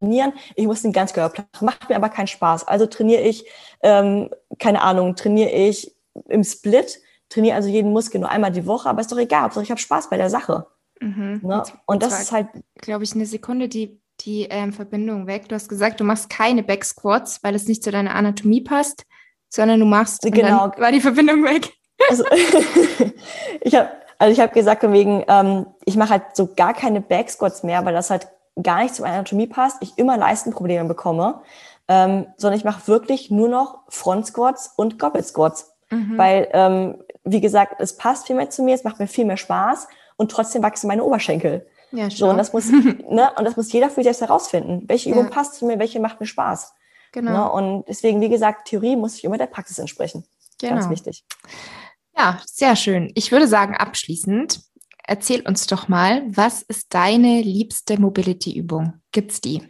Trainieren, 0.00 0.32
ich 0.56 0.66
muss 0.66 0.82
den 0.82 0.92
Ganzkörper 0.92 1.44
machen, 1.52 1.64
macht 1.64 1.88
mir 1.88 1.96
aber 1.96 2.08
keinen 2.08 2.26
Spaß. 2.26 2.66
Also 2.66 2.86
trainiere 2.86 3.22
ich, 3.22 3.46
ähm, 3.82 4.30
keine 4.58 4.82
Ahnung, 4.82 5.14
trainiere 5.14 5.50
ich 5.50 5.94
im 6.28 6.42
Split, 6.42 7.00
trainiere 7.28 7.56
also 7.56 7.68
jeden 7.68 7.92
Muskel 7.92 8.20
nur 8.20 8.30
einmal 8.30 8.50
die 8.50 8.66
Woche, 8.66 8.88
aber 8.88 9.00
ist 9.00 9.12
doch 9.12 9.18
egal, 9.18 9.50
ich 9.62 9.70
habe 9.70 9.80
Spaß 9.80 10.10
bei 10.10 10.16
der 10.16 10.28
Sache. 10.28 10.66
Mhm. 11.00 11.40
Ne? 11.42 11.62
Und 11.86 12.02
das 12.02 12.20
ist 12.20 12.32
halt, 12.32 12.48
glaube 12.76 13.04
ich, 13.04 13.14
eine 13.14 13.26
Sekunde 13.26 13.68
die, 13.68 14.00
die 14.20 14.44
ähm, 14.50 14.72
Verbindung 14.72 15.26
weg. 15.26 15.48
Du 15.48 15.54
hast 15.54 15.68
gesagt, 15.68 16.00
du 16.00 16.04
machst 16.04 16.30
keine 16.30 16.62
Backsquats, 16.62 17.42
weil 17.42 17.54
es 17.54 17.66
nicht 17.66 17.82
zu 17.82 17.90
deiner 17.90 18.14
Anatomie 18.14 18.60
passt, 18.60 19.04
sondern 19.48 19.80
du 19.80 19.86
machst, 19.86 20.22
genau. 20.22 20.72
war 20.76 20.92
die 20.92 21.00
Verbindung 21.00 21.44
weg. 21.44 21.72
Also, 22.08 22.24
ich 23.60 23.74
habe 23.74 23.90
also 24.22 24.32
ich 24.32 24.38
habe 24.38 24.52
gesagt, 24.54 24.84
wegen, 24.84 25.24
ähm, 25.26 25.66
ich 25.84 25.96
mache 25.96 26.10
halt 26.10 26.22
so 26.34 26.54
gar 26.54 26.74
keine 26.74 27.00
Backsquats 27.00 27.64
mehr, 27.64 27.84
weil 27.84 27.92
das 27.92 28.08
halt 28.08 28.28
gar 28.62 28.80
nicht 28.80 28.94
zu 28.94 29.02
meiner 29.02 29.14
Anatomie 29.14 29.48
passt. 29.48 29.78
Ich 29.80 29.98
immer 29.98 30.16
Leistenprobleme 30.16 30.86
bekomme, 30.86 31.40
ähm, 31.88 32.28
sondern 32.36 32.56
ich 32.56 32.64
mache 32.64 32.86
wirklich 32.86 33.32
nur 33.32 33.48
noch 33.48 33.80
Front 33.88 34.28
Squats 34.28 34.74
und 34.76 35.00
Goblet 35.00 35.26
Squats, 35.26 35.74
mhm. 35.90 36.16
weil 36.16 36.48
ähm, 36.52 36.98
wie 37.24 37.40
gesagt, 37.40 37.80
es 37.80 37.96
passt 37.96 38.28
viel 38.28 38.36
mehr 38.36 38.48
zu 38.48 38.62
mir, 38.62 38.76
es 38.76 38.84
macht 38.84 39.00
mir 39.00 39.08
viel 39.08 39.24
mehr 39.24 39.36
Spaß 39.36 39.88
und 40.14 40.30
trotzdem 40.30 40.62
wachsen 40.62 40.86
meine 40.86 41.02
Oberschenkel. 41.02 41.66
Ja, 41.90 42.08
schon. 42.08 42.18
So, 42.18 42.30
und 42.30 42.38
das 42.38 42.52
muss, 42.52 42.70
ne, 42.70 43.28
und 43.36 43.44
das 43.44 43.56
muss 43.56 43.72
jeder 43.72 43.88
für 43.88 43.96
sich 43.96 44.04
selbst 44.04 44.20
herausfinden. 44.20 44.84
Welche 44.86 45.10
Übung 45.10 45.24
ja. 45.24 45.30
passt 45.30 45.54
zu 45.54 45.66
mir, 45.66 45.80
welche 45.80 45.98
macht 45.98 46.20
mir 46.20 46.26
Spaß. 46.26 46.74
Genau. 47.10 47.32
Ne, 47.32 47.52
und 47.52 47.88
deswegen, 47.88 48.20
wie 48.20 48.28
gesagt, 48.28 48.68
Theorie 48.68 48.94
muss 48.94 49.14
sich 49.14 49.24
immer 49.24 49.36
der 49.36 49.46
Praxis 49.46 49.80
entsprechen. 49.80 50.24
Genau. 50.60 50.74
Ganz 50.74 50.90
wichtig. 50.90 51.24
Ja, 52.16 52.40
sehr 52.46 52.76
schön. 52.76 53.10
Ich 53.14 53.32
würde 53.32 53.48
sagen, 53.48 53.76
abschließend, 53.76 54.60
erzähl 55.04 55.46
uns 55.46 55.66
doch 55.66 55.88
mal, 55.88 56.22
was 56.28 56.62
ist 56.62 56.94
deine 56.94 57.40
liebste 57.40 58.00
Mobility-Übung? 58.00 58.94
Gibt's 59.12 59.40
die? 59.40 59.62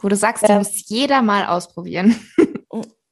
Wo 0.00 0.08
du 0.08 0.16
sagst, 0.16 0.46
die 0.46 0.52
ähm, 0.52 0.58
muss 0.58 0.88
jeder 0.88 1.22
mal 1.22 1.46
ausprobieren. 1.46 2.16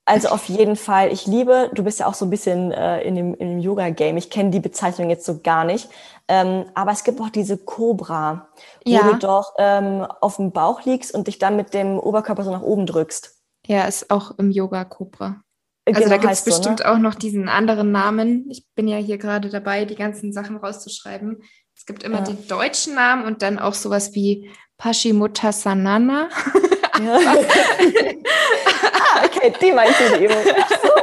Also 0.07 0.29
auf 0.29 0.49
jeden 0.51 0.77
Fall. 0.77 1.12
Ich 1.12 1.27
liebe, 1.27 1.70
du 1.73 1.83
bist 1.83 2.01
ja 2.01 2.07
auch 2.07 2.14
so 2.14 2.27
ein 2.27 2.31
bisschen 2.31 2.73
äh, 2.73 3.01
in 3.03 3.14
dem, 3.14 3.38
dem 3.38 3.59
Yoga-Game. 3.59 4.18
Ich 4.18 4.29
kenne 4.29 4.51
die 4.51 4.61
Bezeichnung 4.61 5.09
jetzt 5.09 5.25
so 5.25 5.40
gar 5.40 5.64
nicht. 5.64 5.88
Ähm, 6.29 6.66
aber 6.75 6.92
es 6.92 7.05
gibt 7.05 7.20
auch 7.20 7.31
diese 7.31 7.57
Cobra, 7.57 8.49
ja. 8.85 9.01
wo 9.03 9.12
du 9.12 9.18
doch 9.18 9.55
ähm, 9.59 10.07
auf 10.20 10.37
dem 10.37 10.53
Bauch 10.53 10.85
liegst 10.85 11.14
und 11.14 11.27
dich 11.27 11.38
dann 11.38 11.57
mit 11.57 11.73
dem 11.73 11.99
Oberkörper 11.99 12.44
so 12.44 12.51
nach 12.51 12.62
oben 12.62 12.85
drückst. 12.85 13.35
Ja, 13.66 13.85
ist 13.85 14.11
auch 14.11 14.33
im 14.37 14.51
Yoga 14.51 14.85
Cobra. 14.85 15.42
Also 15.87 16.01
genau, 16.01 16.11
da 16.11 16.16
gibt 16.16 16.33
es 16.33 16.44
bestimmt 16.44 16.79
so, 16.79 16.85
ne? 16.85 16.92
auch 16.92 16.99
noch 16.99 17.14
diesen 17.14 17.49
anderen 17.49 17.92
Namen. 17.92 18.51
Ich 18.51 18.64
bin 18.75 18.88
ja 18.88 18.97
hier 18.97 19.18
gerade 19.18 19.51
dabei, 19.51 19.85
die 19.85 19.97
ganzen 19.97 20.33
Sachen 20.33 20.57
rauszuschreiben. 20.57 21.42
Es 21.77 21.85
gibt 21.85 22.03
immer 22.03 22.18
ja. 22.18 22.25
den 22.25 22.49
deutschen 22.49 22.94
Namen 22.94 23.27
und 23.27 23.42
dann 23.42 23.59
auch 23.59 23.75
sowas 23.75 24.14
wie 24.14 24.51
Paschimottanasana. 24.79 26.29
Ja. 27.05 27.16
ah, 29.14 29.25
okay, 29.25 29.53
die 29.61 29.73
meinst 29.73 30.01
du 30.01 30.18
die 30.18 30.25
Übung. 30.25 30.42
So. 30.83 30.94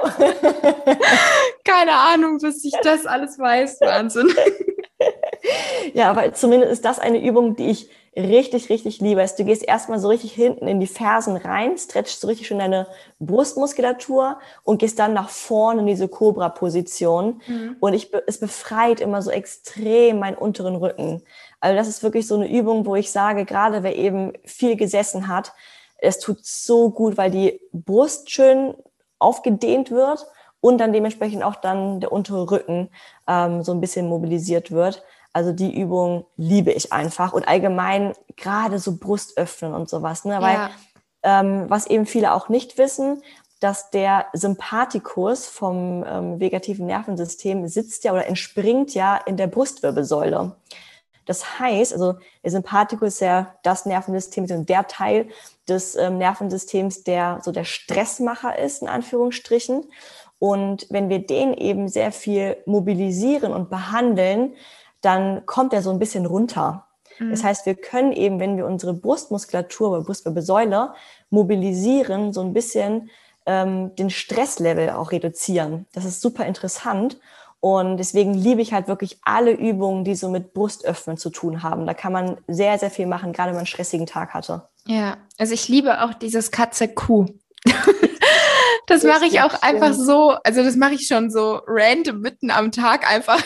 Keine 1.64 1.94
Ahnung, 1.94 2.38
bis 2.40 2.64
ich 2.64 2.74
das 2.84 3.06
alles 3.06 3.38
weiß. 3.38 3.82
Wahnsinn. 3.82 4.34
ja, 5.94 6.10
aber 6.10 6.34
zumindest 6.34 6.72
ist 6.72 6.86
das 6.86 7.00
eine 7.00 7.24
Übung, 7.24 7.56
die 7.56 7.70
ich 7.70 7.90
richtig, 8.16 8.70
richtig 8.70 9.00
liebe, 9.00 9.22
ist, 9.22 9.40
du 9.40 9.46
gehst 9.46 9.64
erstmal 9.64 10.00
so 10.00 10.10
richtig 10.10 10.34
hinten 10.34 10.68
in 10.68 10.82
die 10.82 10.88
Fersen 10.88 11.38
rein, 11.38 11.78
stretchst 11.78 12.20
so 12.20 12.28
richtig 12.28 12.48
schon 12.48 12.60
deine 12.60 12.88
Brustmuskulatur 13.20 14.38
und 14.64 14.80
gehst 14.80 15.00
dann 15.00 15.14
nach 15.14 15.30
vorne 15.30 15.82
in 15.82 15.88
diese 15.88 16.10
Cobra-Position. 16.10 17.42
Mhm. 17.48 17.78
Und 17.80 17.94
ich, 17.94 18.12
es 18.28 18.40
befreit 18.40 19.00
immer 19.00 19.22
so 19.22 19.32
extrem 19.32 20.20
meinen 20.20 20.36
unteren 20.36 20.76
Rücken. 20.76 21.24
Also 21.62 21.78
das 21.78 21.88
ist 21.88 22.04
wirklich 22.04 22.28
so 22.28 22.36
eine 22.36 22.52
Übung, 22.52 22.86
wo 22.86 22.96
ich 22.96 23.12
sage, 23.12 23.46
gerade 23.46 23.82
wer 23.82 23.96
eben 23.96 24.34
viel 24.44 24.76
gesessen 24.76 25.30
hat, 25.30 25.54
es 26.02 26.20
tut 26.20 26.44
so 26.44 26.90
gut, 26.90 27.18
weil 27.18 27.32
die 27.32 27.62
Brust 27.72 28.30
schön 28.32 28.74
aufgedehnt 29.20 29.92
wird 29.92 30.26
und 30.60 30.80
dann 30.80 30.94
dementsprechend 30.94 31.44
auch 31.44 31.56
dann 31.56 32.00
der 32.00 32.12
untere 32.12 32.50
Rücken 32.50 32.90
ähm, 33.28 33.64
so 33.64 33.72
ein 33.72 33.80
bisschen 33.80 34.08
mobilisiert 34.08 34.72
wird. 34.72 35.04
Also 35.34 35.54
die 35.54 35.80
Übung 35.80 36.26
liebe 36.36 36.72
ich 36.72 36.92
einfach 36.92 37.34
und 37.34 37.48
allgemein 37.48 38.14
gerade 38.36 38.80
so 38.80 38.98
Brust 38.98 39.38
öffnen 39.38 39.74
und 39.74 39.90
sowas. 39.90 40.26
Ne? 40.26 40.42
Weil 40.42 40.70
ähm, 41.24 41.70
was 41.70 41.88
eben 41.88 42.06
viele 42.06 42.34
auch 42.34 42.50
nicht 42.50 42.78
wissen, 42.78 43.22
dass 43.60 43.92
der 43.92 44.26
Sympathikus 44.34 45.48
vom 45.48 46.04
ähm, 46.08 46.40
vegetativen 46.40 46.88
Nervensystem 46.88 47.68
sitzt 47.68 48.04
ja 48.04 48.12
oder 48.12 48.26
entspringt 48.26 48.94
ja 48.94 49.18
in 49.18 49.38
der 49.38 49.48
Brustwirbelsäule. 49.48 50.56
Das 51.26 51.60
heißt, 51.60 51.94
also 51.94 52.16
der 52.44 52.52
Sympathikus 52.52 53.14
ist 53.14 53.20
ja 53.22 53.56
das 53.64 53.86
Nervensystem, 53.86 54.46
und 54.50 54.68
der 54.68 54.88
Teil 54.88 55.30
des 55.70 55.96
ähm, 55.96 56.18
Nervensystems, 56.18 57.04
der 57.04 57.40
so 57.44 57.52
der 57.52 57.64
Stressmacher 57.64 58.58
ist, 58.58 58.82
in 58.82 58.88
Anführungsstrichen. 58.88 59.86
Und 60.40 60.88
wenn 60.90 61.10
wir 61.10 61.20
den 61.20 61.54
eben 61.54 61.88
sehr 61.88 62.12
viel 62.12 62.58
mobilisieren 62.66 63.54
und 63.54 63.70
behandeln, 63.70 64.56
dann 65.02 65.46
kommt 65.46 65.74
er 65.74 65.82
so 65.82 65.92
ein 65.92 66.00
bisschen 66.00 66.26
runter. 66.26 66.88
Mhm. 67.20 67.32
Das 67.32 67.44
heißt, 67.44 67.66
wir 67.66 67.76
können 67.76 68.12
eben, 68.12 68.40
wenn 68.40 68.58
wir 68.58 68.66
unsere 68.66 68.94
Brustmuskulatur 68.94 69.92
oder 69.92 70.04
Brustwirbelsäule 70.04 70.94
mobilisieren, 71.30 72.34
so 72.34 72.42
ein 72.42 72.54
bisschen 72.54 73.10
ähm, 73.46 73.96
den 73.96 74.10
Stresslevel 74.10 74.92
auch 74.92 75.12
reduzieren. 75.12 75.86
Das 75.94 76.06
ist 76.06 76.22
super 76.22 76.46
interessant. 76.46 77.18
Und 77.60 77.98
deswegen 77.98 78.34
liebe 78.34 78.62
ich 78.62 78.74
halt 78.74 78.88
wirklich 78.88 79.20
alle 79.24 79.52
Übungen, 79.52 80.04
die 80.04 80.16
so 80.16 80.30
mit 80.30 80.54
Brustöffnen 80.54 81.18
zu 81.18 81.30
tun 81.30 81.62
haben. 81.62 81.86
Da 81.86 81.94
kann 81.94 82.12
man 82.12 82.38
sehr, 82.48 82.80
sehr 82.80 82.90
viel 82.90 83.06
machen, 83.06 83.34
gerade 83.34 83.50
wenn 83.50 83.56
man 83.56 83.60
einen 83.60 83.68
stressigen 83.68 84.08
Tag 84.08 84.34
hatte. 84.34 84.64
Ja, 84.88 85.18
also 85.38 85.54
ich 85.54 85.68
liebe 85.68 86.04
auch 86.04 86.16
dieses 86.16 86.50
Katze-Kuh. 86.50 87.28
Das 88.88 89.04
mache 89.04 89.26
ich 89.26 89.42
auch 89.42 89.62
einfach 89.62 89.94
so, 89.94 90.36
also 90.44 90.64
das 90.64 90.76
mache 90.76 90.96
ich 90.96 91.08
schon 91.08 91.30
so 91.30 91.62
random 91.68 92.20
mitten 92.20 92.52
am 92.52 92.72
Tag 92.72 93.10
einfach. 93.10 93.42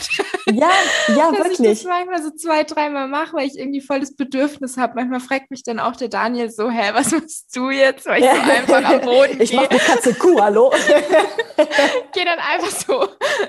Ja, 0.47 0.69
ja, 1.09 1.31
dass 1.31 1.39
wirklich. 1.39 1.59
Ich 1.59 1.83
das 1.83 1.83
manchmal 1.83 2.23
so 2.23 2.31
zwei, 2.31 2.63
dreimal 2.63 3.07
mache, 3.07 3.35
weil 3.35 3.47
ich 3.47 3.57
irgendwie 3.57 3.81
voll 3.81 3.99
das 3.99 4.15
Bedürfnis 4.15 4.77
habe. 4.77 4.93
Manchmal 4.95 5.19
fragt 5.19 5.51
mich 5.51 5.63
dann 5.63 5.79
auch 5.79 5.95
der 5.95 6.07
Daniel 6.07 6.49
so, 6.49 6.69
hä, 6.69 6.91
was 6.93 7.11
machst 7.11 7.55
du 7.55 7.69
jetzt? 7.69 8.05
Weil 8.05 8.23
ich 8.23 8.29
so 8.29 8.51
einfach 8.51 8.89
am 8.89 9.01
Boden 9.01 9.41
Ich 9.41 9.53
mache 9.53 9.69
die 9.69 9.77
Katze 9.77 10.13
Kuh, 10.13 10.39
hallo? 10.41 10.71
gehe 12.13 12.25
dann 12.25 12.39
einfach 12.39 12.71
so, 12.71 13.07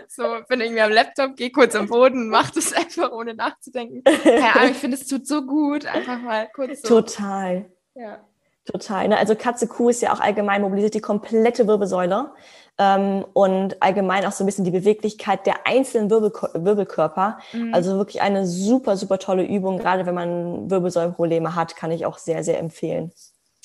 so 0.09 0.37
bin 0.49 0.61
irgendwie 0.61 0.81
am 0.83 0.93
Laptop, 0.93 1.37
gehe 1.37 1.51
kurz 1.51 1.75
am 1.75 1.87
Boden, 1.87 2.29
mach 2.29 2.51
das 2.51 2.73
einfach 2.73 3.11
ohne 3.13 3.35
nachzudenken. 3.35 4.03
Keine 4.05 4.55
Ahnung, 4.55 4.71
ich 4.73 4.77
finde, 4.77 4.97
es 4.97 5.07
tut 5.07 5.27
so 5.27 5.43
gut, 5.43 5.87
einfach 5.87 6.19
mal 6.21 6.49
kurz 6.55 6.83
so. 6.83 7.01
Total. 7.01 7.71
Ja. 7.95 8.25
Total. 8.67 9.09
Ne? 9.09 9.17
Also 9.17 9.35
Katze, 9.37 9.69
Kuh 9.69 9.89
ist 9.89 10.03
ja 10.03 10.13
auch 10.13 10.21
allgemein 10.21 10.61
mobilisiert 10.61 10.95
die 10.95 11.01
komplette 11.01 11.67
Wirbelsäule 11.69 12.33
ähm, 12.79 13.25
und 13.33 13.81
allgemein 13.81 14.27
auch 14.27 14.33
so 14.33 14.43
ein 14.43 14.47
bisschen 14.47 14.65
die 14.65 14.73
Beweglichkeit 14.73 15.47
der 15.47 15.67
einzelnen 15.67 16.11
Wirbel 16.11 16.33
Wirbelkörper. 16.55 17.39
Mhm. 17.53 17.73
Also 17.73 17.97
wirklich 17.97 18.21
eine 18.23 18.47
super, 18.47 18.97
super 18.97 19.19
tolle 19.19 19.45
Übung. 19.45 19.79
Gerade 19.79 20.05
wenn 20.05 20.15
man 20.15 20.71
Wirbelsäulenprobleme 20.71 21.55
hat, 21.55 21.77
kann 21.77 21.93
ich 21.93 22.07
auch 22.07 22.19
sehr, 22.19 22.43
sehr 22.43 22.59
empfehlen. 22.59 23.13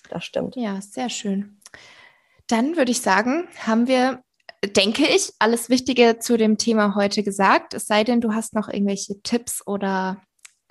Das 0.10 0.24
stimmt. 0.24 0.56
Ja, 0.56 0.80
sehr 0.82 1.10
schön. 1.10 1.58
Dann 2.48 2.78
würde 2.78 2.92
ich 2.92 3.02
sagen, 3.02 3.48
haben 3.66 3.88
wir, 3.88 4.22
denke 4.76 5.04
ich, 5.04 5.34
alles 5.40 5.70
Wichtige 5.70 6.20
zu 6.20 6.38
dem 6.38 6.58
Thema 6.58 6.96
heute 6.96 7.24
gesagt. 7.24 7.74
Es 7.74 7.88
sei 7.88 8.04
denn, 8.04 8.22
du 8.22 8.34
hast 8.34 8.54
noch 8.54 8.68
irgendwelche 8.70 9.22
Tipps 9.22 9.66
oder 9.66 10.22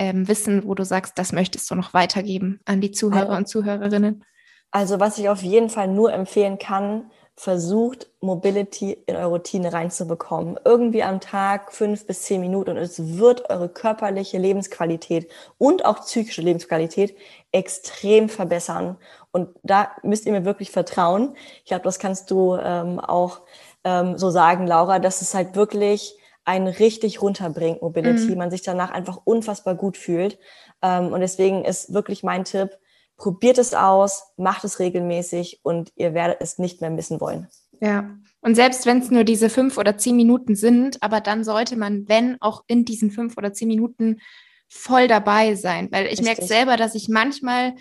ähm, 0.01 0.27
Wissen, 0.27 0.67
wo 0.67 0.75
du 0.75 0.85
sagst, 0.85 1.19
das 1.19 1.33
möchtest 1.33 1.71
du 1.71 1.75
noch 1.75 1.93
weitergeben 1.93 2.59
an 2.65 2.81
die 2.81 2.91
Zuhörer 2.91 3.37
und 3.37 3.47
Zuhörerinnen? 3.47 4.25
Also 4.71 4.99
was 4.99 5.19
ich 5.19 5.29
auf 5.29 5.43
jeden 5.43 5.69
Fall 5.69 5.89
nur 5.89 6.13
empfehlen 6.13 6.59
kann, 6.59 7.11
versucht 7.37 8.09
Mobility 8.21 8.93
in 9.07 9.17
eure 9.17 9.29
Routine 9.29 9.73
reinzubekommen. 9.73 10.59
Irgendwie 10.65 11.03
am 11.03 11.21
Tag 11.21 11.73
fünf 11.73 12.07
bis 12.07 12.23
zehn 12.23 12.41
Minuten 12.41 12.71
und 12.71 12.77
es 12.79 13.19
wird 13.19 13.51
eure 13.51 13.69
körperliche 13.69 14.39
Lebensqualität 14.39 15.31
und 15.59 15.85
auch 15.85 16.01
psychische 16.01 16.43
Lebensqualität 16.43 17.15
extrem 17.53 18.31
verbessern. 18.31 18.97
Und 19.33 19.51
da 19.63 19.91
müsst 20.03 20.25
ihr 20.25 20.33
mir 20.33 20.47
wirklich 20.47 20.71
vertrauen. 20.71 21.35
Ich 21.59 21.67
glaube, 21.67 21.85
das 21.85 21.99
kannst 21.99 22.31
du 22.31 22.57
ähm, 22.57 23.01
auch 23.01 23.41
ähm, 23.85 24.17
so 24.17 24.31
sagen, 24.31 24.67
Laura, 24.67 24.99
dass 24.99 25.21
es 25.21 25.35
halt 25.35 25.57
wirklich 25.57 26.17
einen 26.51 26.67
richtig 26.67 27.23
runterbringt, 27.23 27.81
Mobility, 27.81 28.33
mhm. 28.33 28.39
man 28.39 28.51
sich 28.51 28.63
danach 28.63 28.91
einfach 28.91 29.21
unfassbar 29.25 29.77
gut 29.77 29.97
fühlt. 29.97 30.39
Ähm, 30.83 31.13
und 31.13 31.21
deswegen 31.21 31.65
ist 31.65 31.95
wirklich 31.95 32.25
mein 32.25 32.45
Tipp, 32.45 32.71
probiert 33.17 33.59
es 33.59 33.73
aus, 33.73 34.25
macht 34.37 34.65
es 34.65 34.81
regelmäßig 34.81 35.61
und 35.63 35.93
ihr 35.95 36.13
werdet 36.13 36.39
es 36.41 36.59
nicht 36.59 36.81
mehr 36.81 36.91
missen 36.91 37.21
wollen. 37.21 37.47
Ja, 37.81 38.11
und 38.41 38.57
selbst 38.57 38.85
wenn 38.85 38.99
es 38.99 39.11
nur 39.11 39.25
diese 39.25 39.49
fünf 39.49 39.79
oder 39.79 39.97
zehn 39.97 40.17
Minuten 40.17 40.57
sind, 40.57 41.03
aber 41.03 41.21
dann 41.21 41.45
sollte 41.45 41.77
man, 41.77 42.09
wenn 42.09 42.37
auch 42.41 42.65
in 42.67 42.85
diesen 42.85 43.11
fünf 43.11 43.37
oder 43.37 43.53
zehn 43.53 43.69
Minuten 43.69 44.21
voll 44.69 45.07
dabei 45.07 45.55
sein, 45.55 45.89
weil 45.93 46.07
ich 46.07 46.21
merke 46.21 46.45
selber, 46.45 46.77
dass 46.77 46.95
ich 46.95 47.09
manchmal 47.09 47.75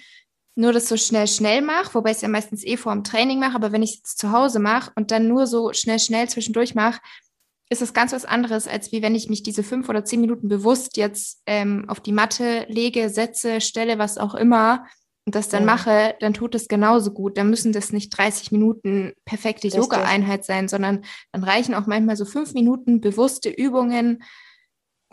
nur 0.56 0.74
das 0.74 0.90
so 0.90 0.98
schnell, 0.98 1.28
schnell 1.28 1.62
mache, 1.62 1.94
wobei 1.96 2.12
ich 2.12 2.18
es 2.18 2.22
ja 2.22 2.28
meistens 2.28 2.66
eh 2.66 2.78
vor 2.78 2.94
dem 2.94 3.04
Training 3.04 3.40
mache, 3.40 3.56
aber 3.56 3.72
wenn 3.72 3.84
ich 3.84 4.02
es 4.04 4.16
zu 4.16 4.32
Hause 4.32 4.60
mache 4.60 4.92
und 4.96 5.10
dann 5.12 5.28
nur 5.28 5.48
so 5.48 5.74
schnell, 5.74 6.00
schnell 6.00 6.28
zwischendurch 6.28 6.76
mache, 6.76 7.00
ist 7.70 7.82
das 7.82 7.94
ganz 7.94 8.12
was 8.14 8.26
anderes, 8.26 8.68
als 8.68 8.92
wie 8.92 9.02
wenn 9.02 9.16
ich 9.16 9.30
mich 9.30 9.44
diese 9.44 9.64
fünf 9.64 9.90
oder 9.90 10.04
zehn 10.04 10.22
Minuten 10.22 10.48
bewusst 10.48 10.98
jetzt 10.98 11.42
ähm, 11.46 11.86
auf 11.88 12.00
die 12.00 12.12
Matte 12.12 12.66
lege, 12.68 13.10
setze, 13.10 13.62
stelle, 13.62 14.00
was 14.00 14.18
auch 14.18 14.34
immer 14.34 14.86
und 15.26 15.36
das 15.36 15.50
dann 15.50 15.68
ja. 15.68 15.74
mache, 15.74 16.16
dann 16.20 16.34
tut 16.34 16.56
es 16.56 16.68
genauso 16.68 17.12
gut. 17.12 17.38
Dann 17.38 17.52
müssen 17.52 17.72
das 17.72 17.92
nicht 17.92 18.10
30 18.10 18.52
Minuten 18.52 19.14
perfekte 19.26 19.68
Yoga-Einheit 19.68 20.44
sein, 20.44 20.68
sondern 20.68 21.06
dann 21.32 21.44
reichen 21.44 21.76
auch 21.76 21.86
manchmal 21.86 22.16
so 22.16 22.26
fünf 22.26 22.56
Minuten 22.56 23.02
bewusste 23.02 23.50
Übungen 23.50 24.24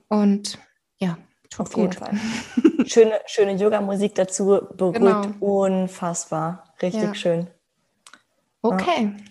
und 0.09 0.59
ja, 0.99 1.19
tut 1.51 1.67
auf 1.67 1.73
gut. 1.75 1.83
jeden 1.83 1.93
Fall. 1.93 2.19
schöne, 2.87 3.21
schöne 3.27 3.57
Yoga-Musik 3.57 4.15
dazu 4.15 4.61
beruhigt 4.75 5.01
genau. 5.01 5.27
unfassbar. 5.41 6.73
Richtig 6.81 7.03
ja. 7.03 7.15
schön. 7.15 7.47
Okay, 8.63 9.13
ja. 9.15 9.25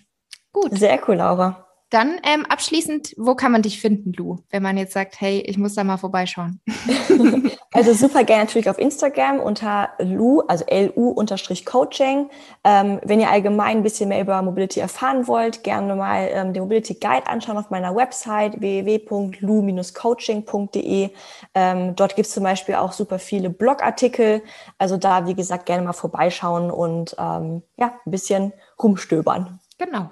gut. 0.52 0.78
Sehr 0.78 1.00
cool, 1.08 1.16
Laura. 1.16 1.65
Dann 1.90 2.20
ähm, 2.24 2.44
abschließend, 2.46 3.14
wo 3.16 3.36
kann 3.36 3.52
man 3.52 3.62
dich 3.62 3.80
finden, 3.80 4.12
Lu, 4.12 4.38
wenn 4.50 4.60
man 4.60 4.76
jetzt 4.76 4.92
sagt, 4.92 5.20
hey, 5.20 5.38
ich 5.46 5.56
muss 5.56 5.74
da 5.74 5.84
mal 5.84 5.98
vorbeischauen? 5.98 6.60
also 7.72 7.92
super 7.92 8.24
gerne 8.24 8.42
natürlich 8.44 8.68
auf 8.68 8.78
Instagram 8.78 9.38
unter 9.38 9.90
Lu, 10.00 10.40
also 10.48 10.64
LU-Coaching. 10.68 12.28
Ähm, 12.64 13.00
wenn 13.04 13.20
ihr 13.20 13.30
allgemein 13.30 13.76
ein 13.76 13.84
bisschen 13.84 14.08
mehr 14.08 14.20
über 14.20 14.42
Mobility 14.42 14.80
erfahren 14.80 15.28
wollt, 15.28 15.62
gerne 15.62 15.94
mal 15.94 16.28
ähm, 16.32 16.52
den 16.52 16.64
Mobility 16.64 16.94
Guide 16.94 17.28
anschauen 17.28 17.56
auf 17.56 17.70
meiner 17.70 17.94
Website 17.94 18.60
www.lu-coaching.de. 18.60 21.10
Ähm, 21.54 21.94
dort 21.94 22.16
gibt 22.16 22.26
es 22.26 22.34
zum 22.34 22.42
Beispiel 22.42 22.74
auch 22.74 22.92
super 22.92 23.20
viele 23.20 23.48
Blogartikel. 23.48 24.42
Also 24.78 24.96
da, 24.96 25.28
wie 25.28 25.34
gesagt, 25.34 25.66
gerne 25.66 25.84
mal 25.84 25.92
vorbeischauen 25.92 26.72
und 26.72 27.14
ähm, 27.16 27.62
ja, 27.76 27.92
ein 28.04 28.10
bisschen 28.10 28.52
rumstöbern. 28.82 29.60
Genau. 29.78 30.10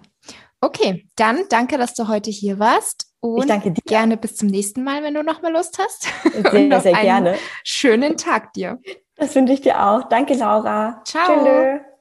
Okay, 0.65 1.07
dann 1.17 1.45
danke, 1.51 1.77
dass 1.77 1.93
du 1.93 2.09
heute 2.09 2.31
hier 2.31 2.59
warst. 2.59 3.07
Und 3.21 3.43
ich 3.43 3.47
danke 3.49 3.71
dir. 3.71 3.83
gerne 3.85 4.17
bis 4.17 4.37
zum 4.37 4.49
nächsten 4.49 4.83
Mal, 4.83 5.03
wenn 5.03 5.13
du 5.13 5.23
noch 5.23 5.43
mal 5.43 5.53
Lust 5.53 5.79
hast. 5.79 6.09
Sehr, 6.51 6.81
sehr 6.81 6.93
gerne. 6.95 7.37
Schönen 7.65 8.17
Tag 8.17 8.55
dir. 8.55 8.79
Das 9.17 9.35
wünsche 9.35 9.53
ich 9.53 9.61
dir 9.61 9.85
auch. 9.85 10.09
Danke, 10.09 10.33
Laura. 10.35 11.03
Ciao. 11.05 11.45
Tschüss. 11.45 11.94